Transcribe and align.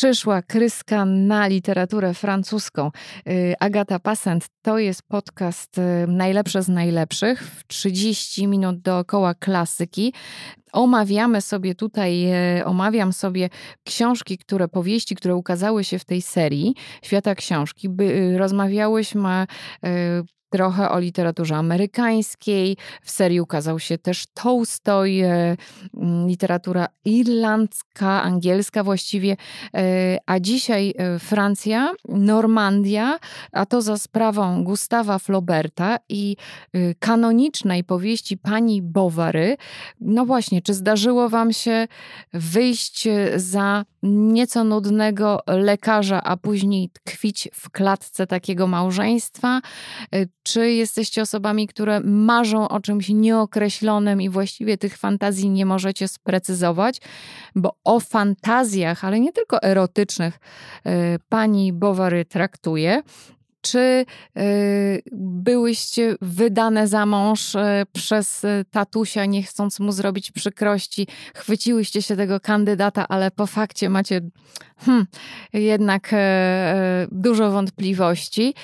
przyszła 0.00 0.42
kryska 0.42 1.04
na 1.04 1.46
literaturę 1.46 2.14
francuską. 2.14 2.90
Y, 3.28 3.54
Agata 3.60 3.98
Passent 3.98 4.46
to 4.62 4.78
jest 4.78 5.02
podcast 5.02 5.78
y, 5.78 6.06
Najlepsze 6.08 6.62
z 6.62 6.68
najlepszych 6.68 7.42
w 7.42 7.66
30 7.66 8.46
minut 8.46 8.80
dookoła 8.80 9.34
klasyki. 9.34 10.12
Omawiamy 10.72 11.40
sobie 11.40 11.74
tutaj, 11.74 12.32
y, 12.58 12.64
omawiam 12.64 13.12
sobie 13.12 13.48
książki, 13.84 14.38
które, 14.38 14.68
powieści, 14.68 15.14
które 15.14 15.36
ukazały 15.36 15.84
się 15.84 15.98
w 15.98 16.04
tej 16.04 16.22
serii 16.22 16.74
Świata 17.02 17.34
Książki. 17.34 17.88
By, 17.88 18.38
rozmawiałyśmy 18.38 19.46
trochę 20.50 20.90
o 20.90 20.98
literaturze 20.98 21.56
amerykańskiej. 21.56 22.76
W 23.02 23.10
serii 23.10 23.40
ukazał 23.40 23.78
się 23.78 23.98
też 23.98 24.26
Tolstoj, 24.34 25.20
e, 25.20 25.56
literatura 26.26 26.86
irlandzka, 27.04 28.22
angielska 28.22 28.84
właściwie, 28.84 29.36
e, 29.74 30.18
a 30.26 30.40
dzisiaj 30.40 30.94
e, 30.98 31.18
Francja, 31.18 31.92
Normandia, 32.08 33.18
a 33.52 33.66
to 33.66 33.82
za 33.82 33.98
sprawą 33.98 34.64
Gustawa 34.64 35.18
Flauberta 35.18 35.98
i 36.08 36.36
kanonicznej 36.98 37.84
powieści 37.84 38.38
pani 38.38 38.82
Bovary. 38.82 39.56
No 40.00 40.26
właśnie, 40.26 40.62
czy 40.62 40.74
zdarzyło 40.74 41.28
wam 41.28 41.52
się 41.52 41.88
wyjść 42.32 43.08
za 43.36 43.84
nieco 44.02 44.64
nudnego 44.64 45.40
lekarza, 45.46 46.22
a 46.22 46.36
później 46.36 46.90
tkwić 46.90 47.48
w 47.54 47.70
klatce 47.70 48.26
takiego 48.26 48.66
małżeństwa? 48.66 49.60
Czy 50.42 50.70
jesteście 50.70 51.22
osobami, 51.22 51.66
które 51.66 52.00
marzą 52.00 52.68
o 52.68 52.80
czymś 52.80 53.08
nieokreślonym 53.08 54.22
i 54.22 54.28
właściwie 54.28 54.78
tych 54.78 54.96
fantazji 54.96 55.50
nie 55.50 55.66
możecie 55.66 56.08
sprecyzować? 56.08 57.00
Bo 57.54 57.76
o 57.84 58.00
fantazjach, 58.00 59.04
ale 59.04 59.20
nie 59.20 59.32
tylko 59.32 59.62
erotycznych, 59.62 60.38
e, 60.84 61.18
pani 61.28 61.72
Bowary 61.72 62.24
traktuje. 62.24 63.02
Czy 63.60 64.04
y, 64.38 65.02
byłyście 65.12 66.16
wydane 66.20 66.88
za 66.88 67.06
mąż 67.06 67.54
y, 67.54 67.58
przez 67.92 68.44
y, 68.44 68.64
tatusia, 68.70 69.24
nie 69.24 69.42
chcąc 69.42 69.80
mu 69.80 69.92
zrobić 69.92 70.30
przykrości? 70.32 71.06
Chwyciłyście 71.34 72.02
się 72.02 72.16
tego 72.16 72.40
kandydata, 72.40 73.08
ale 73.08 73.30
po 73.30 73.46
fakcie 73.46 73.88
macie 73.88 74.20
hmm, 74.76 75.06
jednak 75.52 76.14
dużo 77.12 77.50
wątpliwości. 77.50 78.54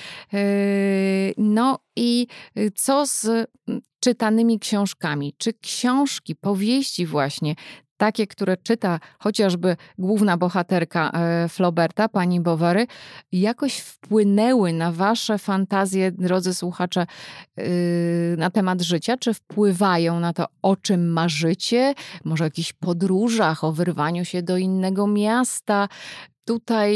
No 1.37 1.79
i 1.95 2.27
co 2.75 3.05
z 3.05 3.49
czytanymi 3.99 4.59
książkami? 4.59 5.33
Czy 5.37 5.53
książki, 5.53 6.35
powieści 6.35 7.05
właśnie 7.05 7.55
takie, 7.97 8.27
które 8.27 8.57
czyta 8.57 8.99
chociażby 9.19 9.75
główna 9.97 10.37
bohaterka 10.37 11.11
e, 11.11 11.49
Flauberta, 11.49 12.09
pani 12.09 12.41
Bovary, 12.41 12.87
jakoś 13.31 13.77
wpłynęły 13.77 14.73
na 14.73 14.91
wasze 14.91 15.37
fantazje, 15.37 16.11
drodzy 16.11 16.53
słuchacze, 16.53 17.07
yy, 17.57 17.65
na 18.37 18.49
temat 18.49 18.81
życia? 18.81 19.17
Czy 19.17 19.33
wpływają 19.33 20.19
na 20.19 20.33
to, 20.33 20.45
o 20.61 20.75
czym 20.75 21.09
marzycie? 21.09 21.93
Może 22.25 22.43
o 22.43 22.47
jakichś 22.47 22.73
podróżach, 22.73 23.63
o 23.63 23.71
wyrwaniu 23.71 24.25
się 24.25 24.41
do 24.41 24.57
innego 24.57 25.07
miasta? 25.07 25.87
Tutaj 26.45 26.95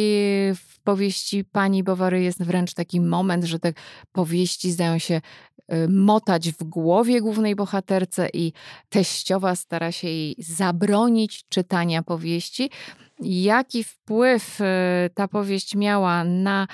w 0.56 0.80
powieści 0.84 1.46
pani 1.46 1.84
Bowary 1.84 2.24
jest 2.24 2.44
wręcz 2.44 2.74
taki 2.74 3.02
moment, 3.02 3.44
że 3.44 3.60
te 3.60 3.74
powieści 4.12 4.72
zdają 4.72 4.98
się 4.98 5.22
motać 5.90 6.52
w 6.52 6.64
głowie 6.64 7.22
głównej 7.22 7.56
bohaterce 7.56 8.30
i 8.34 8.54
teściowa 8.90 9.56
stara 9.56 9.92
się 9.92 10.08
jej 10.08 10.36
zabronić 10.40 11.46
czytania 11.50 12.04
powieści. 12.04 12.70
Jaki 13.22 13.84
wpływ 13.84 14.62
y, 14.62 14.64
ta 15.14 15.28
powieść 15.28 15.76
miała 15.76 16.24
na 16.24 16.68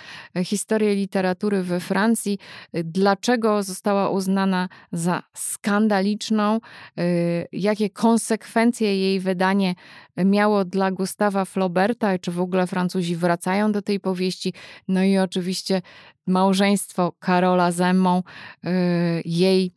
historię 0.43 0.95
literatury 0.95 1.63
we 1.63 1.79
Francji? 1.79 2.39
Dlaczego 2.73 3.63
została 3.63 4.09
uznana 4.09 4.69
za 4.91 5.23
skandaliczną? 5.33 6.59
Y, 6.99 7.47
jakie 7.51 7.89
konsekwencje 7.89 8.97
jej 8.99 9.19
wydanie 9.19 9.75
miało 10.17 10.65
dla 10.65 10.91
Gustawa 10.91 11.45
Flauberta? 11.45 12.19
Czy 12.19 12.31
w 12.31 12.39
ogóle 12.39 12.67
Francuzi 12.67 13.15
wracają 13.15 13.71
do 13.71 13.81
tej 13.81 13.99
powieści? 13.99 14.53
No 14.87 15.03
i 15.03 15.17
oczywiście 15.17 15.81
małżeństwo 16.27 17.13
Karola 17.19 17.71
z 17.71 17.79
y, 17.79 19.21
jej 19.25 19.71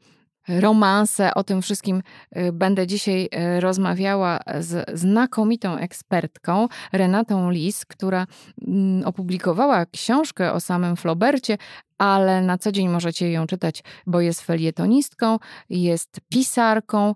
romanse. 0.61 1.34
O 1.34 1.44
tym 1.44 1.62
wszystkim 1.62 2.03
y, 2.37 2.53
będę 2.53 2.87
dzisiaj 2.87 3.28
y, 3.56 3.61
rozmawiała 3.61 4.41
z 4.61 4.99
znakomitą 5.00 5.77
ekspertką 5.77 6.69
Renatą 6.93 7.50
Lis, 7.50 7.87
która 7.87 8.27
mm, 8.66 9.06
opublikowała 9.06 9.87
książkę 9.87 10.53
o 10.53 10.61
samym 10.61 10.97
Flaubercie, 10.97 11.59
ale 11.99 12.43
na 12.43 12.59
co 12.59 12.72
dzień 12.72 12.88
możecie 12.88 13.33
ją 13.33 13.47
czytać, 13.47 13.83
bo 14.06 14.21
jest 14.21 14.41
felietonistką, 14.41 15.38
jest 15.71 16.21
pisarką 16.28 17.15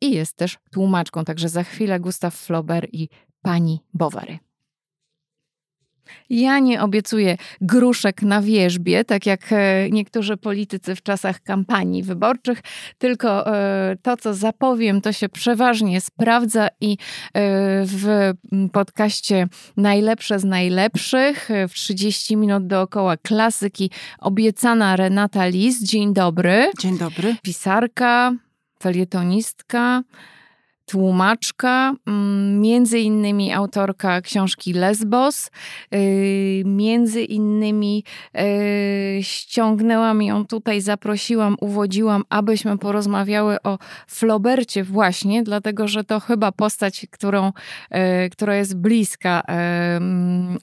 i 0.00 0.12
jest 0.12 0.36
też 0.36 0.58
tłumaczką. 0.72 1.24
Także 1.24 1.48
za 1.48 1.62
chwilę 1.62 2.00
Gustav 2.00 2.30
Flaubert 2.30 2.88
i 2.92 3.08
pani 3.42 3.84
Bovary. 3.94 4.49
Ja 6.30 6.58
nie 6.58 6.82
obiecuję 6.82 7.36
gruszek 7.60 8.22
na 8.22 8.42
wierzbie, 8.42 9.04
tak 9.04 9.26
jak 9.26 9.52
e, 9.52 9.90
niektórzy 9.90 10.36
politycy 10.36 10.94
w 10.94 11.02
czasach 11.02 11.40
kampanii 11.40 12.02
wyborczych, 12.02 12.60
tylko 12.98 13.56
e, 13.56 13.96
to, 14.02 14.16
co 14.16 14.34
zapowiem, 14.34 15.00
to 15.00 15.12
się 15.12 15.28
przeważnie 15.28 16.00
sprawdza 16.00 16.68
i 16.80 16.92
e, 16.92 16.96
w 17.86 18.32
podcaście 18.72 19.48
Najlepsze 19.76 20.38
z 20.38 20.44
Najlepszych 20.44 21.48
w 21.68 21.74
30 21.74 22.36
minut 22.36 22.66
dookoła 22.66 23.16
klasyki 23.16 23.90
obiecana 24.18 24.96
Renata 24.96 25.46
Lis. 25.46 25.82
Dzień 25.82 26.14
dobry. 26.14 26.70
Dzień 26.80 26.98
dobry. 26.98 27.36
Pisarka, 27.42 28.32
felietonistka 28.82 30.02
tłumaczka, 30.90 31.94
mm, 32.06 32.60
między 32.60 32.98
innymi 32.98 33.52
autorka 33.52 34.20
książki 34.20 34.72
Lesbos, 34.72 35.50
y, 35.94 36.62
między 36.66 37.22
innymi 37.22 38.04
y, 38.36 39.22
ściągnęłam 39.22 40.22
ją 40.22 40.46
tutaj, 40.46 40.80
zaprosiłam, 40.80 41.56
uwodziłam, 41.60 42.22
abyśmy 42.28 42.78
porozmawiały 42.78 43.62
o 43.62 43.78
Flobercie 44.06 44.84
właśnie, 44.84 45.42
dlatego 45.42 45.88
że 45.88 46.04
to 46.04 46.20
chyba 46.20 46.52
postać, 46.52 47.06
którą, 47.10 47.48
y, 48.26 48.30
która 48.30 48.56
jest 48.56 48.76
bliska 48.76 49.42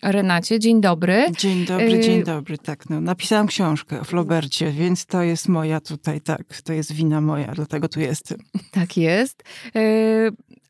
Renacie. 0.04 0.60
Dzień 0.60 0.82
dobry. 0.82 1.26
Dzień 1.38 1.66
dobry, 1.66 2.00
dzień 2.00 2.24
dobry, 2.24 2.58
tak. 2.58 2.90
No, 2.90 3.02
napisałam 3.02 3.48
książkę 3.48 4.02
o 4.02 4.04
Flobercie, 4.04 4.72
więc 4.72 5.06
to 5.06 5.24
jest 5.24 5.48
moja 5.50 5.82
tutaj, 5.82 6.22
tak, 6.22 6.62
to 6.64 6.74
jest 6.74 6.92
wina 6.92 7.22
moja, 7.22 7.52
dlatego 7.56 7.90
tu 7.90 8.00
jestem. 8.00 8.38
Tak 8.72 8.98
jest 8.98 9.44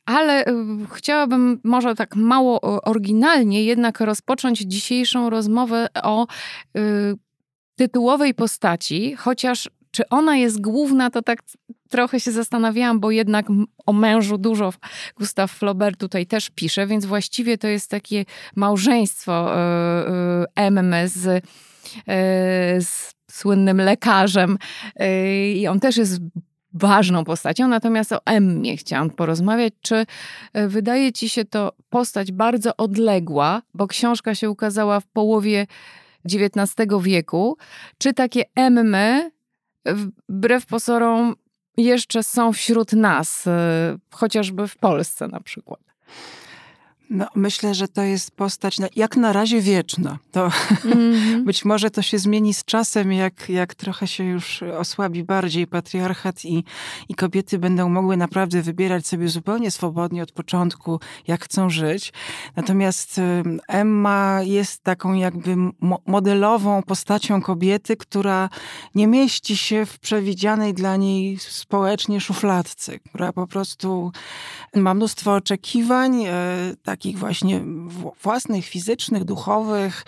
ale 0.07 0.45
y, 0.45 0.53
chciałabym 0.93 1.59
może 1.63 1.95
tak 1.95 2.15
mało 2.15 2.61
oryginalnie 2.61 3.63
jednak 3.63 3.99
rozpocząć 3.99 4.59
dzisiejszą 4.59 5.29
rozmowę 5.29 5.87
o 6.03 6.27
y, 6.77 7.13
tytułowej 7.75 8.33
postaci, 8.33 9.15
chociaż 9.15 9.69
czy 9.91 10.09
ona 10.09 10.37
jest 10.37 10.61
główna, 10.61 11.09
to 11.09 11.21
tak 11.21 11.39
trochę 11.89 12.19
się 12.19 12.31
zastanawiałam, 12.31 12.99
bo 12.99 13.11
jednak 13.11 13.45
o 13.85 13.93
mężu 13.93 14.37
dużo 14.37 14.73
Gustav 15.17 15.47
Flaubert 15.47 15.99
tutaj 15.99 16.25
też 16.25 16.49
pisze, 16.49 16.87
więc 16.87 17.05
właściwie 17.05 17.57
to 17.57 17.67
jest 17.67 17.89
takie 17.89 18.25
małżeństwo 18.55 19.51
Emmy 20.55 21.03
y, 21.03 21.09
z, 21.09 21.45
z 22.87 23.13
słynnym 23.31 23.77
lekarzem 23.77 24.57
i 25.55 25.67
on 25.67 25.79
też 25.79 25.97
jest 25.97 26.21
ważną 26.77 27.23
postacią. 27.23 27.67
Natomiast 27.67 28.11
o 28.11 28.21
Emmie 28.25 28.77
chciałam 28.77 29.09
porozmawiać. 29.09 29.73
Czy 29.81 30.05
e, 30.53 30.67
wydaje 30.67 31.13
ci 31.13 31.29
się 31.29 31.45
to 31.45 31.71
postać 31.89 32.31
bardzo 32.31 32.77
odległa, 32.77 33.61
bo 33.73 33.87
książka 33.87 34.35
się 34.35 34.49
ukazała 34.49 34.99
w 34.99 35.07
połowie 35.07 35.67
XIX 36.25 36.75
wieku? 37.01 37.57
Czy 37.97 38.13
takie 38.13 38.43
Emmy, 38.55 39.31
wbrew 40.29 40.65
pozorom, 40.65 41.35
jeszcze 41.77 42.23
są 42.23 42.53
wśród 42.53 42.93
nas, 42.93 43.47
e, 43.47 43.97
chociażby 44.11 44.67
w 44.67 44.77
Polsce 44.77 45.27
na 45.27 45.39
przykład? 45.39 45.79
No, 47.09 47.27
myślę, 47.35 47.75
że 47.75 47.87
to 47.87 48.01
jest 48.01 48.31
postać 48.31 48.77
jak 48.95 49.17
na 49.17 49.33
razie 49.33 49.61
wieczna. 49.61 50.17
To 50.31 50.47
mm-hmm. 50.47 51.43
być 51.45 51.65
może 51.65 51.91
to 51.91 52.01
się 52.01 52.19
zmieni 52.19 52.53
z 52.53 52.65
czasem, 52.65 53.11
jak, 53.11 53.49
jak 53.49 53.75
trochę 53.75 54.07
się 54.07 54.23
już 54.23 54.63
osłabi 54.63 55.23
bardziej 55.23 55.67
patriarchat 55.67 56.45
i, 56.45 56.63
i 57.09 57.15
kobiety 57.15 57.59
będą 57.59 57.89
mogły 57.89 58.17
naprawdę 58.17 58.61
wybierać 58.61 59.07
sobie 59.07 59.29
zupełnie 59.29 59.71
swobodnie 59.71 60.23
od 60.23 60.31
początku, 60.31 60.99
jak 61.27 61.45
chcą 61.45 61.69
żyć. 61.69 62.13
Natomiast 62.55 63.21
Emma 63.67 64.39
jest 64.43 64.83
taką 64.83 65.13
jakby 65.13 65.55
modelową 66.07 66.83
postacią 66.83 67.41
kobiety, 67.41 67.97
która 67.97 68.49
nie 68.95 69.07
mieści 69.07 69.57
się 69.57 69.85
w 69.85 69.99
przewidzianej 69.99 70.73
dla 70.73 70.95
niej 70.95 71.37
społecznie 71.39 72.21
szufladce, 72.21 72.99
która 72.99 73.33
po 73.33 73.47
prostu 73.47 74.11
ma 74.75 74.93
mnóstwo 74.93 75.33
oczekiwań, 75.33 76.25
tak 76.83 76.96
takich 76.97 77.19
właśnie 77.19 77.61
własnych, 78.23 78.65
fizycznych, 78.65 79.23
duchowych, 79.23 80.05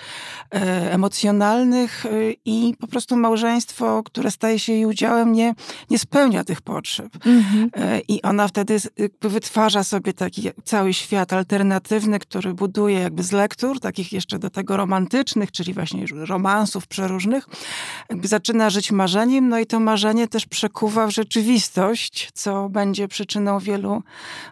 e, 0.54 0.92
emocjonalnych 0.94 2.06
e, 2.06 2.10
i 2.46 2.76
po 2.80 2.88
prostu 2.88 3.16
małżeństwo, 3.16 4.04
które 4.04 4.32
staje 4.32 4.60
się 4.60 4.74
jej 4.74 4.86
udziałem, 4.86 5.32
nie, 5.32 5.56
nie 5.90 6.00
spełnia 6.00 6.44
tych 6.44 6.62
potrzeb. 6.62 7.10
Mhm. 7.26 7.70
E, 7.74 8.00
I 8.08 8.22
ona 8.22 8.48
wtedy 8.48 8.78
wytwarza 9.22 9.84
sobie 9.84 10.14
taki 10.14 10.50
cały 10.64 10.94
świat 10.94 11.34
alternatywny, 11.34 12.20
który 12.20 12.54
buduje 12.54 13.00
jakby 13.00 13.24
z 13.24 13.32
lektur, 13.32 13.80
takich 13.80 14.14
jeszcze 14.14 14.40
do 14.40 14.50
tego 14.50 14.78
romantycznych, 14.78 15.52
czyli 15.52 15.74
właśnie 15.74 16.06
romansów 16.12 16.88
przeróżnych, 16.88 17.46
jakby 18.10 18.28
zaczyna 18.28 18.70
żyć 18.70 18.92
marzeniem, 18.92 19.50
no 19.50 19.60
i 19.60 19.66
to 19.66 19.80
marzenie 19.80 20.28
też 20.28 20.46
przekuwa 20.46 21.08
w 21.08 21.12
rzeczywistość, 21.12 22.30
co 22.34 22.70
będzie 22.70 23.08
przyczyną 23.08 23.60
wielu, 23.60 24.04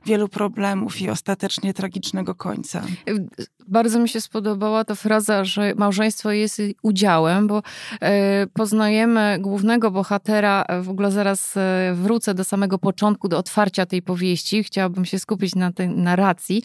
wielu 0.06 0.28
problemów 0.28 1.02
i 1.02 1.10
ostatecznie 1.10 1.74
tragicznego 1.74 2.27
końca. 2.36 2.84
Bardzo 3.68 4.00
mi 4.00 4.10
się 4.10 4.22
spodobała 4.22 4.84
ta 4.84 4.96
fraza, 4.96 5.46
że 5.46 5.74
małżeństwo 5.76 6.32
jest 6.32 6.62
udziałem, 6.82 7.48
bo 7.48 7.64
e, 8.02 8.48
poznajemy 8.54 9.38
głównego 9.40 9.92
bohatera, 9.92 10.66
w 10.82 10.90
ogóle 10.90 11.12
zaraz 11.12 11.58
e, 11.58 11.94
wrócę 11.96 12.34
do 12.34 12.44
samego 12.44 12.78
początku, 12.78 13.28
do 13.28 13.38
otwarcia 13.38 13.86
tej 13.86 14.02
powieści. 14.02 14.64
Chciałabym 14.64 15.06
się 15.06 15.20
skupić 15.20 15.56
na 15.56 15.72
tej 15.72 15.90
narracji, 15.90 16.64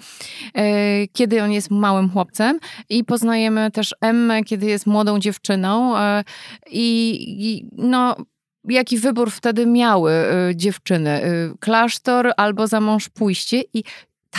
e, 0.55 1.09
kiedy 1.09 1.43
on 1.43 1.53
jest 1.53 1.71
małym 1.71 2.11
chłopcem 2.11 2.59
i 2.89 3.05
poznajemy 3.05 3.71
też 3.71 3.95
Emmę, 4.01 4.45
kiedy 4.45 4.67
jest 4.67 4.87
młodą 4.87 5.19
dziewczyną 5.19 5.95
i 6.71 7.67
no 7.73 8.17
jaki 8.69 8.99
wybór 8.99 9.31
wtedy 9.31 9.67
miały 9.67 10.13
dziewczyny? 10.55 11.21
Klasztor 11.61 12.33
albo 12.37 12.67
za 12.67 12.81
mąż 12.81 13.09
pójście 13.09 13.63
i 13.75 13.85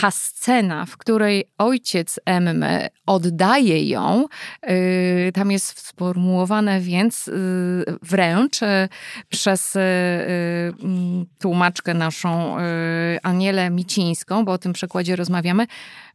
ta 0.00 0.10
scena, 0.10 0.86
w 0.86 0.96
której 0.96 1.44
ojciec 1.58 2.20
Emmy 2.24 2.88
oddaje 3.06 3.88
ją, 3.88 4.26
y, 4.70 5.32
tam 5.34 5.50
jest 5.50 5.86
sformułowane 5.86 6.80
więc 6.80 7.28
y, 7.28 7.84
wręcz 8.02 8.62
y, 8.62 8.88
przez 9.28 9.76
mm, 9.76 11.26
tłumaczkę 11.38 11.94
naszą 11.94 12.56
Anielę 13.22 13.70
Micińską, 13.70 14.44
bo 14.44 14.52
o 14.52 14.58
tym 14.58 14.72
przekładzie 14.72 15.16
rozmawiamy, 15.16 15.66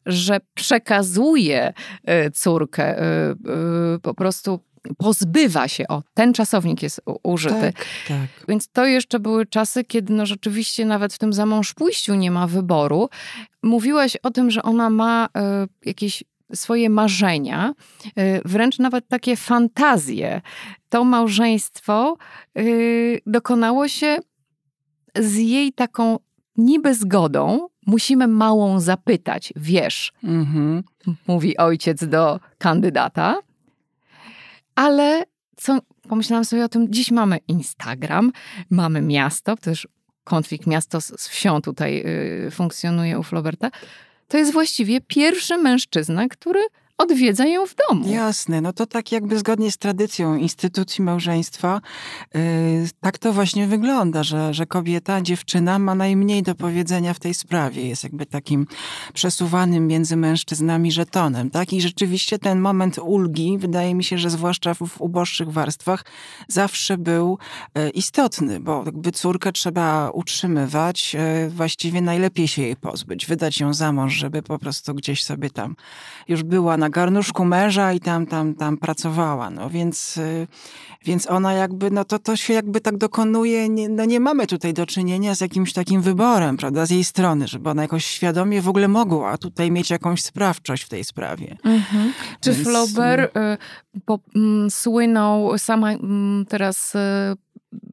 że 0.06 0.40
przekazuje 0.54 1.74
córkę 2.34 2.96
po 4.02 4.14
prostu 4.14 4.60
pozbywa 4.98 5.68
się, 5.68 5.88
o, 5.88 6.04
ten 6.14 6.34
czasownik 6.34 6.84
jest 6.84 7.02
użyty. 7.24 7.74
Tak, 7.74 7.86
tak. 8.08 8.46
Więc 8.48 8.68
to 8.68 8.86
jeszcze 8.86 9.20
były 9.20 9.46
czasy, 9.46 9.84
kiedy 9.84 10.14
no 10.14 10.26
rzeczywiście 10.26 10.86
nawet 10.86 11.14
w 11.14 11.18
tym 11.18 11.34
zamąż 11.34 11.74
pójściu 11.74 12.16
nie 12.16 12.32
ma 12.32 12.48
wyboru. 12.48 13.10
Mówiłaś 13.64 14.18
o 14.24 14.32
tym, 14.32 14.52
że 14.52 14.64
ona 14.64 14.90
ma 14.90 15.26
y, 15.26 15.30
jakieś 15.86 16.24
swoje 16.54 16.90
marzenia, 16.90 17.74
y, 18.06 18.42
wręcz 18.46 18.80
nawet 18.80 19.08
takie 19.08 19.36
fantazje. 19.36 20.42
To 20.90 21.04
małżeństwo 21.04 22.18
y, 22.60 23.22
dokonało 23.26 23.88
się 23.88 24.18
z 25.16 25.36
jej 25.36 25.74
taką 25.74 26.20
niby 26.58 26.96
zgodą. 26.96 27.68
Musimy 27.88 28.28
małą 28.28 28.80
zapytać, 28.80 29.54
wiesz, 29.56 30.14
mhm. 30.24 30.84
mówi 31.28 31.58
ojciec 31.58 32.06
do 32.06 32.40
kandydata 32.58 33.40
ale 34.80 35.24
co, 35.56 35.80
pomyślałam 36.10 36.46
sobie 36.46 36.66
o 36.66 36.70
tym, 36.70 36.94
dziś 36.94 37.12
mamy 37.12 37.38
Instagram, 37.48 38.32
mamy 38.70 39.02
miasto, 39.02 39.56
też 39.56 39.88
konflikt 40.24 40.68
miasto 40.68 41.02
z, 41.02 41.28
wsią 41.28 41.62
tutaj 41.62 42.04
y, 42.48 42.52
funkcjonuje 42.52 43.20
u 43.20 43.24
Floberta. 43.24 43.72
To 44.28 44.38
jest 44.38 44.54
właściwie 44.54 45.02
pierwszy 45.02 45.58
mężczyzna, 45.58 46.28
który 46.28 46.60
odwiedza 47.00 47.46
ją 47.46 47.66
w 47.66 47.76
domu. 47.76 48.10
Jasne, 48.10 48.62
no 48.62 48.74
to 48.74 48.86
tak 48.86 49.12
jakby 49.12 49.40
zgodnie 49.40 49.72
z 49.72 49.78
tradycją 49.78 50.36
instytucji 50.36 51.04
małżeństwa, 51.04 51.82
yy, 52.34 52.42
tak 53.02 53.18
to 53.18 53.34
właśnie 53.34 53.68
wygląda, 53.68 54.24
że, 54.24 54.54
że 54.54 54.66
kobieta, 54.66 55.22
dziewczyna 55.22 55.80
ma 55.80 55.96
najmniej 55.96 56.44
do 56.44 56.56
powiedzenia 56.56 57.14
w 57.14 57.20
tej 57.20 57.34
sprawie. 57.34 57.88
Jest 57.88 58.04
jakby 58.04 58.26
takim 58.26 58.68
przesuwanym 59.14 59.88
między 59.88 60.16
mężczyznami 60.16 60.92
żetonem, 60.92 61.50
tak? 61.50 61.74
I 61.74 61.82
rzeczywiście 61.82 62.40
ten 62.40 62.60
moment 62.60 62.98
ulgi, 62.98 63.58
wydaje 63.58 63.96
mi 63.96 64.04
się, 64.04 64.18
że 64.18 64.30
zwłaszcza 64.30 64.74
w, 64.74 64.78
w 64.78 65.02
uboższych 65.02 65.52
warstwach, 65.52 66.06
zawsze 66.48 66.98
był 66.98 67.38
yy, 67.76 67.90
istotny, 67.90 68.60
bo 68.60 68.84
jakby 68.86 69.12
córkę 69.12 69.52
trzeba 69.52 70.10
utrzymywać, 70.10 71.14
yy, 71.14 71.50
właściwie 71.50 72.02
najlepiej 72.02 72.48
się 72.48 72.62
jej 72.62 72.76
pozbyć, 72.76 73.26
wydać 73.26 73.60
ją 73.60 73.74
za 73.74 73.92
mąż, 73.92 74.14
żeby 74.14 74.42
po 74.42 74.60
prostu 74.60 74.94
gdzieś 74.94 75.24
sobie 75.24 75.50
tam 75.50 75.76
już 76.28 76.44
była 76.44 76.78
na 76.78 76.89
garnuszku 76.92 77.46
męża 77.46 77.94
i 77.94 78.00
tam, 78.00 78.26
tam, 78.26 78.56
tam 78.56 78.78
pracowała. 78.78 79.50
No 79.50 79.70
więc, 79.70 80.18
y, 80.18 80.48
więc 81.06 81.32
ona 81.32 81.54
jakby, 81.54 81.92
no 81.92 82.06
to, 82.06 82.20
to 82.20 82.36
się 82.36 82.54
jakby 82.54 82.82
tak 82.82 82.98
dokonuje, 82.98 83.70
nie, 83.70 83.90
no 83.90 84.06
nie 84.06 84.20
mamy 84.20 84.48
tutaj 84.48 84.74
do 84.74 84.86
czynienia 84.86 85.36
z 85.36 85.42
jakimś 85.42 85.74
takim 85.74 86.02
wyborem, 86.02 86.58
prawda, 86.58 86.86
z 86.86 86.90
jej 86.90 87.04
strony, 87.04 87.48
żeby 87.48 87.70
ona 87.70 87.82
jakoś 87.82 88.06
świadomie 88.06 88.62
w 88.62 88.70
ogóle 88.70 88.88
mogła 88.88 89.38
tutaj 89.38 89.72
mieć 89.72 89.90
jakąś 89.90 90.22
sprawczość 90.22 90.84
w 90.84 90.90
tej 90.90 91.04
sprawie. 91.04 91.58
Mhm. 91.64 92.14
Czy 92.42 92.54
więc... 92.54 92.68
Flaubert 92.68 93.38
y, 93.38 93.58
po, 94.06 94.20
mm, 94.36 94.72
słynął, 94.72 95.58
sama 95.58 95.92
mm, 95.92 96.46
teraz 96.46 96.96
y, 96.96 97.00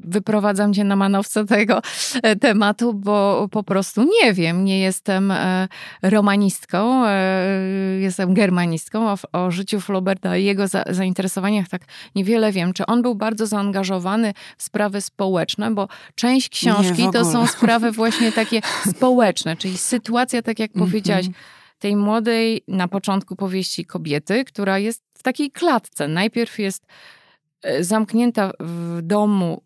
wyprowadzam 0.00 0.74
cię 0.74 0.84
na 0.84 0.96
manowce 0.96 1.46
tego 1.46 1.82
e, 2.22 2.36
tematu, 2.36 2.94
bo 2.94 3.48
po 3.50 3.62
prostu 3.62 4.08
nie 4.22 4.32
wiem. 4.32 4.64
Nie 4.64 4.80
jestem 4.80 5.30
e, 5.30 5.68
romanistką, 6.02 7.06
e, 7.06 7.18
jestem 8.00 8.34
germanistką. 8.34 9.10
O, 9.10 9.16
o 9.32 9.50
życiu 9.50 9.80
Flauberta 9.80 10.36
i 10.36 10.44
jego 10.44 10.68
za, 10.68 10.84
zainteresowaniach 10.90 11.68
tak 11.68 11.82
niewiele 12.14 12.52
wiem. 12.52 12.72
Czy 12.72 12.86
on 12.86 13.02
był 13.02 13.14
bardzo 13.14 13.46
zaangażowany 13.46 14.32
w 14.56 14.62
sprawy 14.62 15.00
społeczne, 15.00 15.70
bo 15.70 15.88
część 16.14 16.48
książki 16.48 17.06
nie, 17.06 17.12
to 17.12 17.24
są 17.24 17.46
sprawy 17.46 17.92
właśnie 17.92 18.32
takie 18.32 18.60
społeczne, 18.96 19.56
czyli 19.56 19.78
sytuacja, 19.78 20.42
tak 20.42 20.58
jak 20.58 20.72
powiedziałaś, 20.72 21.26
tej 21.78 21.96
młodej 21.96 22.62
na 22.68 22.88
początku 22.88 23.36
powieści 23.36 23.84
kobiety, 23.84 24.44
która 24.44 24.78
jest 24.78 25.02
w 25.14 25.22
takiej 25.22 25.50
klatce. 25.50 26.08
Najpierw 26.08 26.58
jest 26.58 26.86
zamknięta 27.80 28.50
w 28.60 29.00
domu 29.02 29.62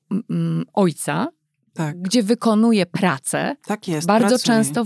ojca, 0.75 1.29
tak. 1.75 2.02
gdzie 2.02 2.23
wykonuje 2.23 2.87
pracę. 2.87 3.56
Tak 3.67 3.88
jest. 3.88 4.06
Bardzo 4.06 4.29
pracuje. 4.29 4.47
często 4.56 4.85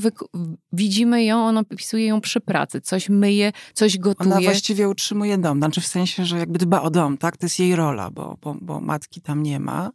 widzimy 0.73 1.25
ją, 1.25 1.47
on 1.47 1.59
opisuje 1.59 2.07
ją 2.07 2.21
przy 2.21 2.41
pracy. 2.41 2.81
Coś 2.81 3.09
myje, 3.09 3.53
coś 3.75 3.99
gotuje. 3.99 4.31
Ona 4.31 4.41
właściwie 4.41 4.89
utrzymuje 4.89 5.39
dom, 5.39 5.59
znaczy 5.59 5.81
w 5.81 5.87
sensie, 5.87 6.25
że 6.25 6.39
jakby 6.39 6.59
dba 6.59 6.83
o 6.83 6.91
dom, 6.91 7.19
tak? 7.19 7.37
To 7.37 7.47
jest 7.47 7.59
jej 7.59 7.77
rola, 7.77 8.11
bo, 8.11 8.37
bo, 8.43 8.57
bo 8.61 8.81
matki 8.81 9.21
tam 9.21 9.43
nie 9.43 9.61
ma, 9.61 9.91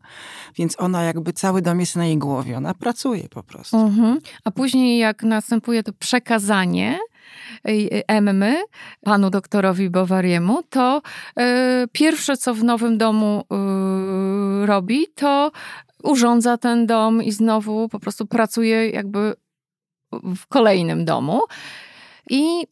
więc 0.58 0.80
ona 0.80 1.04
jakby 1.04 1.34
cały 1.34 1.62
dom 1.62 1.80
jest 1.80 1.96
na 1.96 2.06
jej 2.06 2.18
głowie, 2.18 2.58
ona 2.58 2.74
pracuje 2.74 3.30
po 3.30 3.44
prostu. 3.44 3.78
Mhm. 3.78 4.20
A 4.44 4.52
później 4.52 5.00
jak 5.00 5.24
następuje 5.24 5.84
to 5.84 5.94
przekazanie, 5.94 7.00
Emmy, 8.08 8.64
panu 9.02 9.30
doktorowi 9.30 9.90
Bowariemu, 9.90 10.64
to 10.70 11.02
e, 11.38 11.86
pierwsze, 11.92 12.38
co 12.38 12.54
w 12.54 12.64
nowym 12.64 12.98
domu 12.98 13.44
e, 13.52 14.66
robi, 14.66 15.08
to 15.16 15.52
urządza 16.04 16.58
ten 16.58 16.86
dom 16.86 17.24
i 17.24 17.32
znowu 17.32 17.90
po 17.90 18.00
prostu 18.00 18.26
pracuje 18.26 18.90
jakby 18.90 19.34
w 20.12 20.48
kolejnym 20.48 21.06
domu. 21.06 21.42
I 22.30 22.68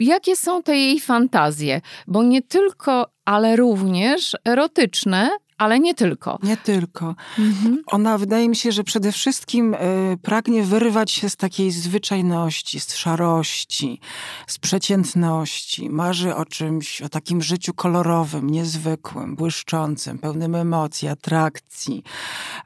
jakie 0.00 0.36
są 0.36 0.62
te 0.62 0.76
jej 0.76 1.00
fantazje? 1.00 1.80
Bo 2.06 2.22
nie 2.22 2.42
tylko, 2.42 3.06
ale 3.24 3.56
również 3.56 4.36
erotyczne, 4.44 5.30
ale 5.62 5.80
nie 5.80 5.94
tylko. 5.94 6.38
Nie 6.42 6.56
tylko. 6.56 7.14
Mhm. 7.38 7.82
Ona 7.86 8.18
wydaje 8.18 8.48
mi 8.48 8.56
się, 8.56 8.72
że 8.72 8.84
przede 8.84 9.12
wszystkim 9.12 9.74
y, 9.74 9.78
pragnie 10.22 10.62
wyrwać 10.62 11.10
się 11.10 11.30
z 11.30 11.36
takiej 11.36 11.70
zwyczajności, 11.70 12.80
z 12.80 12.94
szarości, 12.94 14.00
z 14.46 14.58
przeciętności. 14.58 15.90
Marzy 15.90 16.34
o 16.34 16.44
czymś, 16.44 17.02
o 17.02 17.08
takim 17.08 17.42
życiu 17.42 17.74
kolorowym, 17.74 18.50
niezwykłym, 18.50 19.36
błyszczącym, 19.36 20.18
pełnym 20.18 20.54
emocji, 20.54 21.08
atrakcji. 21.08 22.02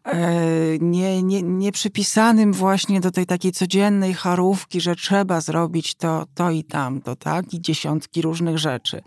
Y, 0.07 0.79
nie, 0.81 1.23
nie, 1.23 1.43
nie 1.43 1.73
przypisanym 1.73 2.53
właśnie 2.53 3.01
do 3.01 3.11
tej 3.11 3.27
takiej 3.27 3.53
codziennej 3.53 4.15
charówki, 4.15 4.81
że 4.81 4.97
trzeba 4.97 5.41
zrobić 5.41 5.95
to, 5.95 6.27
to 6.35 6.51
i 6.51 6.65
tamto, 6.65 7.17
tak? 7.17 7.55
I 7.55 7.61
dziesiątki 7.61 8.23
różnych 8.23 8.59
rzeczy. 8.59 9.03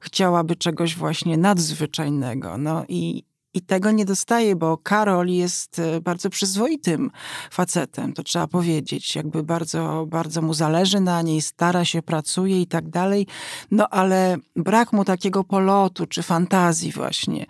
Chciałaby 0.00 0.56
czegoś 0.56 0.96
właśnie 0.96 1.36
nadzwyczajnego. 1.36 2.58
No 2.58 2.84
i, 2.88 3.24
i 3.58 3.62
tego 3.62 3.90
nie 3.90 4.04
dostaje, 4.04 4.56
bo 4.56 4.76
Karol 4.76 5.28
jest 5.28 5.78
e, 5.78 6.00
bardzo 6.00 6.30
przyzwoitym 6.30 7.10
facetem, 7.50 8.12
to 8.12 8.22
trzeba 8.22 8.46
powiedzieć. 8.46 9.16
Jakby 9.16 9.42
bardzo, 9.42 10.06
bardzo 10.08 10.42
mu 10.42 10.54
zależy 10.54 11.00
na 11.00 11.22
niej, 11.22 11.42
stara 11.42 11.84
się, 11.84 12.02
pracuje 12.02 12.60
i 12.60 12.66
tak 12.66 12.88
dalej. 12.88 13.26
No 13.70 13.88
ale 13.88 14.36
brak 14.56 14.92
mu 14.92 15.04
takiego 15.04 15.44
polotu 15.44 16.06
czy 16.06 16.22
fantazji 16.22 16.92
właśnie. 16.92 17.46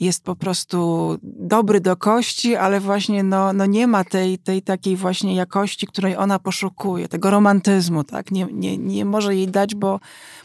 Jest 0.00 0.24
po 0.24 0.36
prostu 0.36 1.18
dobry 1.22 1.80
do 1.80 1.96
kości, 1.96 2.56
ale 2.56 2.80
właśnie 2.80 3.22
no, 3.22 3.52
no 3.52 3.66
nie 3.66 3.86
ma 3.86 4.04
tej, 4.04 4.38
tej 4.38 4.62
takiej 4.62 4.96
właśnie 4.96 5.34
jakości, 5.34 5.86
której 5.86 6.16
ona 6.16 6.38
poszukuje, 6.38 7.08
tego 7.08 7.30
romantyzmu, 7.30 8.04
tak? 8.04 8.30
Nie, 8.30 8.46
nie, 8.52 8.78
nie 8.78 9.04
może 9.04 9.34
jej 9.36 9.48
dać, 9.48 9.74
bo 9.74 10.00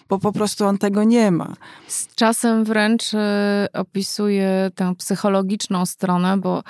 bo 0.09 0.19
po 0.19 0.31
prostu 0.31 0.65
on 0.65 0.77
tego 0.77 1.03
nie 1.03 1.31
ma. 1.31 1.53
Z 1.87 2.15
czasem 2.15 2.63
wręcz 2.63 3.13
y, 3.13 3.17
opisuje 3.73 4.71
tę 4.75 4.95
psychologiczną 4.95 5.85
stronę, 5.85 6.37
bo 6.37 6.63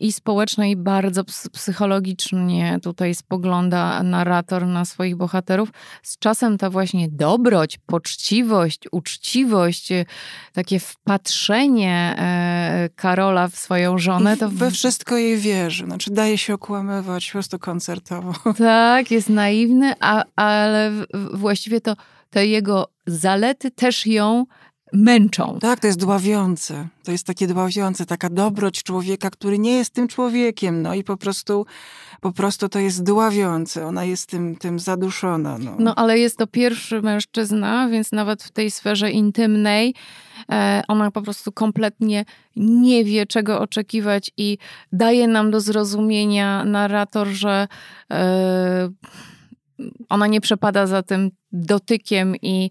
i 0.00 0.12
społecznie, 0.12 0.70
i 0.70 0.76
bardzo 0.76 1.24
psychologicznie 1.52 2.78
tutaj 2.82 3.14
spogląda 3.14 4.02
narrator 4.02 4.66
na 4.66 4.84
swoich 4.84 5.16
bohaterów. 5.16 5.68
Z 6.02 6.18
czasem 6.18 6.58
ta 6.58 6.70
właśnie 6.70 7.08
dobroć, 7.08 7.78
poczciwość, 7.86 8.80
uczciwość, 8.92 9.92
y, 9.92 10.06
takie 10.52 10.80
wpatrzenie 10.80 12.14
e, 12.18 12.88
Karola 12.96 13.48
w 13.48 13.56
swoją 13.56 13.98
żonę. 13.98 14.36
To 14.36 14.48
We 14.48 14.70
wszystko 14.70 15.16
jej 15.16 15.38
wierzy. 15.38 15.84
Znaczy 15.84 16.10
daje 16.10 16.38
się 16.38 16.54
okłamywać 16.54 17.26
po 17.26 17.32
prostu 17.32 17.58
koncertowo. 17.58 18.34
Tak, 18.58 19.10
jest 19.10 19.28
naiwny, 19.28 19.94
a, 20.00 20.24
ale 20.36 20.92
właściwie 21.34 21.80
to 21.80 21.96
te 22.30 22.46
jego 22.46 22.88
zalety 23.06 23.70
też 23.70 24.06
ją 24.06 24.44
męczą. 24.94 25.58
Tak, 25.60 25.80
to 25.80 25.86
jest 25.86 26.00
dławiące. 26.00 26.88
To 27.04 27.12
jest 27.12 27.26
takie 27.26 27.46
dławiące, 27.46 28.06
taka 28.06 28.30
dobroć 28.30 28.82
człowieka, 28.82 29.30
który 29.30 29.58
nie 29.58 29.72
jest 29.72 29.90
tym 29.90 30.08
człowiekiem, 30.08 30.82
no 30.82 30.94
i 30.94 31.04
po 31.04 31.16
prostu, 31.16 31.66
po 32.20 32.32
prostu 32.32 32.68
to 32.68 32.78
jest 32.78 33.02
dławiące. 33.02 33.86
Ona 33.86 34.04
jest 34.04 34.26
tym, 34.26 34.56
tym 34.56 34.78
zaduszona. 34.78 35.58
No. 35.58 35.76
no, 35.78 35.94
ale 35.94 36.18
jest 36.18 36.38
to 36.38 36.46
pierwszy 36.46 37.02
mężczyzna, 37.02 37.88
więc 37.88 38.12
nawet 38.12 38.42
w 38.42 38.50
tej 38.50 38.70
sferze 38.70 39.10
intymnej 39.10 39.94
e, 40.50 40.82
ona 40.88 41.10
po 41.10 41.22
prostu 41.22 41.52
kompletnie 41.52 42.24
nie 42.56 43.04
wie, 43.04 43.26
czego 43.26 43.60
oczekiwać 43.60 44.30
i 44.36 44.58
daje 44.92 45.28
nam 45.28 45.50
do 45.50 45.60
zrozumienia 45.60 46.64
narrator, 46.64 47.28
że 47.28 47.68
e, 48.10 48.88
ona 50.08 50.26
nie 50.26 50.40
przepada 50.40 50.86
za 50.86 51.02
tym 51.02 51.30
dotykiem 51.52 52.36
i 52.42 52.70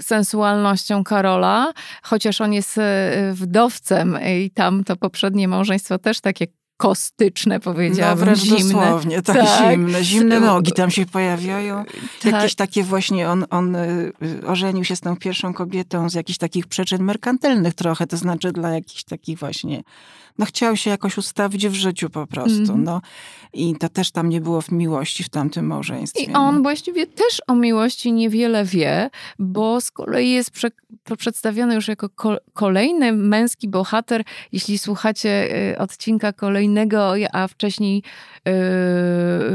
sensualnością 0.00 1.04
Karola, 1.04 1.72
chociaż 2.02 2.40
on 2.40 2.52
jest 2.52 2.78
e, 2.78 3.32
wdowcem 3.34 4.18
i 4.44 4.50
tam 4.50 4.84
to 4.84 4.96
poprzednie 4.96 5.48
małżeństwo 5.48 5.98
też 5.98 6.20
takie 6.20 6.46
kostyczne, 6.82 7.60
powiedziałabym, 7.60 8.28
no, 8.28 8.36
zimne. 8.36 8.60
dosłownie, 8.60 9.22
tak, 9.22 9.36
tak, 9.36 9.70
zimne. 9.70 10.04
Zimne 10.04 10.40
nogi 10.40 10.72
tam 10.72 10.90
się 10.90 11.06
pojawiają. 11.06 11.84
Tak. 12.22 12.32
Jakieś 12.32 12.54
takie 12.54 12.82
właśnie, 12.82 13.28
on, 13.28 13.44
on 13.50 13.76
e, 13.76 13.86
ożenił 14.46 14.84
się 14.84 14.96
z 14.96 15.00
tą 15.00 15.16
pierwszą 15.16 15.54
kobietą 15.54 16.10
z 16.10 16.14
jakichś 16.14 16.38
takich 16.38 16.66
przyczyn 16.66 17.02
merkantylnych 17.02 17.74
trochę, 17.74 18.06
to 18.06 18.16
znaczy 18.16 18.52
dla 18.52 18.70
jakichś 18.70 19.04
takich 19.04 19.38
właśnie 19.38 19.82
no 20.38 20.46
chciał 20.46 20.76
się 20.76 20.90
jakoś 20.90 21.18
ustawić 21.18 21.68
w 21.68 21.74
życiu 21.74 22.10
po 22.10 22.26
prostu, 22.26 22.72
mm. 22.72 22.84
no. 22.84 23.00
I 23.52 23.74
to 23.76 23.88
też 23.88 24.10
tam 24.10 24.28
nie 24.28 24.40
było 24.40 24.60
w 24.60 24.70
miłości 24.72 25.24
w 25.24 25.28
tamtym 25.28 25.66
małżeństwie. 25.66 26.22
I 26.22 26.32
on 26.32 26.56
no. 26.56 26.62
właściwie 26.62 27.06
też 27.06 27.42
o 27.46 27.54
miłości 27.54 28.12
niewiele 28.12 28.64
wie, 28.64 29.10
bo 29.38 29.80
z 29.80 29.90
kolei 29.90 30.30
jest 30.30 30.50
prze, 30.50 30.68
przedstawiony 31.18 31.74
już 31.74 31.88
jako 31.88 32.08
ko, 32.08 32.36
kolejny 32.52 33.12
męski 33.12 33.68
bohater. 33.68 34.24
Jeśli 34.52 34.78
słuchacie 34.78 35.56
y, 35.72 35.78
odcinka 35.78 36.32
kolejnego, 36.32 37.12
a 37.32 37.48
wcześniej 37.48 38.02
yy, 38.44 38.52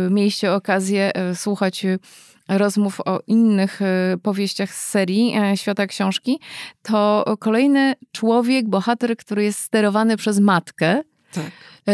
mieliście 0.10 0.53
okazję 0.53 1.12
y, 1.31 1.36
słuchać 1.36 1.86
y, 1.86 2.00
rozmów 2.48 3.01
o 3.06 3.20
innych 3.27 3.82
e, 3.82 4.18
powieściach 4.24 4.74
z 4.74 4.89
serii 4.89 5.34
e, 5.38 5.58
Świata 5.58 5.88
Książki, 5.88 6.39
to 6.82 7.25
kolejny 7.39 7.94
człowiek, 8.12 8.70
bohater, 8.70 9.18
który 9.18 9.44
jest 9.44 9.60
sterowany 9.60 10.18
przez 10.18 10.39
matkę. 10.39 11.01
Tak. 11.34 11.51
E, 11.88 11.94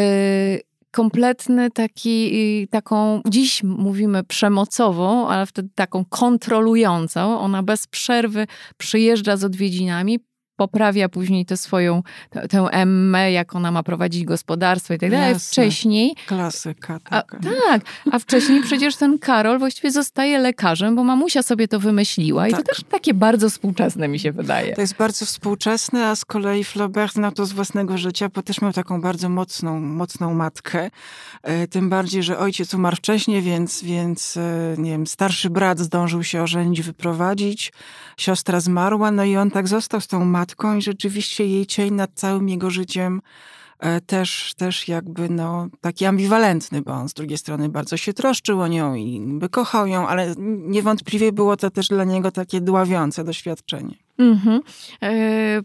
kompletny 0.92 1.72
taki, 1.72 2.68
taką, 2.72 3.22
dziś 3.28 3.64
mówimy 3.64 4.24
przemocową, 4.24 5.28
ale 5.28 5.46
wtedy 5.46 5.70
taką 5.76 6.06
kontrolującą. 6.06 7.40
Ona 7.40 7.64
bez 7.64 7.88
przerwy 7.88 8.48
przyjeżdża 8.78 9.38
z 9.38 9.44
odwiedzinami, 9.44 10.20
poprawia 10.68 11.10
później 11.10 11.46
tę 11.46 11.58
swoją, 11.58 12.04
tę 12.50 12.60
Emmę, 12.72 13.32
jak 13.32 13.56
ona 13.56 13.72
ma 13.72 13.84
prowadzić 13.84 14.26
gospodarstwo 14.26 14.94
i 14.94 15.00
tak 15.00 15.12
dalej. 15.12 15.36
Wcześniej... 15.40 16.16
Klasyka. 16.28 17.00
A, 17.10 17.24
tak, 17.68 17.82
a 18.12 18.20
wcześniej 18.20 18.62
przecież 18.64 18.96
ten 18.96 19.20
Karol 19.20 19.60
właściwie 19.60 19.92
zostaje 19.92 20.40
lekarzem, 20.40 20.96
bo 20.96 21.04
mamusia 21.04 21.44
sobie 21.44 21.68
to 21.68 21.80
wymyśliła 21.80 22.48
i 22.48 22.52
tak. 22.52 22.60
to 22.60 22.74
też 22.74 22.84
takie 22.90 23.14
bardzo 23.14 23.50
współczesne 23.50 24.08
mi 24.08 24.20
się 24.20 24.32
wydaje. 24.32 24.76
To 24.76 24.82
jest 24.82 24.96
bardzo 24.96 25.26
współczesne, 25.26 26.08
a 26.08 26.16
z 26.16 26.26
kolei 26.26 26.64
Flaubert 26.64 27.14
znał 27.14 27.32
to 27.32 27.46
z 27.46 27.52
własnego 27.52 27.98
życia, 27.98 28.30
bo 28.30 28.42
też 28.42 28.62
miał 28.62 28.74
taką 28.74 29.02
bardzo 29.02 29.30
mocną, 29.30 29.80
mocną 29.80 30.34
matkę. 30.34 30.90
E, 31.44 31.68
tym 31.68 31.90
bardziej, 31.90 32.24
że 32.24 32.38
ojciec 32.40 32.74
umarł 32.74 32.96
wcześniej, 32.96 33.42
więc, 33.42 33.84
więc 33.84 34.38
e, 34.38 34.76
nie 34.78 34.92
wiem, 34.92 35.08
starszy 35.08 35.50
brat 35.50 35.80
zdążył 35.80 36.24
się 36.24 36.44
ożenić, 36.44 36.82
wyprowadzić. 36.82 37.74
Siostra 38.18 38.60
zmarła, 38.60 39.12
no 39.12 39.24
i 39.24 39.38
on 39.38 39.52
tak 39.52 39.68
został 39.68 40.02
z 40.02 40.08
tą 40.08 40.26
matką 40.26 40.53
matką 40.54 40.78
i 40.78 40.82
rzeczywiście 40.82 41.46
jej 41.46 41.66
cień 41.66 41.94
nad 41.94 42.12
całym 42.14 42.50
jego 42.50 42.70
życiem 42.70 43.22
e, 43.80 44.02
też, 44.02 44.54
też 44.58 44.88
jakby 44.88 45.30
no, 45.30 45.68
taki 45.82 46.06
ambiwalentny, 46.06 46.82
bo 46.82 46.92
on 46.92 47.10
z 47.10 47.14
drugiej 47.14 47.38
strony 47.38 47.70
bardzo 47.70 47.98
się 47.98 48.14
troszczył 48.14 48.62
o 48.62 48.68
nią 48.68 48.96
i 48.96 49.22
by 49.28 49.50
kochał 49.50 49.88
ją, 49.88 50.08
ale 50.08 50.34
niewątpliwie 50.38 51.32
było 51.32 51.58
to 51.58 51.70
też 51.70 51.88
dla 51.88 52.04
niego 52.04 52.32
takie 52.32 52.62
dławiące 52.62 53.24
doświadczenie. 53.24 53.96
E, 55.04 55.62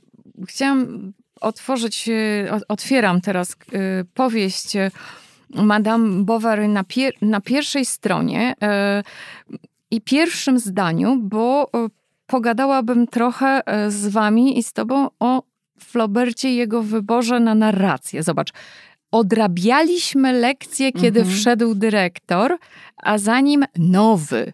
chciałam 0.49 1.13
otworzyć, 1.41 2.09
e, 2.09 2.61
otwieram 2.69 3.21
teraz 3.21 3.57
powieść 4.15 4.77
Madame 5.51 6.25
Bovary 6.25 6.69
na, 6.69 6.85
pier 6.85 7.13
na 7.23 7.41
pierwszej 7.41 7.85
stronie 7.85 8.55
e, 8.63 9.03
i 9.91 10.01
pierwszym 10.01 10.59
zdaniu, 10.59 11.17
bo 11.23 11.71
pogadałabym 12.29 13.07
trochę 13.07 13.63
e, 13.67 13.91
z 13.91 14.09
wami 14.09 14.59
i 14.59 14.63
z 14.63 14.73
tobą 14.73 15.09
o 15.21 15.43
Flaubercie 15.81 16.51
i 16.51 16.57
jego 16.57 16.83
wyborze 16.83 17.41
na 17.41 17.55
narrację. 17.55 18.23
Zobacz, 18.23 18.53
odrabialiśmy 19.11 20.33
lekcję, 20.33 20.93
kiedy 20.93 21.21
mhm. 21.21 21.37
wszedł 21.37 21.75
dyrektor, 21.75 22.59
a 22.97 23.19
za 23.19 23.41
nim 23.41 23.65
nowy, 23.79 24.53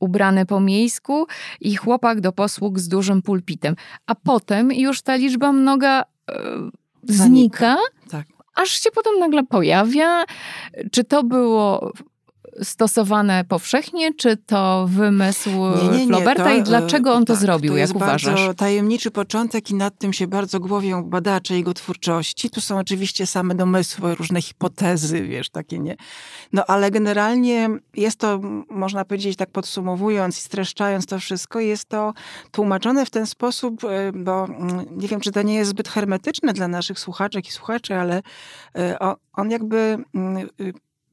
ubrany 0.00 0.46
po 0.46 0.60
miejsku 0.60 1.26
i 1.60 1.76
chłopak 1.76 2.20
do 2.20 2.32
posług 2.32 2.78
z 2.78 2.88
dużym 2.88 3.22
pulpitem. 3.22 3.76
A 4.06 4.14
potem 4.14 4.72
już 4.72 5.02
ta 5.02 5.16
liczba 5.16 5.52
mnoga 5.52 6.02
e, 6.02 6.34
znika, 7.04 7.76
tak. 8.10 8.26
aż 8.54 8.68
się 8.82 8.90
potem 8.90 9.18
nagle 9.18 9.42
pojawia. 9.44 10.24
Czy 10.92 11.04
to 11.04 11.22
było 11.22 11.92
stosowane 12.62 13.44
powszechnie, 13.44 14.14
czy 14.14 14.36
to 14.36 14.86
wymysł 14.90 15.50
nie, 15.50 15.88
nie, 15.88 15.98
nie, 15.98 16.06
Flauberta 16.06 16.44
to, 16.44 16.54
i 16.54 16.62
dlaczego 16.62 17.12
on 17.12 17.24
to 17.24 17.32
tak, 17.32 17.42
zrobił, 17.42 17.72
to 17.72 17.78
jak 17.78 17.94
uważasz? 17.94 18.22
To 18.22 18.30
jest 18.30 18.40
bardzo 18.40 18.54
tajemniczy 18.54 19.10
początek 19.10 19.70
i 19.70 19.74
nad 19.74 19.98
tym 19.98 20.12
się 20.12 20.26
bardzo 20.26 20.60
głowią 20.60 21.04
badacze 21.04 21.54
jego 21.54 21.74
twórczości. 21.74 22.50
Tu 22.50 22.60
są 22.60 22.78
oczywiście 22.78 23.26
same 23.26 23.54
domysły, 23.54 24.14
różne 24.14 24.42
hipotezy, 24.42 25.22
wiesz, 25.22 25.50
takie 25.50 25.78
nie. 25.78 25.96
No 26.52 26.64
ale 26.66 26.90
generalnie 26.90 27.68
jest 27.96 28.18
to, 28.18 28.40
można 28.70 29.04
powiedzieć 29.04 29.36
tak 29.36 29.50
podsumowując 29.50 30.38
i 30.38 30.42
streszczając 30.42 31.06
to 31.06 31.18
wszystko, 31.18 31.60
jest 31.60 31.88
to 31.88 32.12
tłumaczone 32.50 33.06
w 33.06 33.10
ten 33.10 33.26
sposób, 33.26 33.84
e, 33.84 34.12
bo 34.12 34.44
mm, 34.44 34.86
nie 34.90 35.08
wiem, 35.08 35.20
czy 35.20 35.32
to 35.32 35.42
nie 35.42 35.54
jest 35.54 35.70
zbyt 35.70 35.88
hermetyczne 35.88 36.52
dla 36.52 36.68
naszych 36.68 36.98
słuchaczek 36.98 37.48
i 37.48 37.52
słuchaczy, 37.52 37.94
ale 37.94 38.22
e, 38.74 38.98
on 39.32 39.50
jakby 39.50 39.98
mm, 40.14 40.48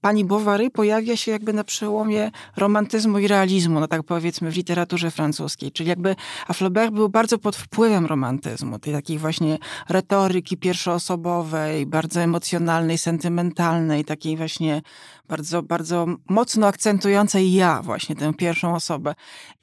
pani 0.05 0.25
Bovary 0.25 0.69
pojawia 0.69 1.17
się 1.17 1.31
jakby 1.31 1.53
na 1.53 1.63
przełomie 1.63 2.31
romantyzmu 2.57 3.19
i 3.19 3.27
realizmu, 3.27 3.79
no 3.79 3.88
tak 3.88 4.03
powiedzmy 4.03 4.51
w 4.51 4.55
literaturze 4.55 5.12
francuskiej. 5.12 5.71
Czyli 5.71 5.89
jakby, 5.89 6.15
a 6.47 6.53
Flaubert 6.53 6.93
był 6.93 7.09
bardzo 7.09 7.38
pod 7.38 7.55
wpływem 7.55 8.05
romantyzmu, 8.05 8.79
tej 8.79 8.93
takiej 8.93 9.17
właśnie 9.17 9.57
retoryki 9.89 10.57
pierwszoosobowej, 10.57 11.85
bardzo 11.85 12.21
emocjonalnej, 12.21 12.97
sentymentalnej, 12.97 14.05
takiej 14.05 14.38
właśnie 14.38 14.81
bardzo, 15.27 15.63
bardzo 15.63 16.05
mocno 16.29 16.67
akcentującej 16.67 17.53
ja, 17.53 17.81
właśnie 17.81 18.15
tę 18.15 18.33
pierwszą 18.33 18.75
osobę. 18.75 19.15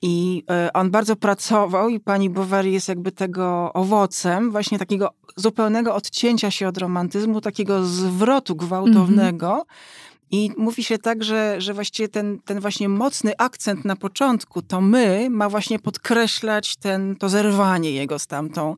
I 0.02 0.44
e, 0.50 0.72
on 0.72 0.90
bardzo 0.90 1.16
pracował 1.16 1.88
i 1.88 2.00
pani 2.00 2.30
Bovary 2.30 2.70
jest 2.70 2.88
jakby 2.88 3.12
tego 3.12 3.72
owocem, 3.72 4.50
właśnie 4.50 4.78
takiego 4.78 5.10
zupełnego 5.36 5.94
odcięcia 5.94 6.50
się 6.50 6.68
od 6.68 6.78
romantyzmu, 6.78 7.40
takiego 7.40 7.84
zwrotu 7.84 8.56
gwałtownego, 8.56 9.46
mm 9.46 9.60
-hmm 9.60 10.02
i 10.32 10.50
mówi 10.56 10.84
się 10.84 10.98
tak, 10.98 11.24
że, 11.24 11.60
że 11.60 11.74
właściwie 11.74 12.08
ten, 12.08 12.38
ten 12.44 12.60
właśnie 12.60 12.88
mocny 12.88 13.32
akcent 13.38 13.84
na 13.84 13.96
początku, 13.96 14.62
to 14.62 14.80
my, 14.80 15.30
ma 15.30 15.48
właśnie 15.48 15.78
podkreślać 15.78 16.76
ten, 16.76 17.16
to 17.16 17.28
zerwanie 17.28 17.92
jego 17.92 18.18
z 18.18 18.26
tamtą 18.26 18.76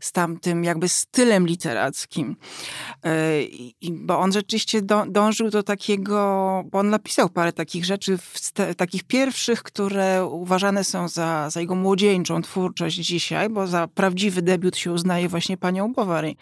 z 0.00 0.12
tamtym 0.12 0.64
jakby 0.64 0.88
stylem 0.88 1.46
literackim. 1.46 2.36
E, 3.04 3.10
bo 3.90 4.18
on 4.18 4.32
rzeczywiście 4.32 4.82
dążył 5.08 5.50
do 5.50 5.62
takiego, 5.62 6.16
bo 6.70 6.78
on 6.78 6.90
napisał 6.90 7.28
parę 7.28 7.52
takich 7.52 7.84
rzeczy, 7.84 8.18
takich 8.76 9.04
pierwszych, 9.04 9.62
które 9.62 10.24
uważane 10.24 10.84
są 10.84 11.08
za, 11.08 11.50
za 11.50 11.60
jego 11.60 11.74
młodzieńczą 11.74 12.42
twórczość 12.42 12.96
dzisiaj, 12.96 13.48
bo 13.48 13.66
za 13.66 13.88
prawdziwy 13.88 14.42
debiut 14.42 14.76
się 14.76 14.92
uznaje 14.92 15.28
właśnie 15.28 15.56
panią 15.56 15.92
Bovary. 15.92 16.34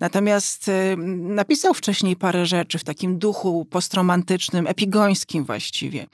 Natomiast 0.00 0.68
e, 0.68 0.96
napisał 1.16 1.74
wcześniej 1.74 2.16
parę 2.16 2.46
rzeczy 2.46 2.78
w 2.78 2.84
takim 2.84 3.18
duchu 3.18 3.64
postromantycznym, 3.64 4.66
epigońskim 4.66 5.44
właściwie. 5.44 6.06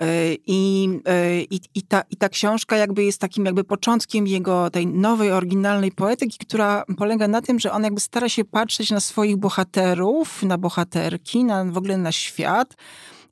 E, 0.00 0.34
I, 0.46 0.88
e, 1.04 1.40
i, 1.40 1.60
i, 1.74 1.82
ta, 1.82 2.02
I 2.10 2.16
ta 2.16 2.28
książka 2.28 2.76
jakby 2.76 3.04
jest 3.04 3.20
takim 3.20 3.44
jakby 3.44 3.64
początkiem 3.64 4.26
jego 4.26 4.70
tej 4.70 4.86
nowej, 4.86 5.32
oryginalnej 5.32 5.92
poetyki, 5.92 6.38
która 6.38 6.84
polega 6.96 7.28
na 7.28 7.42
tym, 7.42 7.60
że 7.60 7.72
on 7.72 7.84
jakby 7.84 8.00
stara 8.00 8.28
się 8.28 8.44
patrzeć 8.44 8.90
na 8.90 9.00
swoich 9.00 9.36
bohaterów, 9.36 10.42
na 10.42 10.58
bohaterki, 10.58 11.44
na, 11.44 11.64
w 11.64 11.78
ogóle 11.78 11.98
na 11.98 12.12
świat, 12.12 12.74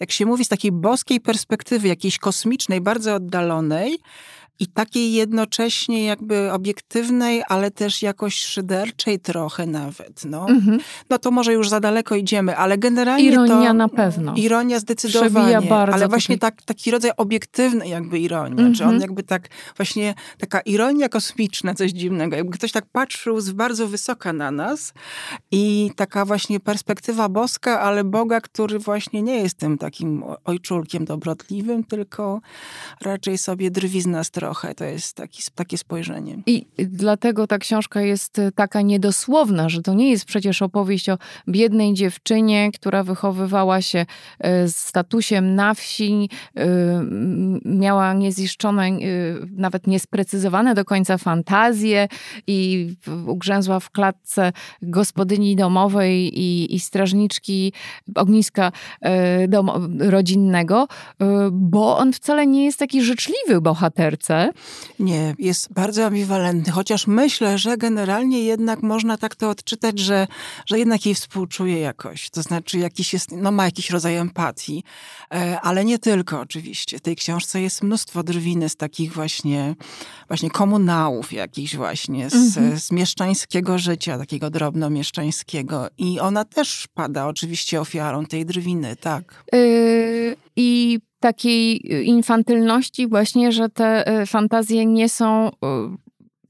jak 0.00 0.10
się 0.10 0.26
mówi, 0.26 0.44
z 0.44 0.48
takiej 0.48 0.72
boskiej 0.72 1.20
perspektywy, 1.20 1.88
jakiejś 1.88 2.18
kosmicznej, 2.18 2.80
bardzo 2.80 3.14
oddalonej, 3.14 3.98
i 4.62 4.66
takiej 4.66 5.12
jednocześnie 5.12 6.04
jakby 6.04 6.52
obiektywnej, 6.52 7.42
ale 7.48 7.70
też 7.70 8.02
jakoś 8.02 8.34
szyderczej 8.34 9.20
trochę 9.20 9.66
nawet. 9.66 10.24
No, 10.24 10.48
mhm. 10.48 10.78
no 11.10 11.18
to 11.18 11.30
może 11.30 11.52
już 11.52 11.68
za 11.68 11.80
daleko 11.80 12.16
idziemy, 12.16 12.56
ale 12.56 12.78
generalnie 12.78 13.24
Ironia 13.24 13.68
to, 13.68 13.74
na 13.74 13.88
pewno. 13.88 14.34
Ironia 14.36 14.78
zdecydowanie. 14.78 15.60
bardzo 15.68 15.94
ale 15.94 16.08
właśnie 16.08 16.38
tak, 16.38 16.62
taki 16.62 16.90
rodzaj 16.90 17.10
obiektywnej 17.16 17.90
jakby 17.90 18.18
ironii. 18.18 18.52
Mhm. 18.52 18.74
Czy 18.74 18.84
on 18.84 19.00
jakby 19.00 19.22
tak, 19.22 19.48
właśnie 19.76 20.14
taka 20.38 20.60
ironia 20.60 21.08
kosmiczna, 21.08 21.74
coś 21.74 21.90
dziwnego. 21.90 22.36
Jakby 22.36 22.52
ktoś 22.52 22.72
tak 22.72 22.84
patrzył 22.92 23.40
z 23.40 23.50
bardzo 23.52 23.88
wysoka 23.88 24.32
na 24.32 24.50
nas 24.50 24.92
i 25.50 25.90
taka 25.96 26.24
właśnie 26.24 26.60
perspektywa 26.60 27.28
boska, 27.28 27.80
ale 27.80 28.04
Boga, 28.04 28.40
który 28.40 28.78
właśnie 28.78 29.22
nie 29.22 29.36
jest 29.36 29.58
tym 29.58 29.78
takim 29.78 30.24
ojczulkiem 30.44 31.04
dobrotliwym, 31.04 31.84
tylko 31.84 32.40
raczej 33.00 33.38
sobie 33.38 33.70
drwi 33.70 34.00
z 34.00 34.06
nas 34.06 34.30
trochę 34.30 34.51
trochę. 34.52 34.74
To 34.74 34.84
jest 34.84 35.16
taki, 35.16 35.42
takie 35.54 35.78
spojrzenie. 35.78 36.38
I 36.46 36.66
dlatego 36.78 37.46
ta 37.46 37.58
książka 37.58 38.00
jest 38.00 38.38
e, 38.38 38.52
taka 38.52 38.80
niedosłowna, 38.80 39.68
że 39.68 39.82
to 39.82 39.94
nie 39.94 40.10
jest 40.10 40.24
przecież 40.24 40.62
opowieść 40.62 41.08
o 41.08 41.18
biednej 41.48 41.94
dziewczynie, 41.94 42.70
która 42.72 43.02
wychowywała 43.02 43.82
się 43.82 44.06
e, 44.38 44.68
z 44.68 44.76
statusem 44.76 45.54
na 45.54 45.74
wsi, 45.74 46.28
e, 46.56 46.66
miała 47.64 48.12
nieziszczone, 48.14 48.82
nawet 49.56 49.86
niesprecyzowane 49.86 50.74
do 50.74 50.84
końca 50.84 51.18
fantazje 51.18 52.08
i 52.46 52.88
ugrzęzła 53.26 53.80
w 53.80 53.90
klatce 53.90 54.52
gospodyni 54.82 55.56
domowej 55.56 56.40
i, 56.40 56.74
i 56.74 56.80
strażniczki 56.80 57.72
ogniska 58.14 58.72
dom, 59.48 59.98
rodzinnego, 60.00 60.88
bo 61.52 61.98
on 61.98 62.12
wcale 62.12 62.46
nie 62.46 62.64
jest 62.64 62.78
taki 62.78 63.02
życzliwy 63.02 63.60
bohaterce, 63.60 64.31
nie, 64.98 65.34
jest 65.38 65.72
bardzo 65.72 66.06
ambiwalentny, 66.06 66.72
chociaż 66.72 67.06
myślę, 67.06 67.58
że 67.58 67.76
generalnie 67.76 68.42
jednak 68.42 68.82
można 68.82 69.16
tak 69.16 69.36
to 69.36 69.50
odczytać, 69.50 69.98
że, 69.98 70.26
że 70.66 70.78
jednak 70.78 71.06
jej 71.06 71.14
współczuje 71.14 71.80
jakoś. 71.80 72.30
To 72.30 72.42
znaczy, 72.42 72.78
jakiś 72.78 73.12
jest, 73.12 73.32
no 73.32 73.52
ma 73.52 73.64
jakiś 73.64 73.90
rodzaj 73.90 74.16
empatii, 74.16 74.84
e, 75.34 75.60
ale 75.60 75.84
nie 75.84 75.98
tylko 75.98 76.40
oczywiście. 76.40 76.98
W 76.98 77.00
tej 77.00 77.16
książce 77.16 77.60
jest 77.60 77.82
mnóstwo 77.82 78.22
drwiny 78.22 78.68
z 78.68 78.76
takich 78.76 79.12
właśnie, 79.12 79.74
właśnie 80.28 80.50
komunałów 80.50 81.32
jakichś 81.32 81.76
właśnie, 81.76 82.30
z, 82.30 82.34
mhm. 82.34 82.80
z 82.80 82.90
mieszczańskiego 82.90 83.78
życia, 83.78 84.18
takiego 84.18 84.50
drobnomieszczańskiego. 84.50 85.88
I 85.98 86.20
ona 86.20 86.44
też 86.44 86.88
pada 86.94 87.26
oczywiście 87.26 87.80
ofiarą 87.80 88.26
tej 88.26 88.46
drwiny, 88.46 88.96
tak. 88.96 89.44
Yy, 89.52 90.36
I 90.56 90.98
takiej 91.20 91.92
infantylności 92.06 93.08
właśnie, 93.08 93.52
że 93.52 93.68
te 93.68 94.06
e, 94.06 94.26
fantazje 94.26 94.86
nie 94.86 95.08
są 95.08 95.48
e, 95.48 95.50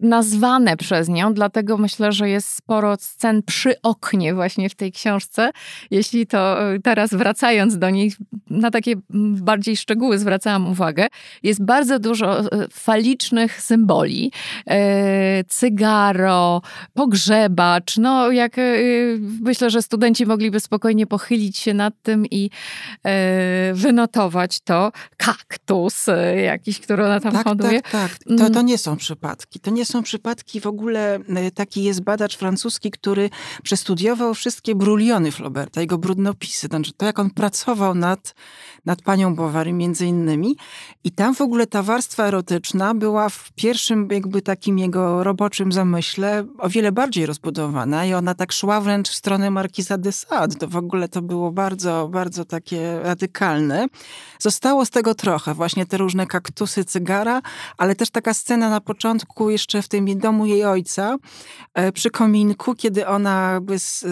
nazwane 0.02 0.76
przez 0.76 1.08
nią, 1.08 1.34
dlatego 1.34 1.78
myślę, 1.78 2.12
że 2.12 2.28
jest 2.28 2.48
sporo 2.48 2.96
scen 3.00 3.42
przy 3.42 3.82
oknie 3.82 4.34
właśnie 4.34 4.68
w 4.68 4.74
tej 4.74 4.92
książce. 4.92 5.50
Jeśli 5.90 6.26
to 6.26 6.72
e, 6.72 6.78
teraz 6.80 7.14
wracając 7.14 7.78
do 7.78 7.90
niej, 7.90 8.12
na 8.50 8.70
takie 8.70 8.94
bardziej 9.10 9.76
szczegóły 9.76 10.18
zwracałam 10.18 10.66
uwagę, 10.66 11.06
jest 11.42 11.64
bardzo 11.64 11.98
dużo 11.98 12.40
e, 12.40 12.44
falicznych 12.70 13.62
symboli. 13.62 14.32
E, 14.66 15.44
cygaro, 15.44 16.62
pogrzebacz, 16.94 17.96
no 17.96 18.30
jak 18.30 18.56
myślę, 19.40 19.70
że 19.70 19.82
studenci 19.82 20.26
mogliby 20.26 20.60
spokojnie 20.60 21.06
pochylić 21.06 21.58
się 21.58 21.74
nad 21.74 21.94
tym 22.02 22.26
i 22.30 22.50
wynotować 23.72 24.60
to. 24.60 24.92
Kaktus 25.16 26.06
jakiś, 26.44 26.80
który 26.80 27.04
ona 27.04 27.20
tam 27.20 27.32
tak, 27.32 27.44
hoduje. 27.44 27.82
Tak, 27.82 27.92
tak. 27.92 28.18
To, 28.28 28.36
to 28.36 28.46
mm. 28.46 28.66
nie 28.66 28.78
są 28.78 28.96
przypadki. 28.96 29.60
To 29.60 29.70
nie 29.70 29.84
są 29.84 29.91
przypadki 30.02 30.60
w 30.60 30.66
ogóle, 30.66 31.18
e, 31.28 31.50
taki 31.50 31.82
jest 31.82 32.00
badacz 32.00 32.36
francuski, 32.36 32.90
który 32.90 33.30
przestudiował 33.62 34.34
wszystkie 34.34 34.74
bruliony 34.74 35.32
Flauberta, 35.32 35.80
jego 35.80 35.98
brudnopisy, 35.98 36.66
znaczy 36.66 36.92
to 36.96 37.06
jak 37.06 37.18
on 37.18 37.30
pracował 37.30 37.94
nad, 37.94 38.34
nad 38.84 39.02
panią 39.02 39.34
Bovary 39.34 39.72
między 39.72 40.06
innymi 40.06 40.56
i 41.04 41.10
tam 41.10 41.34
w 41.34 41.40
ogóle 41.40 41.66
ta 41.66 41.82
warstwa 41.82 42.24
erotyczna 42.26 42.94
była 42.94 43.28
w 43.28 43.52
pierwszym 43.52 44.08
jakby 44.10 44.42
takim 44.42 44.78
jego 44.78 45.24
roboczym 45.24 45.72
zamyśle 45.72 46.44
o 46.58 46.68
wiele 46.68 46.92
bardziej 46.92 47.26
rozbudowana 47.26 48.04
i 48.06 48.14
ona 48.14 48.34
tak 48.34 48.52
szła 48.52 48.80
wręcz 48.80 49.08
w 49.08 49.14
stronę 49.14 49.50
Markiza 49.50 49.98
de 49.98 50.12
Sade. 50.12 50.54
To 50.54 50.68
w 50.68 50.76
ogóle 50.76 51.08
to 51.08 51.22
było 51.22 51.52
bardzo, 51.52 52.08
bardzo 52.08 52.44
takie 52.44 52.98
radykalne. 53.02 53.86
Zostało 54.38 54.84
z 54.84 54.90
tego 54.90 55.14
trochę, 55.14 55.54
właśnie 55.54 55.86
te 55.86 55.96
różne 55.96 56.26
kaktusy, 56.26 56.84
cygara, 56.84 57.42
ale 57.78 57.94
też 57.94 58.10
taka 58.10 58.34
scena 58.34 58.70
na 58.70 58.80
początku 58.80 59.50
jeszcze 59.50 59.81
w 59.82 59.88
tym 59.88 60.18
domu 60.18 60.46
jej 60.46 60.64
ojca, 60.64 61.16
e, 61.74 61.92
przy 61.92 62.10
kominku, 62.10 62.74
kiedy 62.74 63.06
ona 63.06 63.60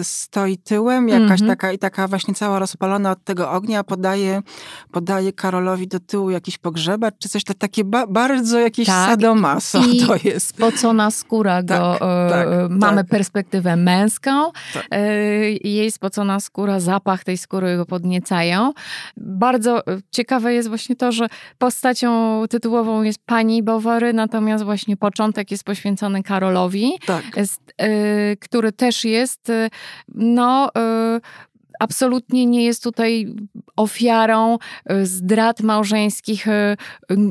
stoi 0.03 0.57
tyłem, 0.57 1.09
jakaś 1.09 1.25
mm 1.25 1.37
-hmm. 1.37 1.47
taka 1.47 1.71
i 1.71 1.77
taka 1.77 2.07
właśnie 2.07 2.33
cała 2.33 2.59
rozpalona 2.59 3.11
od 3.11 3.23
tego 3.23 3.51
ognia, 3.51 3.83
podaje, 3.83 4.41
podaje 4.91 5.33
Karolowi 5.33 5.87
do 5.87 5.99
tyłu 5.99 6.29
jakiś 6.29 6.57
pogrzebacz, 6.57 7.13
czy 7.19 7.29
coś, 7.29 7.43
to 7.43 7.53
takie 7.53 7.83
ba 7.83 8.07
bardzo 8.07 8.59
jakieś 8.59 8.87
tak. 8.87 9.09
sadomaso 9.09 9.83
I 9.85 10.05
to 10.05 10.15
jest. 10.23 10.47
spocona 10.47 11.11
skóra 11.11 11.63
tak, 11.63 11.79
go, 11.79 11.95
e, 11.95 12.29
tak, 12.29 12.47
mamy 12.69 12.97
tak. 12.97 13.07
perspektywę 13.07 13.75
męską, 13.75 14.51
tak. 14.73 14.85
e, 14.91 15.05
jej 15.51 15.91
spocona 15.91 16.39
skóra, 16.39 16.79
zapach 16.79 17.23
tej 17.23 17.37
skóry 17.37 17.77
go 17.77 17.85
podniecają. 17.85 18.73
Bardzo 19.17 19.83
ciekawe 20.11 20.53
jest 20.53 20.69
właśnie 20.69 20.95
to, 20.95 21.11
że 21.11 21.27
postacią 21.57 22.43
tytułową 22.49 23.03
jest 23.03 23.19
pani 23.25 23.63
Bowary, 23.63 24.13
natomiast 24.13 24.63
właśnie 24.63 24.97
początek 24.97 25.50
jest 25.51 25.63
poświęcony 25.63 26.23
Karolowi, 26.23 26.91
tak. 27.05 27.23
Y, 27.37 28.37
który 28.39 28.71
też 28.71 29.05
jest 29.05 29.49
y, 29.49 29.69
no, 30.15 30.69
y, 31.17 31.21
absolutnie 31.79 32.45
nie 32.45 32.65
jest 32.65 32.83
tutaj 32.83 33.27
ofiarą 33.75 34.57
zdrad 35.03 35.61
małżeńskich 35.61 36.47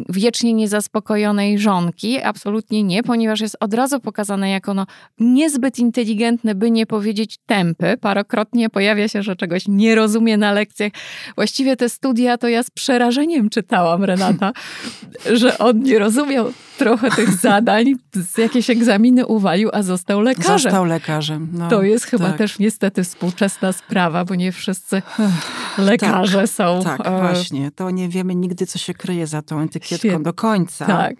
wiecznie 0.08 0.52
niezaspokojonej 0.52 1.58
żonki. 1.58 2.22
Absolutnie 2.22 2.82
nie, 2.82 3.02
ponieważ 3.02 3.40
jest 3.40 3.56
od 3.60 3.74
razu 3.74 4.00
pokazane 4.00 4.50
jako 4.50 4.74
no, 4.74 4.86
niezbyt 5.18 5.78
inteligentny, 5.78 6.54
by 6.54 6.70
nie 6.70 6.86
powiedzieć 6.86 7.38
tępy. 7.46 7.96
Parokrotnie 8.00 8.70
pojawia 8.70 9.08
się, 9.08 9.22
że 9.22 9.36
czegoś 9.36 9.64
nie 9.68 9.94
rozumie 9.94 10.36
na 10.36 10.52
lekcjach. 10.52 10.92
Właściwie 11.34 11.76
te 11.76 11.88
studia 11.88 12.38
to 12.38 12.48
ja 12.48 12.62
z 12.62 12.70
przerażeniem 12.70 13.50
czytałam, 13.50 14.04
Renata, 14.04 14.52
że 15.40 15.58
on 15.58 15.82
nie 15.82 15.98
rozumiał 15.98 16.52
trochę 16.80 17.10
tych 17.10 17.34
zadań, 17.34 17.94
jakieś 18.38 18.70
egzaminy 18.70 19.26
uwalił, 19.26 19.70
a 19.72 19.82
został 19.82 20.20
lekarzem. 20.20 20.58
Został 20.58 20.84
lekarzem. 20.84 21.48
No, 21.52 21.68
to 21.68 21.82
jest 21.82 22.04
chyba 22.04 22.28
tak. 22.28 22.38
też 22.38 22.58
niestety 22.58 23.04
współczesna 23.04 23.72
sprawa, 23.72 24.24
bo 24.24 24.34
nie 24.34 24.52
wszyscy 24.52 25.02
lekarze 25.78 26.40
tak, 26.40 26.50
są. 26.50 26.80
Tak, 26.84 27.00
e, 27.06 27.18
właśnie. 27.20 27.70
To 27.70 27.90
nie 27.90 28.08
wiemy 28.08 28.34
nigdy, 28.34 28.66
co 28.66 28.78
się 28.78 28.94
kryje 28.94 29.26
za 29.26 29.42
tą 29.42 29.60
etykietką 29.60 30.22
do 30.22 30.32
końca. 30.32 30.86
Tak. 30.86 31.14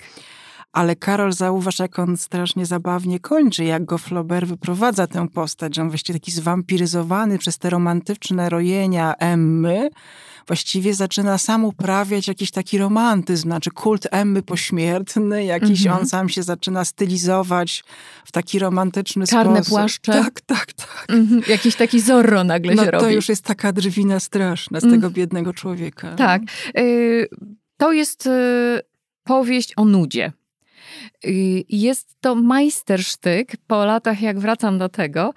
Ale 0.73 0.97
Karol, 0.97 1.33
zauważ, 1.33 1.79
jak 1.79 1.99
on 1.99 2.17
strasznie 2.17 2.67
zabawnie 2.67 3.21
kończy, 3.21 3.65
jak 3.65 3.85
go 3.85 3.99
Flaubert 3.99 4.47
wyprowadza 4.47 5.07
tę 5.07 5.29
postać, 5.29 5.77
że 5.77 5.83
on 5.83 5.89
właściwie 5.89 6.19
taki 6.19 6.31
zwampiryzowany 6.31 7.39
przez 7.39 7.59
te 7.59 7.71
romantyczne 7.71 8.49
rojenia 8.49 9.15
Emmy, 9.19 9.91
właściwie 10.51 10.95
zaczyna 10.95 11.39
sam 11.39 11.65
uprawiać 11.65 12.29
jakiś 12.29 12.51
taki 12.51 12.79
romantyzm, 12.79 13.43
znaczy 13.43 13.71
kult 13.71 14.07
Emmy 14.11 14.43
pośmiertny, 14.43 15.45
jakiś 15.45 15.87
mm 15.87 15.99
-hmm. 15.99 16.01
on 16.01 16.09
sam 16.09 16.29
się 16.29 16.43
zaczyna 16.43 16.85
stylizować 16.85 17.85
w 18.25 18.33
taki 18.33 18.59
romantyczny 18.59 19.27
Czarne 19.27 19.57
sposób. 19.57 19.71
płaszcze. 19.71 20.13
Tak, 20.13 20.41
tak, 20.41 20.73
tak. 20.73 21.07
Mm 21.09 21.27
-hmm. 21.27 21.51
Jakiś 21.51 21.77
taki 21.77 22.01
Zorro 22.01 22.45
nagle 22.45 22.75
no, 22.75 22.85
się 22.85 22.91
robi. 22.91 23.05
To 23.05 23.11
już 23.11 23.29
jest 23.29 23.45
taka 23.45 23.73
drwina 23.73 24.21
straszna 24.21 24.81
z 24.81 24.85
mm. 24.85 24.97
tego 24.97 25.11
biednego 25.11 25.53
człowieka. 25.53 26.15
Tak. 26.15 26.43
Y 26.79 27.29
to 27.77 27.93
jest 27.93 28.27
y 28.27 28.81
powieść 29.25 29.73
o 29.77 29.85
nudzie. 29.85 30.33
Y, 31.27 31.65
jest 31.69 32.17
to 32.21 32.35
majstersztyk, 32.35 33.57
po 33.67 33.85
latach 33.85 34.23
jak 34.23 34.39
wracam 34.39 34.79
do 34.79 34.89
tego, 34.89 35.35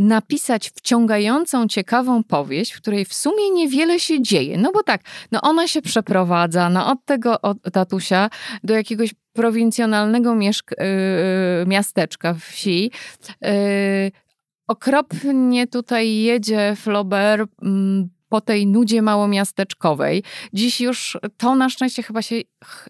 napisać 0.00 0.70
wciągającą, 0.70 1.68
ciekawą 1.68 2.24
powieść, 2.24 2.72
w 2.72 2.80
której 2.80 3.04
w 3.04 3.14
sumie 3.14 3.50
niewiele 3.50 4.00
się 4.00 4.22
dzieje. 4.22 4.58
No 4.58 4.72
bo 4.72 4.82
tak, 4.82 5.00
no 5.32 5.40
ona 5.40 5.68
się 5.68 5.82
przeprowadza 5.82 6.70
no 6.70 6.90
od 6.90 7.04
tego 7.04 7.40
od 7.40 7.58
tatusia 7.72 8.30
do 8.64 8.74
jakiegoś 8.74 9.14
prowincjonalnego 9.32 10.34
mieszk- 10.34 10.74
yy, 10.78 11.66
miasteczka, 11.66 12.34
wsi. 12.34 12.90
Yy, 13.42 13.50
okropnie 14.68 15.66
tutaj 15.66 16.14
jedzie 16.14 16.76
Flaubert. 16.76 17.50
Yy, 17.62 18.19
po 18.30 18.40
tej 18.40 18.66
nudzie 18.66 19.02
małomiasteczkowej. 19.02 20.22
Dziś 20.52 20.80
już 20.80 21.18
to 21.36 21.54
na 21.54 21.68
szczęście 21.68 22.02
chyba 22.02 22.22
się 22.22 22.36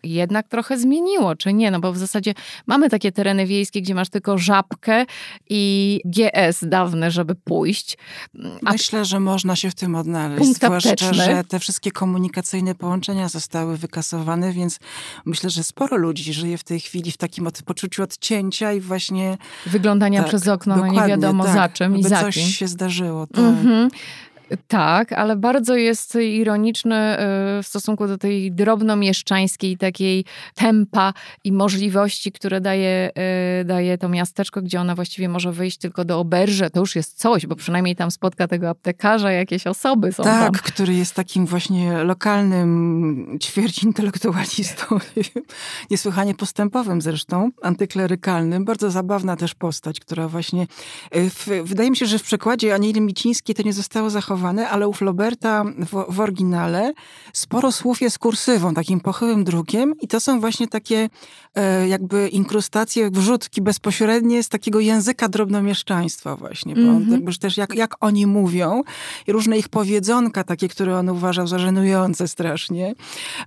jednak 0.03 0.49
trochę 0.49 0.79
zmieniło, 0.79 1.37
czy 1.37 1.53
nie? 1.53 1.71
No 1.71 1.81
bo 1.81 1.93
w 1.93 1.99
zasadzie 1.99 2.35
mamy 2.67 2.91
takie 2.91 3.13
tereny 3.13 3.47
wiejskie, 3.47 3.83
gdzie 3.83 3.95
masz 3.95 4.09
tylko 4.09 4.39
żabkę 4.39 5.07
i 5.51 6.01
GS 6.05 6.59
dawne, 6.63 7.11
żeby 7.11 7.35
pójść. 7.35 7.99
A 8.67 8.73
Myślę, 8.73 9.05
że 9.05 9.21
można 9.21 9.57
się 9.57 9.71
w 9.71 9.75
tym 9.75 9.95
odnaleźć. 9.95 10.57
Zwłaszcza, 10.57 11.13
że 11.13 11.45
te 11.49 11.59
wszystkie 11.59 11.91
komunikacyjne 11.91 12.75
połączenia 12.75 13.29
zostały 13.29 13.77
wykasowane, 13.77 14.53
więc 14.53 14.79
myślę, 15.27 15.51
że 15.51 15.65
sporo 15.65 15.97
ludzi 15.97 16.33
żyje 16.33 16.59
w 16.59 16.65
tej 16.65 16.81
chwili 16.81 17.13
w 17.13 17.17
takim 17.17 17.47
od, 17.47 17.63
poczuciu 17.63 18.03
odcięcia 18.03 18.73
i 18.73 18.81
właśnie... 18.81 19.39
Wyglądania 19.67 20.21
tak, 20.21 20.29
przez 20.29 20.49
okno, 20.49 20.77
no 20.77 20.87
nie 20.87 21.09
wiadomo 21.09 21.45
tak, 21.45 21.55
za 21.55 21.69
czym 21.69 21.97
i 21.99 22.03
za 22.03 22.21
coś 22.21 22.35
kim. 22.35 22.47
się 22.47 22.69
zdarzyło. 22.69 23.27
Tak. 23.27 23.37
Mm-hmm. 23.45 23.89
Tak, 24.69 25.13
ale 25.13 25.37
bardzo 25.37 25.77
jest 25.77 26.15
ironiczny 26.15 27.15
y, 27.15 27.63
w 27.63 27.67
stosunku 27.67 28.07
do 28.07 28.19
tej 28.19 28.53
drobnomieszczańskiej 28.53 29.77
takiej 29.77 30.25
tempa 30.55 31.13
i 31.45 31.53
możliwości, 31.53 32.33
które 32.33 32.61
daje, 32.61 33.11
y, 33.61 33.65
daje 33.65 33.99
to 33.99 34.09
miasteczko, 34.09 34.63
gdzie 34.63 34.81
ona 34.81 34.95
właściwie 34.95 35.29
może 35.29 35.53
wyjść 35.53 35.79
tylko 35.79 36.05
do 36.05 36.19
oberże. 36.19 36.71
To 36.71 36.81
już 36.81 36.97
jest 36.97 37.19
coś, 37.19 37.47
bo 37.47 37.57
przynajmniej 37.57 37.97
tam 37.97 38.11
spotka 38.11 38.49
tego 38.49 38.69
aptekarza, 38.69 39.33
jakieś 39.33 39.67
osoby 39.67 40.13
są 40.13 40.23
tak, 40.23 40.43
tam. 40.43 40.53
który 40.53 40.95
jest 40.95 41.15
takim 41.15 41.47
właśnie 41.47 42.05
lokalnym 42.05 43.39
ćwierć 43.43 43.83
intelektualistą, 43.83 44.87
niesłychanie 45.91 46.35
postępowym 46.35 47.03
zresztą, 47.03 47.51
antyklerykalnym. 47.63 48.65
Bardzo 48.65 48.91
zabawna 48.91 49.37
też 49.37 49.55
postać, 49.55 50.01
która 50.01 50.29
właśnie, 50.29 50.67
y, 51.17 51.31
w, 51.31 51.49
wydaje 51.65 51.91
mi 51.91 51.97
się, 51.97 52.07
że 52.07 52.19
w 52.19 52.23
przekładzie 52.23 52.75
Anieli 52.75 53.01
Micińskiej 53.01 53.55
to 53.55 53.63
nie 53.63 53.73
zostało 53.73 54.11
zachowane 54.11 54.40
ale 54.71 54.89
u 54.89 54.93
Floberta 54.93 55.65
w, 55.65 56.15
w, 56.15 56.21
oryginale 56.21 56.93
sporo 57.33 57.73
słów 57.73 58.01
jest 58.01 58.19
kursywą, 58.19 58.75
takim 58.75 59.01
pochyłym 59.01 59.45
drukiem 59.45 59.95
i 60.01 60.09
to 60.09 60.21
są 60.21 60.41
właśnie 60.41 60.69
takie 60.69 61.09
e, 61.55 61.89
jakby 61.89 62.29
inkrustacje, 62.29 63.11
wrzutki 63.11 63.63
bezpośrednie 63.63 64.43
z 64.43 64.49
takiego 64.49 64.81
języka 64.81 65.29
drobnomieszczaństwa 65.29 66.37
właśnie, 66.37 66.75
bo 66.75 66.81
mm 66.81 67.05
-hmm. 67.05 67.13
jakby 67.13 67.39
też 67.39 67.57
jak, 67.57 67.75
jak 67.75 67.95
oni 68.01 68.27
mówią 68.27 68.83
i 69.27 69.33
różne 69.33 69.59
ich 69.59 69.69
powiedzonka 69.69 70.45
takie, 70.45 70.69
które 70.69 70.99
on 70.99 71.09
uważał 71.09 71.47
za 71.47 71.59
żenujące 71.59 72.29
strasznie, 72.29 72.95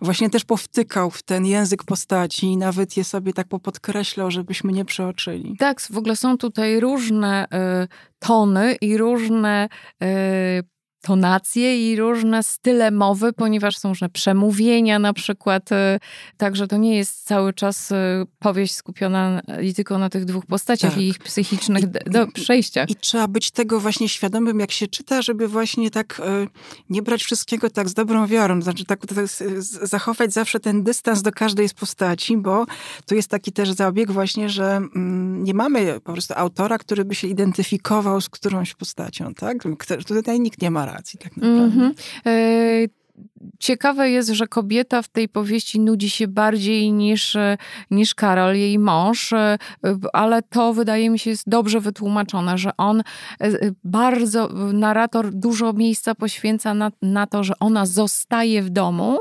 właśnie 0.02 0.30
też 0.30 0.46
powtykał 0.46 1.12
w 1.12 1.24
ten 1.24 1.46
język 1.46 1.84
postaci 1.84 2.48
i 2.48 2.58
nawet 2.58 2.98
je 2.98 3.04
sobie 3.04 3.34
tak 3.34 3.48
popodkreślał, 3.48 4.32
żebyśmy 4.32 4.74
nie 4.74 4.86
przeoczyli. 4.86 5.56
Tak, 5.60 5.82
w 5.82 5.98
ogóle 5.98 6.16
są 6.16 6.38
tutaj 6.38 6.80
różne 6.80 7.46
y, 7.46 7.88
tony 8.20 8.76
i 8.82 8.98
różne 8.98 9.70
y, 10.04 10.64
tonacje 11.04 11.92
i 11.92 11.96
różne 11.96 12.44
style 12.44 12.92
mowy, 12.92 13.34
ponieważ 13.34 13.78
są 13.78 13.90
różne 13.90 14.10
przemówienia 14.10 15.00
na 15.00 15.14
przykład. 15.14 15.72
Y, 15.72 15.76
także 16.38 16.68
to 16.68 16.78
nie 16.78 16.98
jest 16.98 17.24
cały 17.24 17.54
czas 17.54 17.92
y, 17.92 17.96
powieść 18.40 18.76
skupiona 18.76 19.42
tylko 19.76 19.98
na 19.98 20.10
tych 20.10 20.26
dwóch 20.26 20.46
postaciach 20.46 20.92
tak. 20.92 21.02
i 21.02 21.08
ich 21.08 21.20
psychicznych 21.20 21.84
I, 21.84 22.10
do, 22.10 22.28
przejściach. 22.28 22.90
I 22.90 22.96
trzeba 22.96 23.28
być 23.28 23.52
tego 23.52 23.80
właśnie 23.80 24.10
świadomym, 24.10 24.60
jak 24.60 24.72
się 24.72 24.88
czyta, 24.88 25.22
żeby 25.22 25.48
właśnie 25.48 25.92
tak 25.92 26.20
y, 26.20 26.48
nie 26.90 27.02
brać 27.02 27.24
wszystkiego 27.24 27.70
tak 27.70 27.90
z 27.90 27.94
dobrą 27.94 28.28
wiarą. 28.28 28.62
Znaczy 28.62 28.86
tak, 28.86 29.08
tak 29.08 29.28
zachować 29.82 30.34
zawsze 30.34 30.60
ten 30.60 30.84
dystans 30.84 31.22
do 31.22 31.32
każdej 31.32 31.70
z 31.70 31.74
postaci, 31.74 32.38
bo 32.38 32.66
tu 33.06 33.16
jest 33.16 33.30
taki 33.30 33.52
też 33.52 33.72
zabieg 33.72 34.12
właśnie, 34.12 34.50
że 34.50 34.76
mm, 34.76 35.44
nie 35.44 35.54
mamy 35.54 36.00
po 36.00 36.14
prostu 36.14 36.34
autora, 36.38 36.78
który 36.78 37.06
by 37.06 37.16
się 37.16 37.28
identyfikował 37.28 38.22
z 38.22 38.30
którąś 38.30 38.74
postacią, 38.74 39.34
tak? 39.34 39.58
Tutaj 40.08 40.40
nikt 40.40 40.62
nie 40.62 40.72
ma 40.72 40.93
racji 40.94 41.20
tak 41.20 41.38
naprawdę. 41.38 41.76
Mm 41.76 41.92
-hmm. 41.92 42.90
Ciekawe 43.60 44.10
jest, 44.10 44.30
że 44.30 44.48
kobieta 44.48 45.02
w 45.02 45.08
tej 45.08 45.30
powieści 45.30 45.80
nudzi 45.80 46.10
się 46.10 46.28
bardziej 46.28 46.92
niż, 46.92 47.38
niż 47.92 48.16
Karol, 48.16 48.56
jej 48.56 48.80
mąż, 48.80 49.34
ale 50.14 50.42
to 50.42 50.74
wydaje 50.74 51.10
mi 51.10 51.20
się 51.20 51.30
jest 51.30 51.50
dobrze 51.50 51.80
wytłumaczone, 51.80 52.58
że 52.58 52.78
on 52.78 53.00
e, 53.00 53.04
bardzo, 53.84 54.50
narrator 54.74 55.32
dużo 55.34 55.74
miejsca 55.74 56.16
poświęca 56.16 56.74
na, 56.74 56.92
na 57.02 57.28
to, 57.28 57.44
że 57.44 57.54
ona 57.60 57.86
zostaje 57.86 58.62
w 58.62 58.70
domu, 58.70 59.20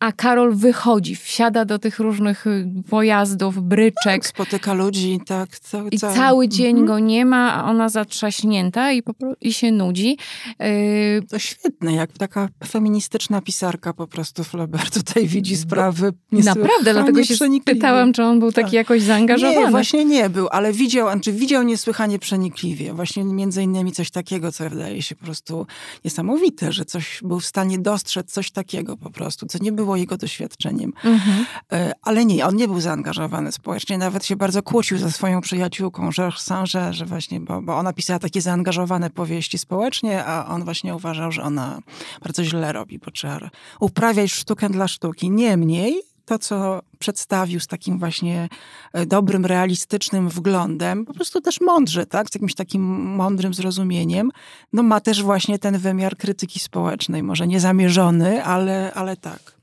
a 0.00 0.12
Karol 0.12 0.54
wychodzi, 0.54 1.16
wsiada 1.16 1.64
do 1.64 1.78
tych 1.78 1.98
różnych 1.98 2.46
y, 2.46 2.66
pojazdów, 2.90 3.62
bryczek. 3.62 3.94
Tak, 4.04 4.26
spotyka 4.26 4.74
ludzi, 4.74 5.20
tak. 5.26 5.58
Cały, 5.58 5.88
I 5.90 5.98
cały 5.98 6.48
dzień 6.48 6.70
mhm. 6.70 6.86
go 6.86 6.98
nie 6.98 7.24
ma, 7.24 7.54
a 7.54 7.70
ona 7.70 7.88
zatrzaśnięta 7.88 8.92
i, 8.92 9.02
i 9.40 9.52
się 9.52 9.72
nudzi. 9.72 10.18
Yy... 10.58 11.22
To 11.28 11.38
świetne, 11.38 11.92
jak 11.92 12.12
taka 12.12 12.48
feministyczna 12.66 13.42
pisarka 13.50 13.92
po 13.92 14.06
prostu 14.06 14.44
Flaubert 14.44 14.94
tutaj 14.94 15.26
widzi 15.26 15.56
sprawy 15.56 16.12
Naprawdę, 16.32 16.92
dlatego 16.92 17.24
się 17.24 17.34
pytałam, 17.64 18.12
czy 18.12 18.22
on 18.24 18.40
był 18.40 18.52
taki 18.52 18.66
tak. 18.66 18.72
jakoś 18.72 19.02
zaangażowany. 19.02 19.64
Nie, 19.64 19.70
właśnie 19.70 20.04
nie 20.04 20.30
był, 20.30 20.48
ale 20.50 20.72
widział, 20.72 21.12
znaczy 21.12 21.32
widział 21.32 21.62
niesłychanie 21.62 22.18
przenikliwie. 22.18 22.94
Właśnie 22.94 23.24
między 23.24 23.62
innymi 23.62 23.92
coś 23.92 24.10
takiego, 24.10 24.52
co 24.52 24.70
wydaje 24.70 25.02
się 25.02 25.16
po 25.16 25.24
prostu 25.24 25.66
niesamowite, 26.04 26.72
że 26.72 26.84
coś 26.84 27.20
był 27.22 27.40
w 27.40 27.46
stanie 27.46 27.78
dostrzec 27.78 28.32
coś 28.32 28.50
takiego 28.50 28.96
po 28.96 29.10
prostu, 29.10 29.46
co 29.46 29.58
nie 29.60 29.72
było 29.72 29.96
jego 29.96 30.16
doświadczeniem. 30.16 30.92
Mhm. 31.04 31.46
E, 31.72 31.92
ale 32.02 32.24
nie, 32.24 32.46
on 32.46 32.56
nie 32.56 32.68
był 32.68 32.80
zaangażowany 32.80 33.52
społecznie, 33.52 33.98
nawet 33.98 34.26
się 34.26 34.36
bardzo 34.36 34.62
kłócił 34.62 34.98
ze 34.98 35.12
swoją 35.12 35.40
przyjaciółką 35.40 36.10
Georges 36.12 36.42
Saint, 36.42 36.68
że 36.90 37.06
właśnie, 37.06 37.40
bo, 37.40 37.62
bo 37.62 37.76
ona 37.78 37.92
pisała 37.92 38.18
takie 38.18 38.40
zaangażowane 38.40 39.10
powieści 39.10 39.58
społecznie, 39.58 40.24
a 40.24 40.46
on 40.46 40.64
właśnie 40.64 40.94
uważał, 40.94 41.32
że 41.32 41.42
ona 41.42 41.80
bardzo 42.22 42.44
źle 42.44 42.72
robi, 42.72 42.98
bo 42.98 43.10
trzeba 43.10 43.38
uprawiać 43.80 44.32
sztukę 44.32 44.68
dla 44.68 44.88
sztuki. 44.88 45.30
Niemniej, 45.30 46.02
to, 46.30 46.38
co 46.38 46.82
przedstawił 46.98 47.60
z 47.60 47.66
takim 47.66 47.98
właśnie 47.98 48.48
e, 48.92 49.06
dobrym, 49.06 49.46
realistycznym 49.46 50.28
wglądem, 50.28 51.04
po 51.04 51.14
prostu 51.14 51.40
też 51.40 51.60
mądrze, 51.60 52.06
tak? 52.06 52.30
Z 52.30 52.34
jakimś 52.34 52.54
takim 52.54 52.82
mądrym 53.04 53.54
zrozumieniem, 53.54 54.30
no 54.72 54.82
ma 54.82 55.00
też 55.00 55.22
właśnie 55.22 55.58
ten 55.58 55.78
wymiar 55.78 56.16
krytyki 56.16 56.60
społecznej, 56.60 57.22
może 57.22 57.46
niezamierzony, 57.46 58.44
ale, 58.44 58.94
ale 58.94 59.16
tak. 59.16 59.54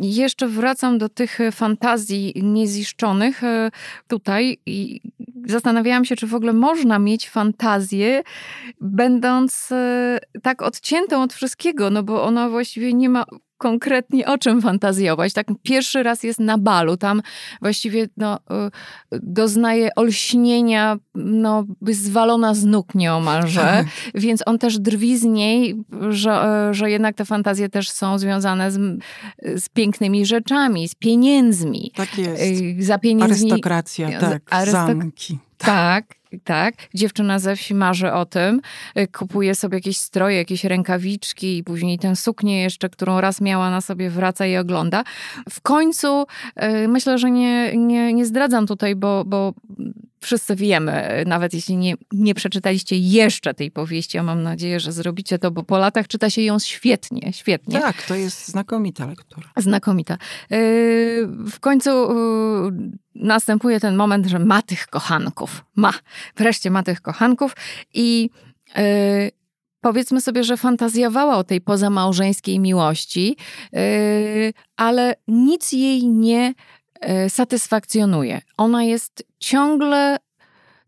Jeszcze 0.00 0.48
wracam 0.48 0.98
do 0.98 1.08
tych 1.08 1.38
fantazji 1.52 2.32
nieziszczonych 2.42 3.44
e, 3.44 3.70
tutaj 4.08 4.58
zastanawiałam 5.44 6.04
się, 6.04 6.16
czy 6.16 6.26
w 6.26 6.34
ogóle 6.34 6.52
można 6.52 6.98
mieć 6.98 7.30
fantazję, 7.30 8.22
będąc 8.80 9.72
e, 9.72 10.18
tak 10.42 10.62
odciętą 10.62 11.22
od 11.22 11.32
wszystkiego, 11.32 11.90
no 11.90 12.02
bo 12.02 12.24
ona 12.24 12.48
właściwie 12.48 12.92
nie 12.92 13.08
ma 13.08 13.24
konkretnie 13.58 14.26
o 14.26 14.38
czym 14.38 14.62
fantazjować. 14.62 15.32
Tak 15.32 15.46
pierwszy 15.62 16.02
raz 16.02 16.22
jest 16.22 16.40
na 16.40 16.58
balu, 16.58 16.96
tam 16.96 17.22
właściwie 17.62 18.08
no, 18.16 18.36
y, 18.36 19.20
doznaje 19.22 19.94
olśnienia, 19.94 20.96
no, 21.14 21.64
zwalona 21.82 22.54
z 22.54 22.64
nóg 22.64 22.94
nieomalże, 22.94 23.60
tak. 23.60 23.86
więc 24.14 24.42
on 24.46 24.58
też 24.58 24.78
drwi 24.78 25.18
z 25.18 25.24
niej, 25.24 25.76
że, 26.08 26.68
że 26.70 26.90
jednak 26.90 27.16
te 27.16 27.24
fantazje 27.24 27.68
też 27.68 27.90
są 27.90 28.18
związane 28.18 28.70
z, 28.70 28.78
z 29.56 29.68
pięknymi 29.68 30.26
rzeczami, 30.26 30.88
z 30.88 30.94
pieniędzmi. 30.94 31.92
Tak 31.94 32.18
jest. 32.18 32.42
Za 32.78 32.98
pieniędzmi. 32.98 33.52
Arystokracja, 33.52 34.20
tak, 34.20 34.42
arystok... 34.50 34.86
zamki. 34.86 35.38
Tak, 35.58 36.04
tak. 36.40 36.74
Dziewczyna 36.94 37.38
ze 37.38 37.56
wsi 37.56 37.74
marzy 37.74 38.12
o 38.12 38.26
tym, 38.26 38.60
y, 38.98 39.08
kupuje 39.08 39.54
sobie 39.54 39.76
jakieś 39.76 39.96
stroje, 39.96 40.36
jakieś 40.36 40.64
rękawiczki 40.64 41.58
i 41.58 41.64
później 41.64 41.98
tę 41.98 42.16
suknię 42.16 42.62
jeszcze, 42.62 42.88
którą 42.88 43.20
raz 43.20 43.40
miała 43.40 43.70
na 43.70 43.80
sobie, 43.80 44.10
wraca 44.10 44.46
i 44.46 44.56
ogląda. 44.56 45.04
W 45.50 45.60
końcu 45.60 46.26
y, 46.84 46.88
myślę, 46.88 47.18
że 47.18 47.30
nie, 47.30 47.76
nie, 47.76 48.12
nie 48.12 48.26
zdradzam 48.26 48.66
tutaj, 48.66 48.96
bo, 48.96 49.24
bo 49.24 49.54
wszyscy 50.20 50.56
wiemy, 50.56 51.24
nawet 51.26 51.54
jeśli 51.54 51.76
nie, 51.76 51.94
nie 52.12 52.34
przeczytaliście 52.34 52.98
jeszcze 52.98 53.54
tej 53.54 53.70
powieści, 53.70 54.18
a 54.18 54.22
mam 54.22 54.42
nadzieję, 54.42 54.80
że 54.80 54.92
zrobicie 54.92 55.38
to, 55.38 55.50
bo 55.50 55.62
po 55.62 55.78
latach 55.78 56.08
czyta 56.08 56.30
się 56.30 56.42
ją 56.42 56.58
świetnie, 56.58 57.32
świetnie. 57.32 57.80
Tak, 57.80 58.02
to 58.02 58.14
jest 58.14 58.48
znakomita 58.48 59.06
lektura. 59.06 59.48
Znakomita. 59.56 60.14
Y, 60.52 61.28
w 61.50 61.60
końcu 61.60 61.90
następuje 63.14 63.80
ten 63.80 63.96
moment, 63.96 64.26
że 64.26 64.38
ma 64.38 64.62
tych 64.62 64.86
kochanków. 64.86 65.64
Ma. 65.76 65.92
Wreszcie 66.36 66.70
ma 66.70 66.82
tych 66.82 67.00
kochanków 67.00 67.56
i 67.94 68.30
yy, 68.76 68.82
powiedzmy 69.80 70.20
sobie, 70.20 70.44
że 70.44 70.56
fantazjowała 70.56 71.36
o 71.36 71.44
tej 71.44 71.60
pozamałżeńskiej 71.60 72.60
miłości, 72.60 73.36
yy, 73.72 73.80
ale 74.76 75.14
nic 75.28 75.72
jej 75.72 76.06
nie 76.06 76.54
satysfakcjonuje. 77.28 78.40
Ona 78.56 78.84
jest 78.84 79.24
ciągle 79.38 80.16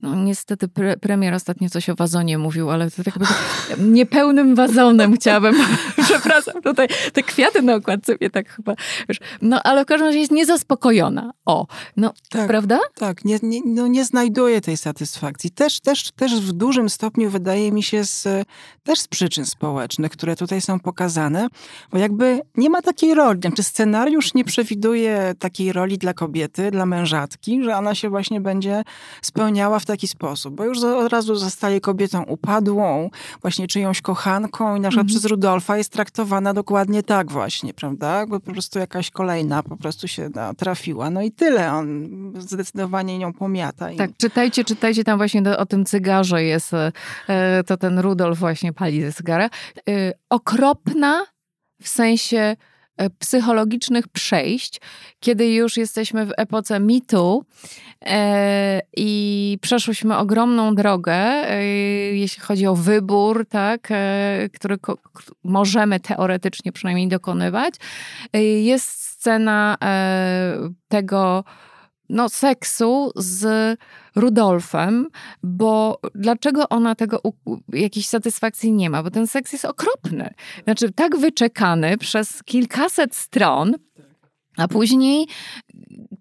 no 0.02 0.14
niestety 0.14 0.68
pre, 0.68 0.96
premier 0.96 1.34
ostatnio 1.34 1.70
coś 1.70 1.88
o 1.88 1.94
wazonie 1.94 2.38
mówił, 2.38 2.70
ale 2.70 2.90
to 2.90 2.96
tak 2.96 3.06
jakby 3.06 3.26
niepełnym 3.92 4.54
wazonem 4.54 5.16
chciałabym, 5.16 5.54
przepraszam, 6.04 6.62
tutaj 6.62 6.88
te 7.12 7.22
kwiaty 7.22 7.62
na 7.62 7.74
okładce 7.74 8.16
mnie 8.20 8.30
tak 8.30 8.48
chyba, 8.48 8.74
wiesz, 9.08 9.18
no 9.42 9.62
ale 9.62 9.84
w 9.84 9.86
każdym 9.86 10.06
razie 10.06 10.18
jest 10.18 10.32
niezaspokojona. 10.32 11.32
O, 11.46 11.66
no, 11.96 12.12
tak, 12.30 12.48
prawda? 12.48 12.78
Tak, 12.94 13.24
nie, 13.24 13.38
nie, 13.42 13.60
no, 13.64 13.86
nie 13.86 14.04
znajduje 14.04 14.60
tej 14.60 14.76
satysfakcji. 14.76 15.50
Też, 15.50 15.80
też, 15.80 16.10
też 16.10 16.40
w 16.40 16.52
dużym 16.52 16.90
stopniu 16.90 17.30
wydaje 17.30 17.72
mi 17.72 17.82
się 17.82 18.04
z, 18.04 18.46
też 18.82 19.00
z 19.00 19.08
przyczyn 19.08 19.46
społecznych, 19.46 20.12
które 20.12 20.36
tutaj 20.36 20.60
są 20.60 20.80
pokazane, 20.80 21.48
bo 21.92 21.98
jakby 21.98 22.40
nie 22.56 22.70
ma 22.70 22.82
takiej 22.82 23.14
roli, 23.14 23.40
czy 23.40 23.48
znaczy 23.48 23.62
scenariusz 23.62 24.34
nie 24.34 24.44
przewiduje 24.44 25.34
takiej 25.38 25.72
roli 25.72 25.98
dla 25.98 26.14
kobiety, 26.14 26.70
dla 26.70 26.86
mężatki, 26.86 27.64
że 27.64 27.76
ona 27.76 27.94
się 27.94 28.10
właśnie 28.10 28.40
będzie 28.40 28.82
spełniała 29.22 29.78
w 29.78 29.84
taki 29.88 30.08
sposób, 30.08 30.54
bo 30.54 30.64
już 30.64 30.84
od 30.84 31.12
razu 31.12 31.36
zostaje 31.36 31.80
kobietą 31.80 32.22
upadłą, 32.22 33.10
właśnie 33.42 33.66
czyjąś 33.66 34.00
kochanką 34.00 34.76
i 34.76 34.80
na 34.80 34.88
przykład 34.88 35.04
mm. 35.04 35.08
przez 35.08 35.24
Rudolfa 35.24 35.76
jest 35.76 35.92
traktowana 35.92 36.54
dokładnie 36.54 37.02
tak 37.02 37.32
właśnie, 37.32 37.74
prawda? 37.74 38.18
Jakby 38.18 38.40
po 38.40 38.52
prostu 38.52 38.78
jakaś 38.78 39.10
kolejna 39.10 39.62
po 39.62 39.76
prostu 39.76 40.08
się 40.08 40.30
no, 40.34 40.54
trafiła. 40.54 41.10
No 41.10 41.22
i 41.22 41.32
tyle. 41.32 41.72
On 41.72 42.08
zdecydowanie 42.38 43.18
nią 43.18 43.32
pomiata. 43.32 43.88
Tak, 43.98 44.10
czytajcie, 44.16 44.64
czytajcie, 44.64 45.04
tam 45.04 45.18
właśnie 45.18 45.42
do, 45.42 45.58
o 45.58 45.66
tym 45.66 45.84
cygarze 45.84 46.44
jest, 46.44 46.72
e, 47.28 47.64
to 47.66 47.76
ten 47.76 47.98
Rudolf 47.98 48.38
właśnie 48.38 48.72
pali 48.72 49.02
ze 49.02 49.12
cygara. 49.12 49.50
E, 49.88 50.12
okropna 50.30 51.26
w 51.82 51.88
sensie 51.88 52.38
E, 52.38 52.56
psychologicznych 53.18 54.08
przejść, 54.08 54.80
kiedy 55.20 55.52
już 55.52 55.76
jesteśmy 55.76 56.26
w 56.26 56.32
epoce 56.36 56.80
mitu 56.80 57.44
e, 58.04 58.80
i 58.96 59.58
przeszłyśmy 59.60 60.16
ogromną 60.16 60.74
drogę, 60.74 61.14
e, 61.14 61.64
jeśli 62.14 62.42
chodzi 62.42 62.66
o 62.66 62.74
wybór, 62.74 63.46
tak, 63.48 63.88
e, 63.90 64.48
który 64.54 64.76
możemy 65.44 66.00
teoretycznie 66.00 66.72
przynajmniej 66.72 67.08
dokonywać. 67.08 67.74
E, 68.32 68.42
jest 68.42 69.02
scena 69.02 69.76
e, 69.82 70.70
tego 70.88 71.44
no, 72.08 72.28
seksu 72.28 73.12
z 73.16 73.78
Rudolfem, 74.14 75.08
bo 75.42 76.00
dlaczego 76.14 76.68
ona 76.68 76.94
tego 76.94 77.22
jakiejś 77.72 78.06
satysfakcji 78.06 78.72
nie 78.72 78.90
ma? 78.90 79.02
Bo 79.02 79.10
ten 79.10 79.26
seks 79.26 79.52
jest 79.52 79.64
okropny. 79.64 80.34
Znaczy, 80.64 80.92
tak 80.92 81.16
wyczekany 81.16 81.98
przez 81.98 82.42
kilkaset 82.42 83.14
stron, 83.16 83.74
a 84.56 84.68
później 84.68 85.26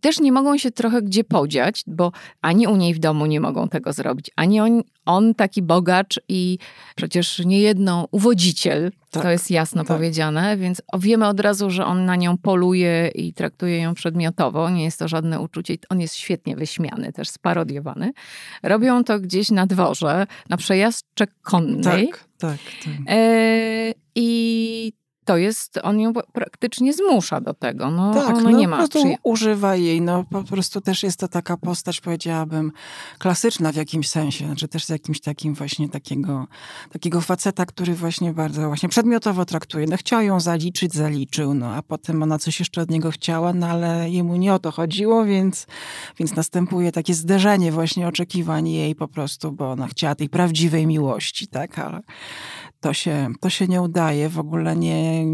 też 0.02 0.20
nie 0.20 0.32
mogą 0.32 0.58
się 0.58 0.72
trochę 0.72 1.02
gdzie 1.02 1.24
podziać, 1.24 1.84
bo 1.88 2.12
ani 2.42 2.68
u 2.68 2.76
niej 2.76 2.94
w 2.94 3.00
domu 3.00 3.26
nie 3.26 3.40
mogą 3.40 3.70
tego 3.70 3.94
zrobić, 3.94 4.32
ani 4.36 4.60
on, 4.60 4.82
on 5.06 5.36
taki 5.36 5.62
bogacz 5.62 6.20
i 6.30 6.58
przecież 6.96 7.40
niejedno 7.46 8.08
uwodziciel, 8.12 8.92
tak, 9.12 9.24
to 9.24 9.30
jest 9.30 9.52
jasno 9.52 9.84
tak. 9.84 9.98
powiedziane, 9.98 10.58
więc 10.58 10.82
wiemy 11.00 11.28
od 11.28 11.40
razu, 11.40 11.70
że 11.70 11.86
on 11.86 12.06
na 12.06 12.16
nią 12.16 12.38
poluje 12.38 13.12
i 13.16 13.34
traktuje 13.34 13.82
ją 13.82 13.94
przedmiotowo, 13.94 14.70
nie 14.70 14.84
jest 14.84 15.00
to 15.00 15.08
żadne 15.08 15.40
uczucie, 15.40 15.76
on 15.90 16.02
jest 16.02 16.16
świetnie 16.16 16.56
wyśmiany, 16.56 17.14
też 17.14 17.30
sparodiowany. 17.30 18.12
Robią 18.64 19.04
to 19.04 19.20
gdzieś 19.20 19.52
na 19.52 19.68
dworze, 19.68 20.28
na 20.50 20.58
przejażdżce 20.58 21.28
konnej. 21.42 22.10
Tak, 22.10 22.28
tak. 22.38 22.58
tak. 22.84 22.94
E, 23.08 23.94
I 24.16 24.94
to 25.28 25.38
jest, 25.38 25.80
on 25.84 26.00
ją 26.00 26.14
praktycznie 26.14 26.94
zmusza 26.94 27.42
do 27.42 27.54
tego. 27.54 27.92
No, 27.92 28.14
tak, 28.14 28.30
ona 28.30 28.42
no, 28.42 28.52
nie 28.52 28.68
ma. 28.68 28.78
Po 28.78 28.88
prostu 28.88 29.16
używa 29.24 29.76
jej, 29.76 30.02
no 30.02 30.24
po 30.24 30.44
prostu 30.44 30.82
też 30.82 31.04
jest 31.04 31.20
to 31.20 31.28
taka 31.28 31.58
postać, 31.58 32.02
powiedziałabym, 32.02 32.72
klasyczna 33.20 33.72
w 33.72 33.76
jakimś 33.76 34.10
sensie, 34.10 34.46
znaczy 34.46 34.68
też 34.68 34.86
z 34.86 34.90
jakimś 34.90 35.22
takim 35.22 35.54
właśnie 35.54 35.90
takiego, 35.90 36.48
takiego 36.92 37.22
faceta, 37.22 37.66
który 37.66 37.94
właśnie 37.94 38.34
bardzo 38.34 38.68
właśnie 38.68 38.90
przedmiotowo 38.90 39.46
traktuje. 39.46 39.86
No 39.90 39.98
chciał 39.98 40.22
ją 40.22 40.40
zaliczyć, 40.40 40.94
zaliczył, 40.94 41.54
no 41.54 41.74
a 41.74 41.82
potem 41.82 42.24
ona 42.24 42.40
coś 42.40 42.60
jeszcze 42.60 42.82
od 42.82 42.90
niego 42.90 43.12
chciała, 43.12 43.54
no 43.54 43.68
ale 43.68 44.10
jemu 44.10 44.36
nie 44.36 44.54
o 44.54 44.60
to 44.60 44.72
chodziło, 44.72 45.26
więc, 45.26 45.68
więc 46.20 46.36
następuje 46.36 46.92
takie 46.92 47.14
zderzenie 47.14 47.72
właśnie 47.72 48.08
oczekiwań 48.08 48.70
jej 48.70 48.96
po 48.96 49.08
prostu, 49.08 49.52
bo 49.52 49.72
ona 49.72 49.88
chciała 49.88 50.16
tej 50.16 50.30
prawdziwej 50.30 50.88
miłości, 50.88 51.48
tak, 51.48 51.80
ale 51.80 52.02
to 52.80 52.94
się, 52.94 53.28
to 53.40 53.50
się 53.50 53.68
nie 53.68 53.82
udaje, 53.82 54.30
w 54.30 54.40
ogóle 54.40 54.76
nie, 54.76 55.26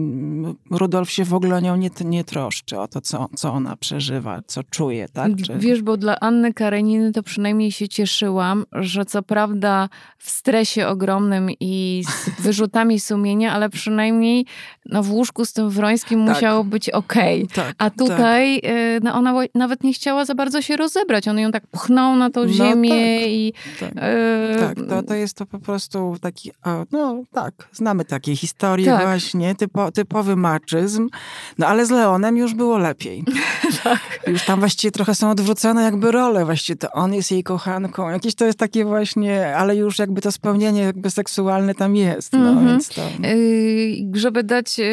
Rudolf 0.71 1.12
się 1.12 1.25
w 1.25 1.34
ogóle 1.34 1.62
nią 1.62 1.75
nie, 1.75 1.89
nie 2.06 2.23
troszczy 2.23 2.79
o 2.79 2.88
to, 2.88 3.01
co, 3.01 3.29
co 3.36 3.53
ona 3.53 3.75
przeżywa, 3.75 4.41
co 4.47 4.63
czuje, 4.63 5.10
tak? 5.10 5.32
Czy... 5.45 5.53
Wiesz, 5.56 5.82
bo 5.82 5.97
dla 5.97 6.19
Anny 6.19 6.53
Kareniny 6.53 7.12
to 7.12 7.23
przynajmniej 7.23 7.71
się 7.71 7.88
cieszyłam, 7.88 8.65
że 8.71 9.06
co 9.06 9.23
prawda 9.23 9.89
w 10.17 10.29
stresie 10.29 10.88
ogromnym 10.88 11.49
i 11.60 12.03
z 12.08 12.29
wyrzutami 12.43 12.99
sumienia, 12.99 13.53
ale 13.53 13.69
przynajmniej 13.69 14.45
no, 14.86 15.03
w 15.03 15.12
łóżku 15.12 15.45
z 15.45 15.53
tym 15.53 15.69
Wrońskim 15.69 16.25
tak. 16.25 16.36
musiało 16.36 16.63
być 16.63 16.89
okej. 16.89 17.43
Okay. 17.43 17.56
Tak, 17.56 17.75
A 17.77 17.89
tutaj 17.89 18.62
tak. 18.62 18.71
no, 19.03 19.13
ona 19.13 19.34
nawet 19.56 19.84
nie 19.84 19.93
chciała 19.93 20.25
za 20.25 20.36
bardzo 20.36 20.62
się 20.62 20.77
rozebrać. 20.77 21.27
On 21.27 21.39
ją 21.39 21.51
tak 21.51 21.67
pchnął 21.67 22.15
na 22.15 22.29
tą 22.29 22.41
no, 22.41 22.47
ziemię 22.47 22.89
tak. 22.89 23.29
i... 23.29 23.53
Tak, 23.79 23.91
e... 23.95 24.56
tak 24.60 24.77
to, 24.89 25.03
to 25.03 25.13
jest 25.13 25.38
to 25.38 25.45
po 25.45 25.60
prostu 25.60 26.15
taki, 26.21 26.51
no 26.91 27.23
tak, 27.34 27.69
znamy 27.72 28.06
takie 28.06 28.36
historie 28.36 28.86
tak. 28.86 29.02
właśnie, 29.02 29.56
typo, 29.56 29.91
typowy 29.91 30.36
maczyzm. 30.36 31.10
No 31.58 31.67
ale 31.67 31.86
z 31.86 31.89
Leonem 31.89 32.38
już 32.38 32.54
było 32.54 32.78
lepiej. 32.78 33.24
tak. 33.84 34.00
Już 34.28 34.46
tam 34.46 34.60
właściwie 34.60 34.91
trochę 34.91 35.15
są 35.15 35.30
odwrócone 35.30 35.84
jakby 35.84 36.12
role. 36.12 36.46
Właściwie 36.46 36.78
to 36.78 36.91
on 36.91 37.13
jest 37.13 37.32
jej 37.32 37.43
kochanką. 37.43 38.10
Jakieś 38.10 38.36
to 38.36 38.46
jest 38.46 38.60
takie 38.60 38.86
właśnie, 38.86 39.58
ale 39.58 39.76
już 39.76 40.00
jakby 40.00 40.22
to 40.22 40.32
spełnienie 40.32 40.82
jakby 40.82 41.12
seksualne 41.12 41.76
tam 41.76 41.96
jest. 41.96 42.34
No, 42.34 42.39
-hmm. 42.39 42.67
więc 42.67 42.89
to... 42.89 43.02
Yy, 43.24 44.19
żeby 44.19 44.43
dać 44.43 44.78
yy, 44.78 44.86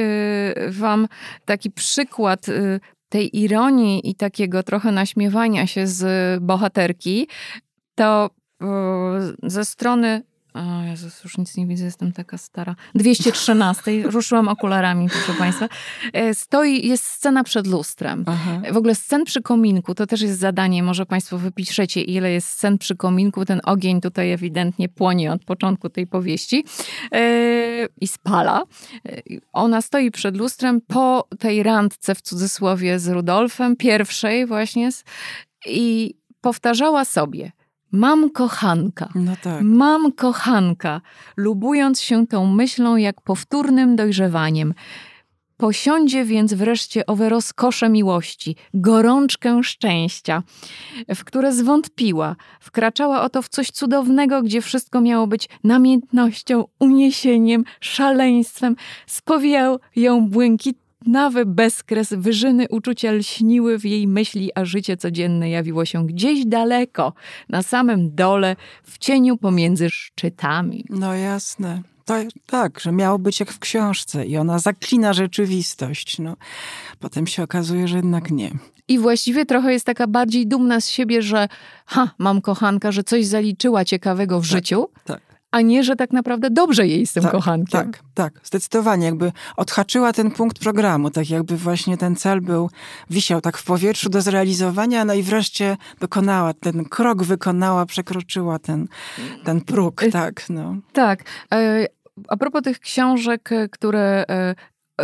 wam 0.70 1.08
taki 1.44 1.70
przykład 1.70 2.48
yy, 2.48 2.80
tej 3.08 3.40
ironii 3.40 4.10
i 4.10 4.14
takiego 4.14 4.62
trochę 4.62 4.92
naśmiewania 4.92 5.66
się 5.66 5.86
z 5.86 6.04
bohaterki, 6.42 7.28
to 7.94 8.30
ze 9.42 9.64
strony 9.64 10.22
o 10.54 10.82
Jezus, 10.82 11.24
już 11.24 11.38
nic 11.38 11.56
nie 11.56 11.66
widzę, 11.66 11.84
jestem 11.84 12.12
taka 12.12 12.38
stara. 12.38 12.76
213, 12.94 14.02
ruszyłam 14.04 14.48
okularami, 14.48 15.08
proszę 15.08 15.38
Państwa. 15.38 15.68
E, 16.12 16.34
stoi, 16.34 16.88
jest 16.88 17.04
scena 17.04 17.44
przed 17.44 17.66
lustrem. 17.66 18.24
Aha. 18.28 18.62
W 18.72 18.76
ogóle 18.76 18.94
scen 18.94 19.24
przy 19.24 19.42
kominku, 19.42 19.94
to 19.94 20.06
też 20.06 20.20
jest 20.20 20.38
zadanie, 20.38 20.82
może 20.82 21.06
Państwo 21.06 21.38
wypiszecie, 21.38 22.02
ile 22.02 22.32
jest 22.32 22.48
scen 22.48 22.78
przy 22.78 22.96
kominku. 22.96 23.44
Ten 23.44 23.60
ogień 23.64 24.00
tutaj 24.00 24.32
ewidentnie 24.32 24.88
płonie 24.88 25.32
od 25.32 25.44
początku 25.44 25.88
tej 25.88 26.06
powieści 26.06 26.64
yy, 27.12 27.20
i 28.00 28.08
spala. 28.08 28.62
E, 29.08 29.22
ona 29.52 29.82
stoi 29.82 30.10
przed 30.10 30.36
lustrem 30.36 30.80
po 30.80 31.28
tej 31.38 31.62
randce, 31.62 32.14
w 32.14 32.22
cudzysłowie, 32.22 32.98
z 32.98 33.08
Rudolfem, 33.08 33.76
pierwszej 33.76 34.46
właśnie, 34.46 34.88
i 35.66 36.14
powtarzała 36.40 37.04
sobie– 37.04 37.52
Mam 37.92 38.30
kochanka. 38.30 39.08
No 39.14 39.32
tak. 39.42 39.62
Mam 39.62 40.12
kochanka, 40.12 41.00
lubując 41.36 42.00
się 42.00 42.26
tą 42.26 42.46
myślą 42.46 42.96
jak 42.96 43.20
powtórnym 43.20 43.96
dojrzewaniem. 43.96 44.74
Posiądzie 45.56 46.24
więc 46.24 46.54
wreszcie 46.54 47.06
owe 47.06 47.28
rozkosze 47.28 47.88
miłości, 47.88 48.56
gorączkę 48.74 49.62
szczęścia, 49.62 50.42
w 51.14 51.24
które 51.24 51.52
zwątpiła, 51.52 52.36
wkraczała 52.60 53.22
oto 53.22 53.42
w 53.42 53.48
coś 53.48 53.70
cudownego, 53.70 54.42
gdzie 54.42 54.62
wszystko 54.62 55.00
miało 55.00 55.26
być 55.26 55.48
namiętnością, 55.64 56.64
uniesieniem, 56.78 57.64
szaleństwem. 57.80 58.76
Spowijał 59.06 59.78
ją 59.96 60.28
błękit 60.28 60.78
nawy 61.06 61.46
bezkres, 61.46 62.14
wyżyny 62.16 62.68
uczucia 62.68 63.12
lśniły 63.12 63.78
w 63.78 63.84
jej 63.84 64.08
myśli, 64.08 64.50
a 64.54 64.64
życie 64.64 64.96
codzienne 64.96 65.50
jawiło 65.50 65.84
się 65.84 66.06
gdzieś 66.06 66.46
daleko, 66.46 67.12
na 67.48 67.62
samym 67.62 68.14
dole, 68.14 68.56
w 68.82 68.98
cieniu 68.98 69.36
pomiędzy 69.36 69.90
szczytami. 69.90 70.84
No 70.90 71.14
jasne. 71.14 71.82
To, 72.04 72.14
tak, 72.46 72.80
że 72.80 72.92
miało 72.92 73.18
być 73.18 73.40
jak 73.40 73.52
w 73.52 73.58
książce 73.58 74.26
i 74.26 74.36
ona 74.36 74.58
zaklina 74.58 75.12
rzeczywistość. 75.12 76.18
No, 76.18 76.36
potem 76.98 77.26
się 77.26 77.42
okazuje, 77.42 77.88
że 77.88 77.96
jednak 77.96 78.30
nie. 78.30 78.50
I 78.88 78.98
właściwie 78.98 79.46
trochę 79.46 79.72
jest 79.72 79.86
taka 79.86 80.06
bardziej 80.06 80.46
dumna 80.46 80.80
z 80.80 80.88
siebie, 80.88 81.22
że 81.22 81.48
ha, 81.86 82.10
mam 82.18 82.40
kochanka, 82.40 82.92
że 82.92 83.04
coś 83.04 83.26
zaliczyła 83.26 83.84
ciekawego 83.84 84.40
w 84.40 84.42
tak, 84.42 84.50
życiu. 84.50 84.88
Tak 85.04 85.29
a 85.50 85.60
nie, 85.60 85.84
że 85.84 85.96
tak 85.96 86.12
naprawdę 86.12 86.50
dobrze 86.50 86.86
jej 86.86 87.06
z 87.06 87.12
tym 87.12 87.22
tak, 87.22 87.32
kochankiem. 87.32 87.92
Tak, 87.92 88.02
tak, 88.14 88.40
zdecydowanie. 88.44 89.06
Jakby 89.06 89.32
odhaczyła 89.56 90.12
ten 90.12 90.30
punkt 90.30 90.58
programu, 90.58 91.10
tak 91.10 91.30
jakby 91.30 91.56
właśnie 91.56 91.96
ten 91.96 92.16
cel 92.16 92.40
był, 92.40 92.70
wisiał 93.10 93.40
tak 93.40 93.56
w 93.56 93.64
powietrzu 93.64 94.10
do 94.10 94.22
zrealizowania, 94.22 95.04
no 95.04 95.14
i 95.14 95.22
wreszcie 95.22 95.76
dokonała, 96.00 96.54
ten 96.54 96.84
krok 96.84 97.22
wykonała, 97.22 97.86
przekroczyła 97.86 98.58
ten, 98.58 98.88
ten 99.44 99.60
próg, 99.60 100.02
y, 100.02 100.10
tak. 100.10 100.50
No. 100.50 100.76
Tak. 100.92 101.24
E, 101.52 101.86
a 102.28 102.36
propos 102.36 102.62
tych 102.62 102.80
książek, 102.80 103.50
które 103.70 104.24
e, 104.28 104.54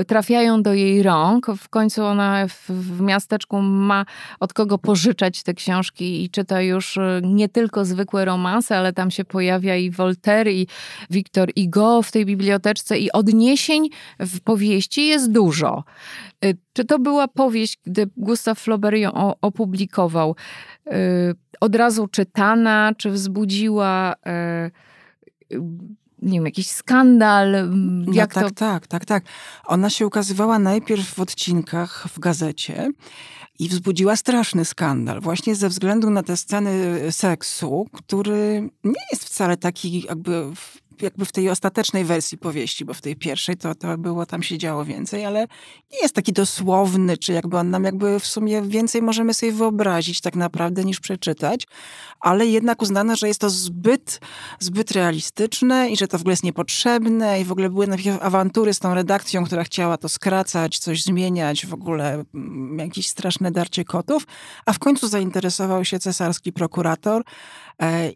trafiają 0.04 0.62
do 0.62 0.74
jej 0.74 1.02
rąk. 1.02 1.46
W 1.59 1.68
końcu 1.68 2.04
ona 2.04 2.46
w, 2.48 2.70
w, 2.70 3.00
miasteczku 3.00 3.62
ma 3.62 4.04
od 4.40 4.52
kogo 4.52 4.78
pożyczać 4.78 5.42
te 5.42 5.54
książki 5.54 6.24
i 6.24 6.30
czyta 6.30 6.62
już 6.62 6.98
e, 6.98 7.20
nie 7.24 7.48
tylko 7.48 7.85
zwykłe 7.85 8.24
romanse, 8.24 8.78
ale 8.78 8.92
tam 8.92 9.11
się 9.11 9.24
pojawia 9.24 9.76
i 9.76 9.90
Voltaire, 9.90 10.52
i 10.52 10.66
Victor 11.11 11.50
Hugo 11.59 12.02
w 12.02 12.12
tej 12.12 12.26
biblioteczce 12.26 12.98
i 12.98 13.12
odniesień 13.12 13.88
w 14.20 14.40
powieści 14.40 15.06
jest 15.06 15.32
dużo. 15.32 15.85
E, 16.44 16.54
czy 16.72 16.85
to 16.85 16.98
była 16.98 17.28
powieść, 17.28 17.78
gdy 17.87 18.11
Gustav 18.16 18.59
Flaubert 18.59 18.96
ją 18.96 19.35
opublikował, 19.40 20.37
e, 20.87 21.35
od 21.61 21.74
razu 21.74 22.09
czytana, 22.09 22.92
czy 22.96 23.11
wzbudziła 23.11 24.14
nie 26.26 26.38
wiem, 26.38 26.44
jakiś 26.44 26.70
skandal? 26.70 27.70
No 27.70 28.12
jak 28.12 28.36
no 28.36 28.42
tak, 28.42 28.50
to... 28.50 28.54
tak, 28.54 28.86
tak, 28.86 29.04
tak. 29.04 29.24
Ona 29.64 29.90
się 29.90 30.06
ukazywała 30.06 30.58
najpierw 30.58 31.14
w 31.14 31.20
odcinkach 31.20 32.06
w 32.14 32.18
gazecie 32.18 32.90
i 33.58 33.68
wzbudziła 33.68 34.16
straszny 34.16 34.64
skandal, 34.64 35.20
właśnie 35.20 35.54
ze 35.54 35.68
względu 35.68 36.10
na 36.10 36.22
te 36.22 36.36
sceny 36.36 37.02
seksu, 37.12 37.86
który 37.92 38.70
nie 38.84 39.00
jest 39.12 39.24
wcale 39.24 39.56
taki 39.56 40.02
jakby 40.02 40.46
jakby 41.02 41.24
w 41.24 41.32
tej 41.32 41.50
ostatecznej 41.50 42.04
wersji 42.04 42.38
powieści, 42.38 42.85
bo 42.85 42.94
w 42.94 43.00
tej 43.00 43.16
pierwszej 43.16 43.56
to, 43.56 43.74
to 43.74 43.98
było, 43.98 44.26
tam 44.26 44.42
się 44.42 44.59
działo 44.59 44.85
więcej, 44.85 45.24
ale 45.24 45.40
nie 45.92 45.98
jest 46.02 46.14
taki 46.14 46.32
dosłowny, 46.32 47.16
czy 47.16 47.32
jakby 47.32 47.59
on 47.59 47.70
nam 47.70 47.85
jakby 47.85 48.20
w 48.20 48.26
sumie 48.26 48.62
więcej 48.62 49.02
możemy 49.02 49.35
sobie 49.35 49.52
wyobrazić 49.52 50.20
tak 50.20 50.37
naprawdę 50.37 50.85
niż 50.85 51.00
przeczytać, 51.00 51.66
ale 52.20 52.46
jednak 52.46 52.82
uznano, 52.82 53.16
że 53.16 53.28
jest 53.28 53.40
to 53.40 53.50
zbyt, 53.50 54.20
zbyt 54.59 54.90
realistyczne 54.90 55.90
i 55.90 55.96
że 55.96 56.09
to 56.09 56.18
w 56.18 56.20
ogóle 56.20 56.32
jest 56.32 56.44
niepotrzebne 56.44 57.40
i 57.40 57.44
w 57.44 57.52
ogóle 57.52 57.70
były 57.70 57.87
najpierw 57.87 58.22
awantury 58.22 58.74
z 58.74 58.78
tą 58.78 58.94
redakcją, 58.94 59.44
która 59.44 59.64
chciała 59.64 59.96
to 59.96 60.09
skracać, 60.09 60.78
coś 60.78 61.02
zmieniać, 61.02 61.66
w 61.66 61.74
ogóle 61.74 62.24
mm, 62.35 62.78
jakieś 62.78 63.06
straszne 63.06 63.50
darcie 63.50 63.85
kotów, 63.85 64.26
a 64.66 64.72
w 64.72 64.78
końcu 64.78 65.09
zainteresował 65.09 65.85
się 65.85 65.98
cesarski 65.98 66.52
prokurator 66.52 67.22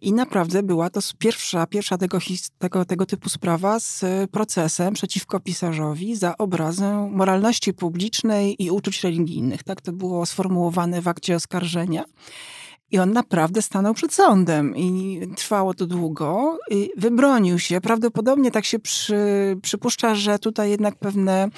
i 0.01 0.13
naprawdę 0.13 0.63
była 0.63 0.91
to 0.91 1.01
pierwsza, 1.19 1.67
pierwsza 1.67 1.99
tego, 1.99 2.19
tego, 2.59 2.85
tego 2.85 3.07
typu 3.07 3.29
sprawa 3.29 3.81
z 3.81 4.05
procesem 4.31 4.95
przeciwko 4.95 5.41
pisarzowi 5.41 6.17
za 6.17 6.37
obrazę 6.39 7.09
moralności 7.11 7.75
publicznej 7.75 8.63
i 8.65 8.71
uczuć 8.71 9.05
religijnych. 9.05 9.63
Tak 9.63 9.81
to 9.81 9.93
było 9.93 10.27
sformułowane 10.27 11.01
w 11.03 11.09
akcie 11.09 11.37
oskarżenia. 11.37 12.05
I 12.93 12.99
on 12.99 13.13
naprawdę 13.13 13.63
stanął 13.63 13.95
przed 13.95 14.15
sądem 14.15 14.77
i 14.77 15.21
trwało 15.37 15.75
to 15.75 15.87
długo. 15.87 16.59
I 16.71 16.91
wybronił 16.97 17.59
się. 17.59 17.81
Prawdopodobnie 17.81 18.51
tak 18.51 18.65
się 18.65 18.79
przy, 18.79 19.17
przypuszcza, 19.63 20.15
że 20.15 20.39
tutaj 20.39 20.71
jednak 20.71 20.95
pewne, 20.95 21.49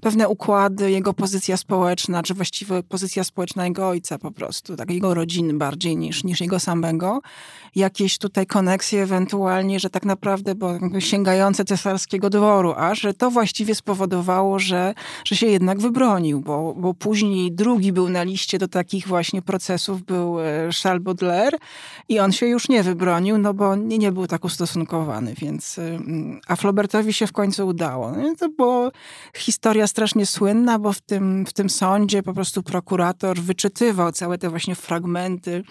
pewne 0.00 0.28
układy, 0.28 0.90
jego 0.90 1.14
pozycja 1.14 1.56
społeczna, 1.56 2.22
czy 2.22 2.34
właściwie 2.34 2.82
pozycja 2.82 3.24
społeczna 3.24 3.66
jego 3.66 3.88
ojca 3.88 4.18
po 4.18 4.30
prostu, 4.30 4.76
tak 4.76 4.90
jego 4.90 5.14
rodziny 5.14 5.54
bardziej 5.54 5.96
niż, 5.96 6.24
niż 6.24 6.40
jego 6.40 6.60
samego, 6.60 7.20
jakieś 7.74 8.18
tutaj 8.18 8.46
koneksje 8.46 9.02
ewentualnie, 9.02 9.80
że 9.80 9.90
tak 9.90 10.04
naprawdę, 10.04 10.54
bo 10.54 10.72
sięgające 10.98 11.64
cesarskiego 11.64 12.30
dworu, 12.30 12.74
a 12.76 12.94
że 12.94 13.14
to 13.14 13.30
właściwie 13.30 13.74
spowodowało, 13.74 14.58
że, 14.58 14.94
że 15.24 15.36
się 15.36 15.46
jednak 15.46 15.80
wybronił, 15.80 16.40
bo, 16.40 16.74
bo 16.74 16.94
później 16.94 17.52
drugi 17.52 17.92
był 17.92 18.08
na 18.08 18.22
liście 18.22 18.58
do 18.58 18.68
takich 18.68 19.08
właśnie 19.08 19.42
procesów, 19.42 20.02
był 20.02 20.36
Charles 20.82 21.02
Baudelaire 21.02 21.58
i 22.08 22.18
on 22.18 22.32
się 22.32 22.46
już 22.46 22.68
nie 22.68 22.82
wybronił, 22.82 23.38
no 23.38 23.54
bo 23.54 23.76
nie, 23.76 23.98
nie 23.98 24.12
był 24.12 24.26
tak 24.26 24.44
ustosunkowany, 24.44 25.34
więc 25.34 25.80
a 26.46 26.56
Flaubertowi 26.56 27.12
się 27.12 27.26
w 27.26 27.32
końcu 27.32 27.66
udało. 27.66 28.12
No 28.12 28.34
to 28.38 28.48
była 28.48 28.90
historia 29.36 29.86
strasznie 29.86 30.26
słynna, 30.26 30.78
bo 30.78 30.92
w 30.92 31.00
tym, 31.00 31.46
w 31.46 31.52
tym 31.52 31.70
sądzie 31.70 32.22
po 32.22 32.32
prostu 32.32 32.62
prokurator 32.62 33.38
wyczytywał 33.40 34.12
całe 34.12 34.38
te 34.38 34.50
właśnie 34.50 34.74
fragmenty 34.74 35.62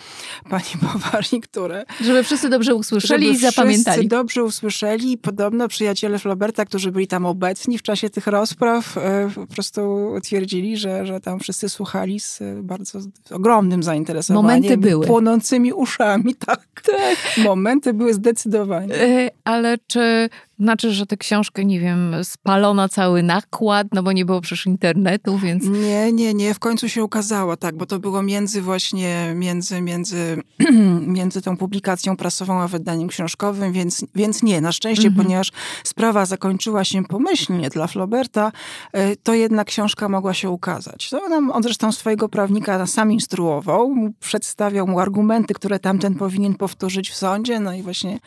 pani 0.49 0.65
Bovary, 0.81 1.41
które... 1.43 1.85
Żeby 2.01 2.23
wszyscy 2.23 2.49
dobrze 2.49 2.75
usłyszeli 2.75 3.29
i 3.29 3.37
zapamiętali. 3.37 3.97
Wszyscy 3.97 4.09
dobrze 4.09 4.43
usłyszeli 4.43 5.11
i 5.11 5.17
podobno 5.17 5.67
przyjaciele 5.67 6.19
Flauberta, 6.19 6.65
którzy 6.65 6.91
byli 6.91 7.07
tam 7.07 7.25
obecni 7.25 7.77
w 7.77 7.81
czasie 7.81 8.09
tych 8.09 8.27
rozpraw, 8.27 8.97
e, 8.97 9.29
po 9.35 9.47
prostu 9.47 10.07
twierdzili, 10.23 10.77
że, 10.77 11.05
że 11.05 11.19
tam 11.19 11.39
wszyscy 11.39 11.69
słuchali 11.69 12.19
z 12.19 12.39
bardzo 12.63 12.99
ogromnym 13.31 13.83
zainteresowaniem. 13.83 14.45
Momenty 14.45 14.77
były 14.77 14.96
były. 14.97 15.07
Płonącymi 15.07 15.73
uszami, 15.73 16.35
tak. 16.35 16.67
tak. 16.83 17.17
Momenty 17.45 17.93
były 17.93 18.13
zdecydowanie. 18.13 18.95
E, 18.95 19.29
ale 19.43 19.77
czy 19.87 20.29
znaczy, 20.59 20.91
że 20.91 21.05
tę 21.05 21.17
książkę, 21.17 21.65
nie 21.65 21.79
wiem, 21.79 22.15
spalono 22.23 22.89
cały 22.89 23.23
nakład, 23.23 23.87
no 23.93 24.03
bo 24.03 24.11
nie 24.11 24.25
było 24.25 24.41
przecież 24.41 24.65
internetu, 24.65 25.37
więc... 25.37 25.63
Nie, 25.63 26.11
nie, 26.11 26.33
nie. 26.33 26.53
W 26.53 26.59
końcu 26.59 26.89
się 26.89 27.03
ukazało, 27.03 27.57
tak, 27.57 27.75
bo 27.75 27.85
to 27.85 27.99
było 27.99 28.23
między 28.23 28.61
właśnie, 28.61 29.33
między, 29.35 29.81
między, 29.81 30.41
między 31.17 31.41
tą 31.41 31.57
publikacją 31.57 32.17
prasową 32.17 32.61
a 32.61 32.67
wydaniem 32.67 33.07
książkowym, 33.07 33.73
więc, 33.73 34.05
więc 34.15 34.43
nie. 34.43 34.61
Na 34.61 34.71
szczęście, 34.71 35.07
mhm. 35.07 35.25
ponieważ 35.25 35.51
sprawa 35.83 36.25
zakończyła 36.25 36.83
się 36.83 37.03
pomyślnie 37.03 37.69
dla 37.69 37.87
Flauberta, 37.87 38.51
e, 38.93 39.15
to 39.15 39.33
jednak 39.33 39.67
książka 39.67 40.09
mogła 40.09 40.33
się 40.33 40.49
ukazać. 40.49 41.09
To 41.09 41.23
on, 41.23 41.51
on 41.51 41.63
zresztą 41.63 41.91
swojego 41.91 42.29
prawnika 42.29 42.87
sam 42.87 43.11
instruował, 43.11 43.95
przedstawiał 44.19 44.87
mu 44.87 44.99
argumenty, 44.99 45.53
które 45.53 45.79
tamten 45.79 46.15
powinien 46.15 46.55
powtórzyć 46.55 47.09
w 47.09 47.15
sądzie, 47.15 47.59
no 47.59 47.73
i 47.73 47.83
właśnie 47.83 48.19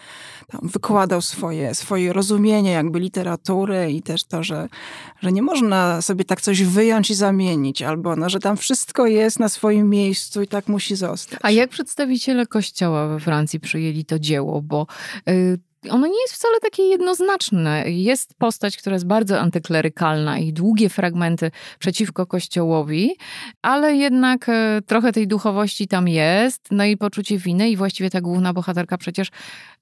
tam 0.48 0.60
wykładał 0.68 1.22
swoje, 1.22 1.74
swoje 1.74 2.12
rozumienie 2.20 2.70
jakby 2.70 3.00
literatury 3.00 3.92
i 3.92 4.02
też 4.02 4.24
to, 4.24 4.42
że, 4.42 4.68
że 5.22 5.32
nie 5.32 5.42
można 5.42 6.02
sobie 6.02 6.24
tak 6.24 6.40
coś 6.40 6.62
wyjąć 6.62 7.10
i 7.10 7.14
zamienić, 7.14 7.82
albo 7.82 8.16
no, 8.16 8.28
że 8.28 8.38
tam 8.40 8.56
wszystko 8.56 9.06
jest 9.06 9.38
na 9.38 9.48
swoim 9.48 9.90
miejscu 9.90 10.42
i 10.42 10.46
tak 10.46 10.68
musi 10.68 10.96
zostać. 10.96 11.38
A 11.42 11.50
jak 11.50 11.70
przedstawiciele 11.70 12.46
kościoła 12.46 13.08
we 13.08 13.20
Francji 13.20 13.60
przyjęli 13.60 14.04
to 14.04 14.18
dzieło? 14.18 14.62
Bo 14.62 14.86
y, 15.28 15.58
ono 15.88 16.06
nie 16.06 16.20
jest 16.22 16.34
wcale 16.34 16.60
takie 16.60 16.82
jednoznaczne. 16.82 17.84
Jest 17.90 18.34
postać, 18.34 18.76
która 18.76 18.94
jest 18.94 19.06
bardzo 19.06 19.40
antyklerykalna 19.40 20.38
i 20.38 20.52
długie 20.52 20.88
fragmenty 20.88 21.50
przeciwko 21.78 22.26
Kościołowi, 22.26 23.16
ale 23.62 23.96
jednak 23.96 24.48
e, 24.48 24.80
trochę 24.86 25.12
tej 25.12 25.28
duchowości 25.28 25.88
tam 25.88 26.08
jest, 26.08 26.68
no 26.70 26.84
i 26.84 26.96
poczucie 26.96 27.38
winy 27.38 27.70
i 27.70 27.76
właściwie 27.76 28.10
ta 28.10 28.20
główna 28.20 28.52
bohaterka 28.52 28.98
przecież 28.98 29.30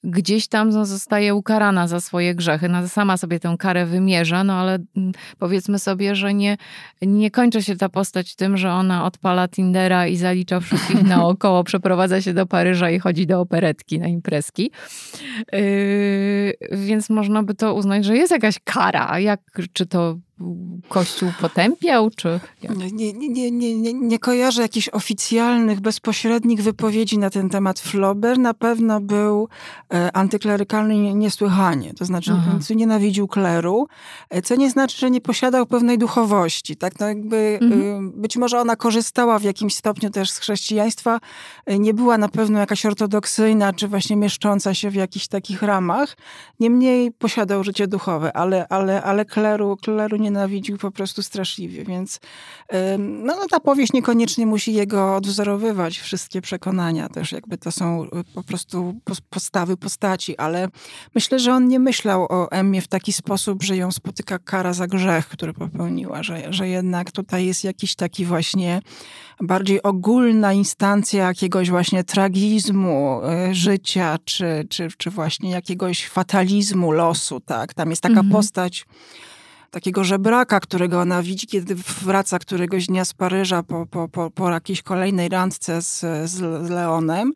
gdzieś 0.05 0.49
tam 0.49 0.87
zostaje 0.87 1.35
ukarana 1.35 1.89
za 1.89 2.01
swoje 2.01 2.35
grzechy. 2.35 2.69
No, 2.69 2.89
sama 2.89 3.17
sobie 3.17 3.41
tę 3.41 3.57
karę 3.59 3.87
wymierza, 3.87 4.45
no 4.45 4.53
ale 4.53 4.79
mm, 4.97 5.13
powiedzmy 5.39 5.79
sobie, 5.79 6.15
że 6.15 6.35
nie, 6.35 6.57
nie 7.03 7.31
kończy 7.31 7.63
się 7.63 7.77
ta 7.77 7.89
postać 7.89 8.35
tym, 8.35 8.57
że 8.57 8.73
ona 8.73 9.05
odpala 9.05 9.49
Tindera 9.49 10.07
i 10.07 10.17
zalicza 10.17 10.61
wszystkich 10.61 11.03
naokoło, 11.17 11.65
przeprowadza 11.65 12.23
się 12.23 12.35
do 12.35 12.47
Paryża 12.47 12.91
i 12.91 12.99
chodzi 12.99 13.27
do 13.27 13.41
operetki 13.41 13.99
na 13.99 14.07
imprezki. 14.07 14.71
Yy, 15.53 15.88
więc 16.73 17.11
można 17.11 17.43
by 17.43 17.55
to 17.55 17.75
uznać, 17.75 18.05
że 18.05 18.17
jest 18.17 18.33
jakaś 18.33 18.59
kara. 18.65 19.19
Jak, 19.19 19.41
czy 19.73 19.87
to 19.87 20.19
Kościół 20.89 21.33
potępiał, 21.41 22.11
czy... 22.11 22.41
Nie, 22.93 23.13
nie, 23.13 23.51
nie, 23.51 23.77
nie, 23.77 23.95
nie 23.95 24.19
kojarzę 24.19 24.63
jakichś 24.63 24.89
oficjalnych, 24.89 25.81
bezpośrednich 25.81 26.63
wypowiedzi 26.63 27.19
na 27.19 27.31
ten 27.31 27.49
temat 27.49 27.81
Flober. 27.81 28.39
Na 28.39 28.55
pewno 28.55 29.01
był 29.01 29.49
e, 29.95 30.17
antyklerykalny 30.17 31.15
niesłychanie, 31.15 31.95
to 31.95 32.05
znaczy 32.05 32.33
Aha. 32.35 32.59
nienawidził 32.75 33.29
kleru, 33.29 33.89
e, 34.31 34.43
co 34.43 34.57
nie 34.57 34.71
znaczy, 34.71 34.99
że 34.99 35.11
nie 35.11 35.21
posiadał 35.21 35.67
pewnej 35.67 35.99
duchowości. 35.99 36.77
Tak? 36.77 37.01
No 37.01 37.09
jakby, 37.09 37.59
mhm. 37.63 38.13
Być 38.13 38.37
może 38.37 38.61
ona 38.61 38.77
korzystała 38.77 39.39
w 39.39 39.43
jakimś 39.43 39.75
stopniu 39.75 40.11
też 40.11 40.31
z 40.31 40.39
chrześcijaństwa, 40.39 41.21
nie 41.67 41.95
była 41.95 42.19
na 42.19 42.29
pewno 42.29 42.59
jakaś 42.59 42.87
ortodoksyjna, 42.87 43.73
czy 43.73 43.89
właśnie 43.89 44.17
mieszcząca 44.17 44.75
się 44.75 44.91
w 44.91 44.95
jakichś 44.95 45.29
takich 45.29 45.63
ramach. 45.63 46.17
Niemniej 46.61 47.13
posiadał 47.13 47.65
życie 47.65 47.87
duchowe, 47.87 48.37
ale, 48.37 48.69
ale, 48.69 49.03
ale 49.03 49.25
kleru, 49.25 49.77
kleru 49.77 50.17
nie 50.17 50.28
nienawidził 50.29 50.79
po 50.79 50.91
prostu 50.91 51.23
straszliwie, 51.23 51.85
więc 51.85 52.21
no, 52.99 53.37
no, 53.37 53.47
ta 53.51 53.61
powieść 53.61 53.93
niekoniecznie 53.93 54.47
musi 54.47 54.73
jego 54.75 55.17
odwzorowywać, 55.17 55.99
wszystkie 55.99 56.41
przekonania 56.41 57.09
też, 57.09 57.33
jakby 57.33 57.59
to 57.59 57.73
są 57.73 58.05
y, 58.05 58.09
po 58.35 58.43
prostu 58.43 59.01
postawy 59.31 59.77
postaci, 59.77 60.37
ale 60.37 60.69
myślę, 61.15 61.39
że 61.39 61.53
on 61.55 61.69
nie 61.69 61.79
myślał 61.79 62.27
o 62.31 62.51
Emmie 62.51 62.83
w 62.83 62.89
taki 62.89 63.13
sposób, 63.13 63.63
że 63.63 63.77
ją 63.77 63.93
spotyka 63.93 64.39
kara 64.39 64.73
za 64.73 64.87
grzech, 64.87 65.29
który 65.29 65.53
popełniła, 65.53 66.23
że, 66.23 66.53
że 66.53 66.69
jednak 66.69 67.13
tutaj 67.13 67.47
jest 67.47 67.65
jakiś 67.65 67.95
taki 67.95 68.25
właśnie 68.25 68.81
bardziej 69.41 69.83
ogólna 69.83 70.53
instancja 70.53 71.27
jakiegoś 71.27 71.71
właśnie 71.71 72.05
tragizmu 72.05 73.21
y, 73.51 73.55
życia, 73.55 74.17
czy, 74.25 74.67
czy, 74.71 74.89
czy 74.99 75.11
właśnie 75.11 75.51
jakiegoś 75.51 76.09
fatalizmu 76.09 76.93
losu, 76.93 77.41
tak? 77.41 77.75
Tam 77.75 77.91
jest 77.91 78.03
taka 78.03 78.21
mhm. 78.21 78.33
postać 78.33 78.87
takiego 79.71 80.05
żebraka, 80.05 80.61
którego 80.61 81.01
ona 81.01 81.23
widzi, 81.23 81.47
kiedy 81.47 81.75
wraca 81.75 82.39
któregoś 82.39 82.87
dnia 82.87 83.05
z 83.05 83.15
Paryża 83.15 83.63
po, 83.63 83.87
po, 83.87 84.09
po, 84.09 84.31
po 84.31 84.51
jakiejś 84.51 84.83
kolejnej 84.83 85.29
randce 85.29 85.83
z, 85.83 86.01
z, 86.31 86.41
Leonem. 86.71 87.33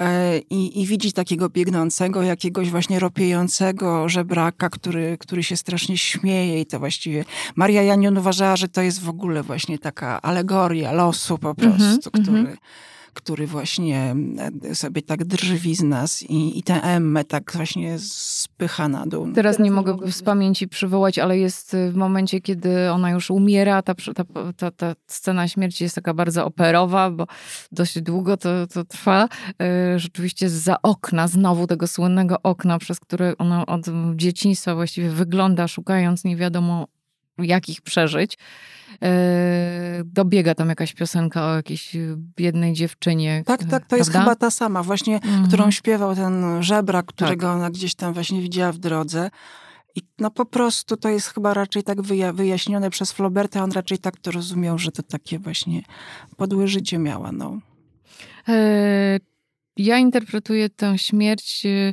E, 0.00 0.38
I, 0.38 0.82
I, 0.82 0.86
widzi 0.86 1.12
takiego 1.12 1.48
biegnącego, 1.48 2.22
jakiegoś 2.22 2.70
właśnie 2.70 2.98
ropiejącego 2.98 4.08
żebraka, 4.08 4.70
który, 4.70 5.18
który 5.18 5.42
się 5.42 5.56
strasznie 5.56 5.98
śmieje 5.98 6.60
i 6.60 6.66
to 6.66 6.78
właściwie 6.78 7.24
Maria 7.56 7.82
Janion 7.82 8.18
uważała, 8.18 8.56
że 8.56 8.68
to 8.68 8.82
jest 8.82 9.02
w 9.02 9.08
ogóle 9.08 9.42
właśnie 9.42 9.78
taka 9.78 10.22
alegoria 10.22 10.92
losu 10.92 11.38
po 11.38 11.50
mhm, 11.50 11.72
prostu, 11.72 11.84
mm 11.84 12.00
-hmm, 12.00 12.22
który... 12.22 12.38
Mm 12.38 12.52
-hmm 12.52 12.91
który 13.14 13.46
właśnie 13.46 14.14
e, 14.62 14.74
sobie 14.74 15.02
tak 15.02 15.24
drży 15.24 15.58
z 15.74 15.82
nas 15.82 16.22
i, 16.22 16.58
i 16.58 16.62
tę 16.62 16.82
Emmę 16.82 17.24
tak 17.24 17.52
właśnie 17.52 17.98
spycha 17.98 18.88
na 18.88 19.06
dół. 19.06 19.32
Teraz 19.32 19.58
nie 19.58 19.70
mogę 19.70 20.12
z 20.12 20.22
pamięci 20.22 20.68
przywołać, 20.68 21.18
ale 21.18 21.38
jest 21.38 21.76
w 21.90 21.94
momencie, 21.94 22.40
kiedy 22.40 22.90
ona 22.90 23.10
już 23.10 23.30
umiera, 23.30 23.82
ta, 23.82 23.94
ta, 23.94 24.24
ta, 24.56 24.70
ta 24.70 24.94
scena 25.06 25.48
śmierci 25.48 25.84
jest 25.84 25.94
taka 25.94 26.14
bardzo 26.14 26.46
operowa, 26.46 27.10
bo 27.10 27.26
dość 27.72 28.00
długo 28.00 28.36
to, 28.36 28.66
to 28.66 28.84
trwa. 28.84 29.28
E, 29.62 29.98
rzeczywiście 29.98 30.48
za 30.48 30.82
okna, 30.82 31.28
znowu 31.28 31.66
tego 31.66 31.86
słynnego 31.86 32.36
okna, 32.42 32.78
przez 32.78 33.00
które 33.00 33.34
ona 33.38 33.66
od 33.66 33.86
dzieciństwa 34.16 34.74
właściwie 34.74 35.10
wygląda, 35.10 35.68
szukając 35.68 36.24
nie 36.24 36.36
wiadomo 36.36 36.86
jakich 37.38 37.80
przeżyć. 37.80 38.38
E, 39.02 40.02
dobiega 40.04 40.54
tam 40.54 40.68
jakaś 40.68 40.94
piosenka 40.94 41.46
o 41.46 41.54
jakiejś 41.54 41.96
biednej 42.36 42.72
dziewczynie. 42.72 43.42
Tak, 43.46 43.60
tak, 43.60 43.68
to 43.68 43.68
prawda? 43.68 43.96
jest 43.96 44.12
chyba 44.12 44.36
ta 44.36 44.50
sama, 44.50 44.82
właśnie, 44.82 45.20
mm. 45.22 45.46
którą 45.46 45.70
śpiewał 45.70 46.14
ten 46.14 46.62
żebrak, 46.62 47.06
którego 47.06 47.46
tak. 47.46 47.56
ona 47.56 47.70
gdzieś 47.70 47.94
tam 47.94 48.12
właśnie 48.12 48.40
widziała 48.40 48.72
w 48.72 48.78
drodze. 48.78 49.30
I 49.94 50.00
no 50.18 50.30
po 50.30 50.44
prostu 50.44 50.96
to 50.96 51.08
jest 51.08 51.28
chyba 51.34 51.54
raczej 51.54 51.82
tak 51.82 52.02
wyjaśnione 52.32 52.90
przez 52.90 53.12
Flauberta, 53.12 53.64
on 53.64 53.72
raczej 53.72 53.98
tak 53.98 54.16
to 54.20 54.30
rozumiał, 54.30 54.78
że 54.78 54.92
to 54.92 55.02
takie 55.02 55.38
właśnie 55.38 55.82
podłe 56.36 56.68
życie 56.68 56.98
miała, 56.98 57.32
no. 57.32 57.58
E, 58.48 59.18
ja 59.76 59.98
interpretuję 59.98 60.70
tę 60.70 60.98
śmierć, 60.98 61.66
e, 61.66 61.92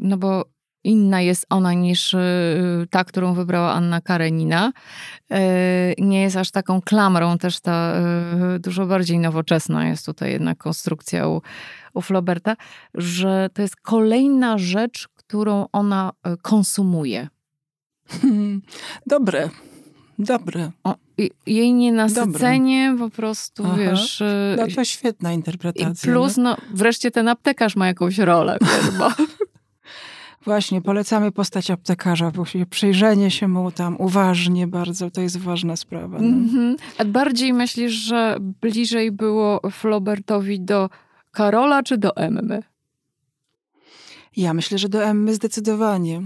no 0.00 0.16
bo 0.16 0.44
inna 0.88 1.20
jest 1.20 1.46
ona 1.50 1.72
niż 1.72 2.14
y, 2.14 2.86
ta, 2.90 3.04
którą 3.04 3.34
wybrała 3.34 3.72
Anna 3.72 4.00
Karenina. 4.00 4.72
Y, 5.32 5.34
nie 5.98 6.22
jest 6.22 6.36
aż 6.36 6.50
taką 6.50 6.80
klamrą, 6.82 7.38
też 7.38 7.60
ta 7.60 7.94
y, 8.56 8.58
dużo 8.58 8.86
bardziej 8.86 9.18
nowoczesna 9.18 9.88
jest 9.88 10.06
tutaj 10.06 10.32
jednak 10.32 10.58
konstrukcja 10.58 11.28
u, 11.28 11.42
u 11.94 12.00
Flauberta, 12.00 12.56
że 12.94 13.50
to 13.54 13.62
jest 13.62 13.76
kolejna 13.76 14.58
rzecz, 14.58 15.08
którą 15.14 15.66
ona 15.72 16.10
konsumuje. 16.42 17.28
Dobre. 19.06 19.48
Dobre. 20.18 20.70
O, 20.84 20.94
jej 21.46 21.74
nienasycenie 21.74 22.90
Dobre. 22.90 23.08
po 23.08 23.16
prostu, 23.16 23.62
Aha. 23.66 23.76
wiesz... 23.78 24.22
No 24.56 24.66
to 24.76 24.84
świetna 24.84 25.32
interpretacja. 25.32 26.12
Plus, 26.12 26.36
no. 26.36 26.42
no, 26.42 26.56
wreszcie 26.74 27.10
ten 27.10 27.28
aptekarz 27.28 27.76
ma 27.76 27.86
jakąś 27.86 28.18
rolę, 28.18 28.58
bo... 28.98 29.10
Właśnie, 30.48 30.82
polecamy 30.82 31.32
postać 31.32 31.70
aptekarza, 31.70 32.30
bo 32.30 32.44
przyjrzenie 32.70 33.30
się 33.30 33.48
mu 33.48 33.72
tam 33.72 33.96
uważnie 33.98 34.66
bardzo, 34.66 35.10
to 35.10 35.20
jest 35.20 35.38
ważna 35.38 35.76
sprawa. 35.76 36.18
No. 36.20 36.28
Mm-hmm. 36.28 36.76
A 36.98 37.04
bardziej 37.04 37.52
myślisz, 37.52 37.92
że 37.92 38.36
bliżej 38.40 39.12
było 39.12 39.60
Flaubertowi 39.70 40.60
do 40.60 40.90
Karola 41.30 41.82
czy 41.82 41.98
do 41.98 42.16
Emmy? 42.16 42.62
Ja 44.36 44.54
myślę, 44.54 44.78
że 44.78 44.88
do 44.88 45.04
Emmy 45.04 45.34
zdecydowanie. 45.34 46.22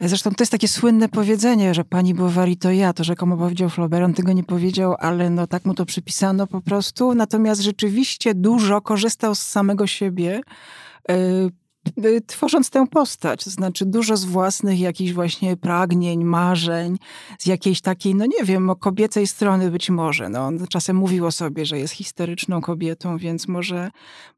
Zresztą 0.00 0.30
to 0.30 0.42
jest 0.42 0.52
takie 0.52 0.68
słynne 0.68 1.08
powiedzenie, 1.08 1.74
że 1.74 1.84
pani 1.84 2.14
Bovary 2.14 2.56
to 2.56 2.70
ja, 2.70 2.92
to 2.92 3.04
rzekomo 3.04 3.36
powiedział 3.36 3.70
Flaubert, 3.70 4.04
on 4.04 4.14
tego 4.14 4.32
nie 4.32 4.44
powiedział, 4.44 4.94
ale 4.98 5.30
no 5.30 5.46
tak 5.46 5.64
mu 5.64 5.74
to 5.74 5.86
przypisano 5.86 6.46
po 6.46 6.60
prostu. 6.60 7.14
Natomiast 7.14 7.60
rzeczywiście 7.60 8.34
dużo 8.34 8.80
korzystał 8.80 9.34
z 9.34 9.42
samego 9.42 9.86
siebie, 9.86 10.40
Y, 11.10 11.50
tworząc 12.26 12.70
tę 12.70 12.86
postać, 12.86 13.44
to 13.44 13.50
znaczy 13.50 13.86
dużo 13.86 14.16
z 14.16 14.24
własnych 14.24 14.80
jakichś 14.80 15.12
właśnie 15.12 15.56
pragnień, 15.56 16.24
marzeń, 16.24 16.98
z 17.38 17.46
jakiejś 17.46 17.80
takiej, 17.80 18.14
no 18.14 18.26
nie 18.26 18.44
wiem, 18.44 18.70
o 18.70 18.76
kobiecej 18.76 19.26
strony 19.26 19.70
być 19.70 19.90
może. 19.90 20.28
No, 20.28 20.40
on 20.40 20.66
czasem 20.66 20.96
mówił 20.96 21.26
o 21.26 21.32
sobie, 21.32 21.66
że 21.66 21.78
jest 21.78 21.94
historyczną 21.94 22.60
kobietą, 22.60 23.18
więc 23.18 23.48
może, 23.48 23.90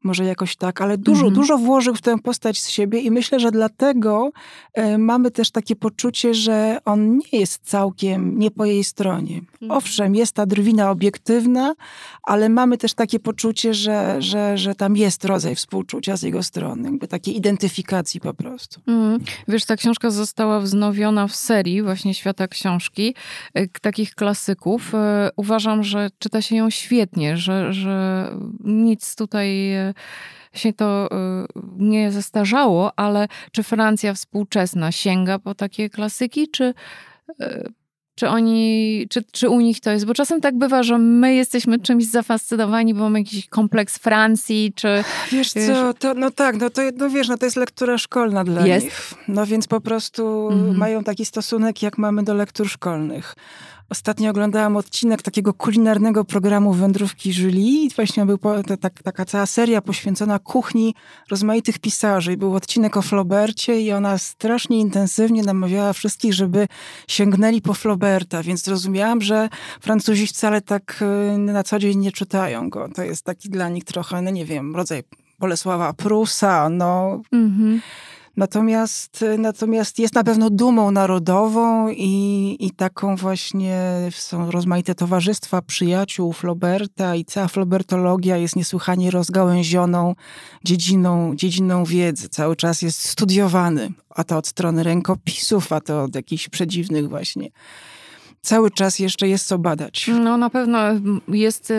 może 0.03 0.25
jakoś 0.25 0.55
tak, 0.55 0.81
ale 0.81 0.97
dużo, 0.97 1.27
mhm. 1.27 1.33
dużo 1.33 1.57
włożył 1.57 1.95
w 1.95 2.01
tę 2.01 2.17
postać 2.19 2.61
z 2.61 2.69
siebie 2.69 2.99
i 2.99 3.11
myślę, 3.11 3.39
że 3.39 3.51
dlatego 3.51 4.31
y, 4.77 4.97
mamy 4.97 5.31
też 5.31 5.51
takie 5.51 5.75
poczucie, 5.75 6.33
że 6.33 6.77
on 6.85 7.17
nie 7.17 7.39
jest 7.39 7.61
całkiem 7.63 8.39
nie 8.39 8.51
po 8.51 8.65
jej 8.65 8.83
stronie. 8.83 9.37
Mhm. 9.37 9.71
Owszem, 9.71 10.15
jest 10.15 10.33
ta 10.33 10.45
drwina 10.45 10.91
obiektywna, 10.91 11.75
ale 12.23 12.49
mamy 12.49 12.77
też 12.77 12.93
takie 12.93 13.19
poczucie, 13.19 13.73
że, 13.73 14.21
że, 14.21 14.57
że 14.57 14.75
tam 14.75 14.97
jest 14.97 15.25
rodzaj 15.25 15.55
współczucia 15.55 16.17
z 16.17 16.21
jego 16.21 16.43
strony, 16.43 16.83
jakby 16.83 17.07
takie 17.07 17.31
identyfikacji 17.37 18.19
po 18.19 18.33
prostu. 18.33 18.81
Mm. 18.87 19.19
Wiesz, 19.47 19.65
ta 19.65 19.75
książka 19.75 20.09
została 20.09 20.59
wznowiona 20.59 21.27
w 21.27 21.35
serii 21.35 21.81
właśnie 21.83 22.13
Świata 22.13 22.47
Książki, 22.47 23.15
e, 23.53 23.67
takich 23.67 24.15
klasyków. 24.15 24.95
E, 24.95 25.29
uważam, 25.35 25.83
że 25.83 26.09
czyta 26.19 26.41
się 26.41 26.55
ją 26.55 26.69
świetnie, 26.69 27.37
że, 27.37 27.73
że 27.73 28.27
nic 28.63 29.15
tutaj 29.15 29.73
e, 29.73 29.93
się 30.53 30.73
to 30.73 31.09
nie 31.77 32.11
zestarzało, 32.11 32.99
ale 32.99 33.27
czy 33.51 33.63
Francja 33.63 34.13
współczesna 34.13 34.91
sięga 34.91 35.39
po 35.39 35.55
takie 35.55 35.89
klasyki, 35.89 36.47
czy 36.51 36.73
czy 38.17 38.29
oni, 38.29 39.07
czy, 39.09 39.23
czy 39.31 39.49
u 39.49 39.59
nich 39.59 39.79
to 39.79 39.91
jest? 39.91 40.05
Bo 40.05 40.13
czasem 40.13 40.41
tak 40.41 40.57
bywa, 40.57 40.83
że 40.83 40.97
my 40.97 41.35
jesteśmy 41.35 41.79
czymś 41.79 42.05
zafascynowani, 42.05 42.93
bo 42.93 42.99
mamy 42.99 43.19
jakiś 43.19 43.47
kompleks 43.47 43.97
Francji, 43.97 44.73
czy... 44.75 45.03
Wiesz 45.31 45.51
co, 45.51 45.93
to, 45.93 46.13
no 46.13 46.31
tak, 46.31 46.57
no 46.57 46.69
to 46.69 46.81
no 46.97 47.09
wiesz, 47.09 47.27
no 47.27 47.37
to 47.37 47.45
jest 47.45 47.57
lektura 47.57 47.97
szkolna 47.97 48.43
dla 48.43 48.67
jest. 48.67 48.85
nich. 48.85 49.13
No 49.27 49.45
więc 49.45 49.67
po 49.67 49.81
prostu 49.81 50.49
mhm. 50.51 50.77
mają 50.77 51.03
taki 51.03 51.25
stosunek, 51.25 51.81
jak 51.81 51.97
mamy 51.97 52.23
do 52.23 52.33
lektur 52.33 52.69
szkolnych. 52.69 53.35
Ostatnio 53.89 54.29
oglądałam 54.31 54.77
odcinek 54.77 55.21
takiego 55.21 55.53
kulinarnego 55.53 56.25
programu 56.25 56.73
Wędrówki 56.73 57.31
Julie 57.37 57.83
i 57.83 57.89
właśnie 57.95 58.25
był 58.25 58.37
ta, 58.81 58.89
taka 58.89 59.25
cała 59.25 59.45
seria 59.45 59.81
poświęcona 59.81 60.39
kuchni 60.39 60.95
rozmaitych 61.31 61.79
pisarzy. 61.79 62.37
Był 62.37 62.55
odcinek 62.55 62.97
o 62.97 63.01
Flaubercie 63.01 63.81
i 63.81 63.91
ona 63.91 64.17
strasznie 64.17 64.79
intensywnie 64.79 65.43
namawiała 65.43 65.93
wszystkich, 65.93 66.33
żeby 66.33 66.67
sięgnęli 67.07 67.61
po 67.61 67.73
Flauberta, 67.73 68.43
więc 68.43 68.63
zrozumiałam, 68.63 69.21
że 69.21 69.49
Francuzi 69.81 70.27
wcale 70.27 70.61
tak 70.61 71.03
y, 71.35 71.37
na 71.37 71.63
co 71.63 71.79
dzień 71.79 71.99
nie 71.99 72.11
czytają 72.11 72.69
go. 72.69 72.89
To 72.95 73.03
jest 73.03 73.25
taki 73.25 73.49
dla 73.49 73.69
nich 73.69 73.83
trochę, 73.83 74.21
no 74.21 74.31
nie 74.31 74.45
wiem, 74.45 74.75
rodzaj 74.75 75.03
Bolesława 75.39 75.93
Prusa, 75.93 76.69
no... 76.69 77.21
-hmm. 77.33 77.79
Natomiast, 78.37 79.25
natomiast 79.37 79.99
jest 79.99 80.15
na 80.15 80.23
pewno 80.23 80.49
dumą 80.49 80.91
narodową 80.91 81.89
i, 81.89 82.55
i 82.59 82.71
taką 82.71 83.15
właśnie 83.15 83.81
są 84.11 84.51
rozmaite 84.51 84.95
towarzystwa 84.95 85.61
przyjaciół 85.61 86.33
Floberta 86.33 87.15
i 87.15 87.25
cała 87.25 87.47
flobertologia 87.47 88.37
jest 88.37 88.55
niesłychanie 88.55 89.11
rozgałęzioną 89.11 90.15
dziedziną, 90.63 91.35
dziedziną 91.35 91.85
wiedzy. 91.85 92.29
Cały 92.29 92.55
czas 92.55 92.81
jest 92.81 93.07
studiowany, 93.07 93.89
a 94.09 94.23
to 94.23 94.37
od 94.37 94.47
strony 94.47 94.83
rękopisów, 94.83 95.71
a 95.71 95.81
to 95.81 96.03
od 96.03 96.15
jakichś 96.15 96.49
przedziwnych 96.49 97.09
właśnie 97.09 97.49
cały 98.41 98.71
czas 98.71 98.99
jeszcze 98.99 99.27
jest 99.27 99.47
co 99.47 99.57
badać. 99.57 100.09
No 100.19 100.37
na 100.37 100.49
pewno 100.49 100.79
jest 101.27 101.73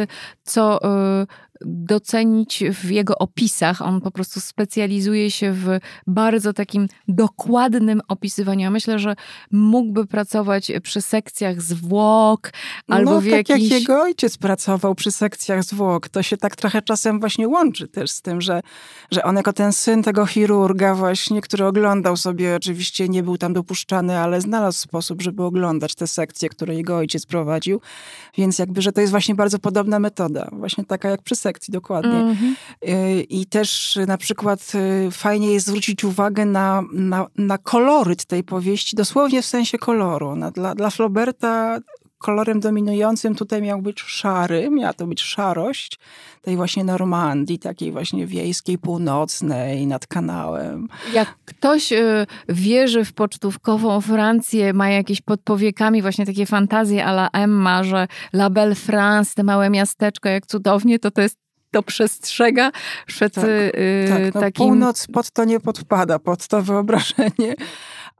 co 0.44 0.80
y, 1.22 1.26
docenić 1.60 2.64
w 2.72 2.90
jego 2.90 3.18
opisach. 3.18 3.82
On 3.82 4.00
po 4.00 4.10
prostu 4.10 4.40
specjalizuje 4.40 5.30
się 5.30 5.52
w 5.52 5.66
bardzo 6.06 6.52
takim 6.52 6.88
dokładnym 7.08 8.00
opisywaniu. 8.08 8.60
Ja 8.60 8.70
myślę, 8.70 8.98
że 8.98 9.16
mógłby 9.50 10.06
pracować 10.06 10.72
przy 10.82 11.00
sekcjach 11.00 11.62
zwłok 11.62 12.50
albo 12.88 13.10
no, 13.10 13.20
w 13.20 13.24
tak 13.24 13.48
jakiś... 13.48 13.70
jak 13.70 13.80
jego 13.80 14.02
ojciec 14.02 14.36
pracował 14.36 14.94
przy 14.94 15.10
sekcjach 15.10 15.64
zwłok. 15.64 16.08
To 16.08 16.22
się 16.22 16.36
tak 16.36 16.56
trochę 16.56 16.82
czasem 16.82 17.20
właśnie 17.20 17.48
łączy 17.48 17.88
też 17.88 18.10
z 18.10 18.22
tym, 18.22 18.40
że, 18.40 18.60
że 19.10 19.22
on 19.22 19.36
jako 19.36 19.52
ten 19.52 19.72
syn 19.72 20.02
tego 20.02 20.26
chirurga 20.26 20.94
właśnie, 20.94 21.40
który 21.40 21.66
oglądał 21.66 22.16
sobie, 22.16 22.56
oczywiście 22.56 23.08
nie 23.08 23.22
był 23.22 23.38
tam 23.38 23.52
dopuszczany, 23.52 24.18
ale 24.18 24.40
znalazł 24.40 24.78
sposób, 24.78 25.22
żeby 25.22 25.42
oglądać 25.42 25.94
te 25.94 26.06
sekcje, 26.06 26.48
które 26.48 26.74
jego 26.74 26.96
ojciec 26.96 27.26
prowadził. 27.26 27.80
Więc 28.36 28.58
jakby, 28.58 28.82
że 28.82 28.92
to 28.92 29.00
jest 29.00 29.10
właśnie 29.10 29.34
bardzo 29.34 29.58
podobna 29.58 29.98
metoda. 29.98 30.48
Właśnie 30.52 30.84
taka 30.84 31.08
jak 31.08 31.22
przy 31.22 31.36
sekcjach 31.36 31.47
sekcji, 31.48 31.72
dokładnie. 31.72 32.18
Mm 32.20 32.34
-hmm. 32.34 32.54
I 33.28 33.46
też 33.46 33.98
na 34.06 34.18
przykład 34.18 34.72
y, 34.74 35.10
fajnie 35.10 35.52
jest 35.52 35.66
zwrócić 35.66 36.04
uwagę 36.04 36.44
na, 36.44 36.82
na, 36.92 37.26
na 37.36 37.58
koloryt 37.58 38.24
tej 38.24 38.44
powieści, 38.44 38.96
dosłownie 38.96 39.42
w 39.42 39.46
sensie 39.46 39.78
koloru. 39.78 40.36
Dla, 40.54 40.74
dla 40.74 40.90
Flauberta 40.90 41.78
kolorem 42.18 42.60
dominującym 42.60 43.34
tutaj 43.34 43.62
miał 43.62 43.82
być 43.82 44.00
szary, 44.00 44.70
miała 44.70 44.92
to 44.92 45.06
być 45.06 45.22
szarość 45.22 45.98
tej 46.42 46.56
właśnie 46.56 46.84
Normandii, 46.84 47.58
takiej 47.58 47.92
właśnie 47.92 48.26
wiejskiej, 48.26 48.78
północnej, 48.78 49.86
nad 49.86 50.06
kanałem. 50.06 50.88
Jak 51.12 51.34
ktoś 51.44 51.92
y, 51.92 52.26
wierzy 52.48 53.04
w 53.04 53.12
pocztówkową 53.12 54.00
Francję, 54.00 54.72
ma 54.72 54.88
jakieś 54.88 55.20
pod 55.20 55.40
powiekami 55.40 56.02
właśnie 56.02 56.26
takie 56.26 56.46
fantazje 56.46 57.04
a 57.04 57.10
la 57.10 57.28
Emma, 57.32 57.84
że 57.84 58.08
La 58.32 58.50
Belle 58.50 58.74
France, 58.74 59.32
te 59.34 59.42
małe 59.42 59.70
miasteczko, 59.70 60.28
jak 60.28 60.46
cudownie, 60.46 60.98
to 60.98 61.10
to 61.10 61.20
jest 61.20 61.38
to 61.70 61.82
przestrzega 61.82 62.70
przed 63.06 63.34
tak, 63.34 63.44
yy, 63.44 64.08
tak. 64.08 64.34
No, 64.34 64.40
takim... 64.40 64.66
Północ 64.66 65.06
pod 65.06 65.30
to 65.30 65.44
nie 65.44 65.60
podpada, 65.60 66.18
pod 66.18 66.48
to 66.48 66.62
wyobrażenie. 66.72 67.54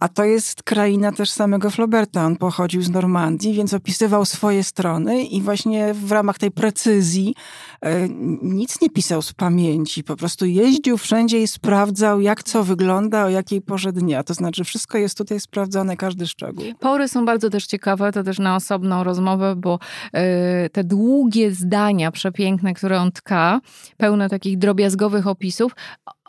A 0.01 0.09
to 0.09 0.25
jest 0.25 0.63
kraina 0.63 1.13
też 1.13 1.31
samego 1.31 1.71
Flauberta. 1.71 2.27
On 2.27 2.37
pochodził 2.37 2.83
z 2.83 2.91
Normandii, 2.91 3.55
więc 3.55 3.75
opisywał 3.75 4.25
swoje 4.25 4.65
strony 4.65 5.25
i 5.25 5.43
właśnie 5.43 5.95
w 5.95 6.13
ramach 6.13 6.39
tej 6.39 6.51
precyzji 6.51 7.35
e, 7.81 8.09
nic 8.43 8.81
nie 8.81 8.91
pisał 8.91 9.23
z 9.23 9.33
pamięci. 9.33 10.05
Po 10.05 10.17
prostu 10.17 10.47
jeździł 10.47 10.99
wszędzie 10.99 11.43
i 11.43 11.47
sprawdzał, 11.47 12.21
jak 12.21 12.43
co 12.43 12.65
wygląda, 12.65 13.25
o 13.25 13.29
jakiej 13.29 13.61
porze 13.61 13.93
dnia. 13.93 14.23
To 14.23 14.35
znaczy, 14.35 14.65
wszystko 14.65 14.99
jest 14.99 15.19
tutaj 15.19 15.41
sprawdzone, 15.41 15.97
każdy 15.97 16.27
szczegół. 16.27 16.65
Pory 16.81 17.09
są 17.09 17.25
bardzo 17.25 17.51
też 17.51 17.67
ciekawe, 17.67 18.13
to 18.13 18.23
też 18.23 18.39
na 18.39 18.57
osobną 18.57 19.05
rozmowę, 19.05 19.57
bo 19.57 19.79
e, 20.13 20.71
te 20.71 20.85
długie 20.85 21.55
zdania 21.55 22.11
przepiękne, 22.11 22.75
które 22.75 23.01
on 23.01 23.13
tka, 23.13 23.61
pełne 23.97 24.29
takich 24.29 24.59
drobiazgowych 24.59 25.27
opisów, 25.27 25.73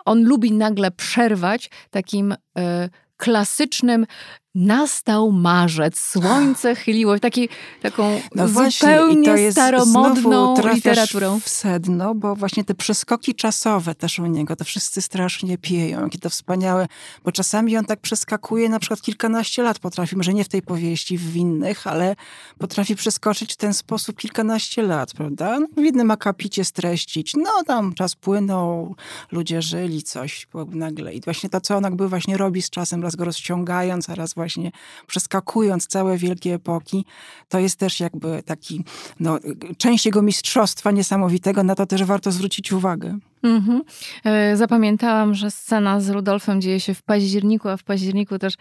on 0.06 0.24
lubi 0.24 0.52
nagle 0.52 0.92
przerwać 0.92 1.70
takim 1.90 2.36
e, 2.58 2.90
klasycznym 3.20 4.06
Nastał 4.56 5.32
marzec, 5.32 6.00
słońce 6.00 6.76
chyliło 6.86 7.18
w 7.18 7.20
takiej, 7.20 7.50
taką 7.82 8.22
no 8.36 8.47
zupełnie 8.47 9.52
staromodną 9.52 10.56
literaturą. 10.74 11.39
w 11.39 11.50
sedno, 11.50 12.16
bo 12.16 12.36
właśnie 12.36 12.64
te 12.64 12.76
przeskoki 12.76 13.36
czasowe 13.36 13.95
też 13.95 14.20
u 14.20 14.26
niego, 14.26 14.56
to 14.56 14.64
wszyscy 14.64 15.02
strasznie 15.02 15.58
pieją, 15.58 16.02
jakie 16.04 16.20
to 16.20 16.30
wspaniałe, 16.30 16.88
bo 17.24 17.32
czasami 17.32 17.78
on 17.78 17.86
tak 17.86 18.00
przeskakuje 18.00 18.70
na 18.70 18.80
przykład 18.80 19.02
kilkanaście 19.02 19.64
lat 19.64 19.80
potrafi, 19.80 20.16
może 20.16 20.34
nie 20.34 20.43
w 20.43 20.50
tej 20.50 20.62
powieści, 20.62 21.18
w 21.18 21.36
innych, 21.36 21.88
ale 21.88 22.16
potrafi 22.58 22.95
przeskoczyć 22.95 23.54
w 23.54 23.58
ten 23.58 23.74
sposób 23.74 24.18
kilkanaście 24.18 24.82
lat, 24.82 25.14
prawda? 25.14 25.60
No, 25.60 25.68
w 25.78 25.84
jednym 25.84 26.12
akapicie 26.12 26.66
streścić, 26.66 27.34
no 27.36 27.64
tam 27.68 27.93
czas 27.93 28.16
płynął, 28.16 28.95
ludzie 29.32 29.62
żyli, 29.62 30.04
coś 30.04 30.47
nagle 30.72 31.14
i 31.14 31.22
właśnie 31.22 31.50
to, 31.50 31.62
co 31.62 31.78
on 31.78 31.84
jakby 31.84 32.10
właśnie 32.10 32.38
robi 32.38 32.62
z 32.62 32.70
czasem, 32.70 33.04
raz 33.04 33.16
go 33.16 33.26
rozciągając, 33.26 34.10
a 34.10 34.16
raz 34.16 34.34
właśnie 34.40 34.72
przeskakując 35.08 35.88
całe 35.88 36.18
wielkie 36.18 36.54
epoki, 36.54 37.06
to 37.50 37.60
jest 37.60 37.76
też 37.76 38.00
jakby 38.00 38.44
taki, 38.44 38.84
no, 39.20 39.40
część 39.78 40.06
jego 40.06 40.22
mistrzostwa 40.22 40.92
niesamowitego, 40.92 41.64
na 41.64 41.76
to 41.76 41.86
też 41.86 42.04
warto 42.04 42.32
zwrócić 42.32 42.72
uwagę. 42.72 43.20
Mhm. 43.44 43.84
E, 44.26 44.58
zapamiętałam, 44.58 45.36
że 45.36 45.52
scena 45.52 46.02
z 46.02 46.10
Rudolfem 46.10 46.62
dzieje 46.62 46.80
się 46.80 46.94
w 46.94 47.02
październiku, 47.02 47.70
a 47.70 47.78
w 47.78 47.84
październiku 47.84 48.40
też 48.40 48.54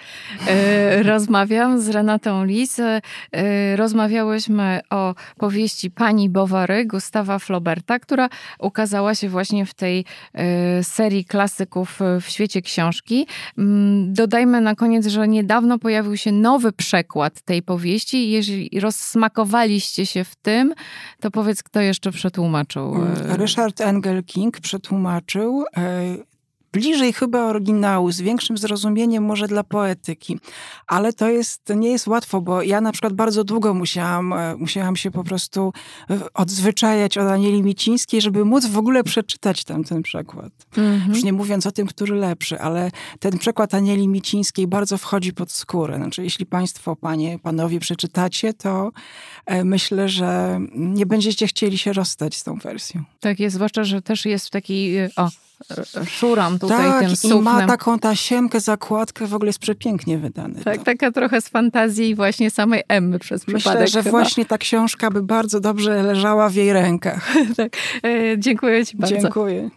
e, 0.47 1.03
rozmawiam 1.13 1.81
z 1.81 1.89
Renatą 1.89 2.45
Lis. 2.45 2.79
E, 2.81 3.77
rozmawiałyśmy 3.77 4.81
o 4.91 5.15
powieści 5.37 5.91
Pani 5.91 6.31
Bowary 6.31 6.87
Gustawa 6.87 7.39
Flauberta, 7.39 7.99
która 7.99 8.29
ukazała 8.59 9.15
się 9.15 9.29
właśnie 9.29 9.67
w 9.67 9.75
tej 9.75 10.05
serii 10.83 11.25
klasyków 11.25 12.01
w 12.21 12.31
świecie 12.31 12.63
książki. 12.63 13.27
Mm, 13.59 14.15
dodajmy 14.15 14.61
na 14.61 14.75
koniec, 14.75 15.07
że 15.07 15.29
niedawno 15.29 15.79
pojawił 15.79 16.17
się 16.17 16.33
nowy 16.33 16.73
przekład 16.73 17.41
tej 17.41 17.63
powieści. 17.63 18.31
Jeżeli 18.31 18.81
rozsmakowaliście 18.81 20.07
się 20.07 20.25
w 20.25 20.37
tym, 20.37 20.75
to 21.21 21.31
powiedz, 21.31 21.63
kto 21.63 21.81
jeszcze 21.81 22.13
przetłumaczył. 22.13 22.95
Ryszard 23.29 23.81
Engel 23.81 24.25
King 24.25 24.61
przetłumaczył. 24.69 25.65
E, 26.69 26.79
bliżej 26.79 27.13
chyba 27.13 27.45
oryginału, 27.45 28.13
z 28.13 28.21
większym 28.21 28.59
zrozumieniem 28.59 29.25
może 29.25 29.49
dla 29.49 29.65
poetyki. 29.65 30.39
Ale 30.87 31.13
to 31.13 31.29
jest, 31.29 31.63
nie 31.77 31.91
jest 31.91 32.07
łatwo, 32.07 32.41
bo 32.41 32.63
ja 32.63 32.81
na 32.81 32.93
przykład 32.93 33.13
bardzo 33.13 33.45
długo 33.45 33.75
musiałam, 33.75 34.33
e, 34.33 34.57
musiałam 34.57 34.97
się 34.97 35.11
po 35.11 35.25
prostu 35.25 35.73
e, 36.11 36.19
odzwyczajać 36.35 37.19
od 37.19 37.27
Anieli 37.27 37.63
Micińskiej, 37.63 38.21
żeby 38.21 38.45
móc 38.45 38.67
w 38.67 38.79
ogóle 38.79 39.05
przeczytać 39.05 39.65
tam 39.65 39.85
ten 39.85 40.03
przekład. 40.03 40.53
Mhm. 40.77 41.15
Już 41.15 41.25
nie 41.25 41.33
mówiąc 41.33 41.67
o 41.67 41.73
tym, 41.73 41.87
który 41.87 42.15
lepszy, 42.15 42.61
ale 42.61 42.91
ten 43.21 43.39
przekład 43.39 43.75
Anieli 43.75 44.09
Micińskiej 44.09 44.67
bardzo 44.67 44.99
wchodzi 44.99 45.33
pod 45.33 45.53
skórę. 45.53 45.97
Znaczy, 45.97 46.23
jeśli 46.23 46.47
państwo, 46.47 46.97
panie, 46.97 47.39
panowie 47.39 47.81
przeczytacie, 47.81 48.55
to 48.55 48.91
myślę, 49.65 50.09
że 50.09 50.61
nie 50.75 51.07
będziecie 51.07 51.47
chcieli 51.47 51.79
się 51.79 51.93
rozstać 51.93 52.37
z 52.37 52.45
tą 52.45 52.59
wersją. 52.59 53.05
Tak 53.21 53.41
jest, 53.41 53.55
zwłaszcza, 53.55 53.85
że 53.85 54.03
też 54.03 54.27
jest 54.27 54.47
w 54.47 54.51
takiej, 54.51 55.05
o, 55.17 55.29
szuram 56.07 56.59
tutaj 56.59 56.79
tak, 56.79 57.01
tym 57.01 57.17
suknem. 57.17 57.39
i 57.39 57.43
ma 57.43 57.67
taką 57.67 57.99
tasiemkę, 57.99 58.61
zakładkę, 58.61 59.27
w 59.27 59.35
ogóle 59.35 59.49
jest 59.49 59.59
przepięknie 59.59 60.19
wydany. 60.19 60.65
Tak, 60.65 60.79
to. 60.79 60.85
taka 60.85 61.13
trochę 61.13 61.41
z 61.41 61.49
fantazji 61.49 62.15
właśnie 62.15 62.51
samej 62.51 62.83
Emmy 62.89 63.19
przez 63.19 63.47
Myślę, 63.47 63.59
przypadek 63.59 63.89
że 63.89 64.03
chyba. 64.03 64.11
właśnie 64.11 64.47
ta 64.47 64.59
książka 64.59 65.11
by 65.11 65.23
bardzo 65.23 65.61
dobrze 65.61 66.03
leżała 66.03 66.49
w 66.49 66.55
jej 66.55 66.73
rękach. 66.73 67.33
tak. 67.57 67.77
E, 68.05 68.39
dziękuję 68.39 68.87
ci 68.87 68.97
bardzo. 68.97 69.19
Dziękuję. 69.19 69.71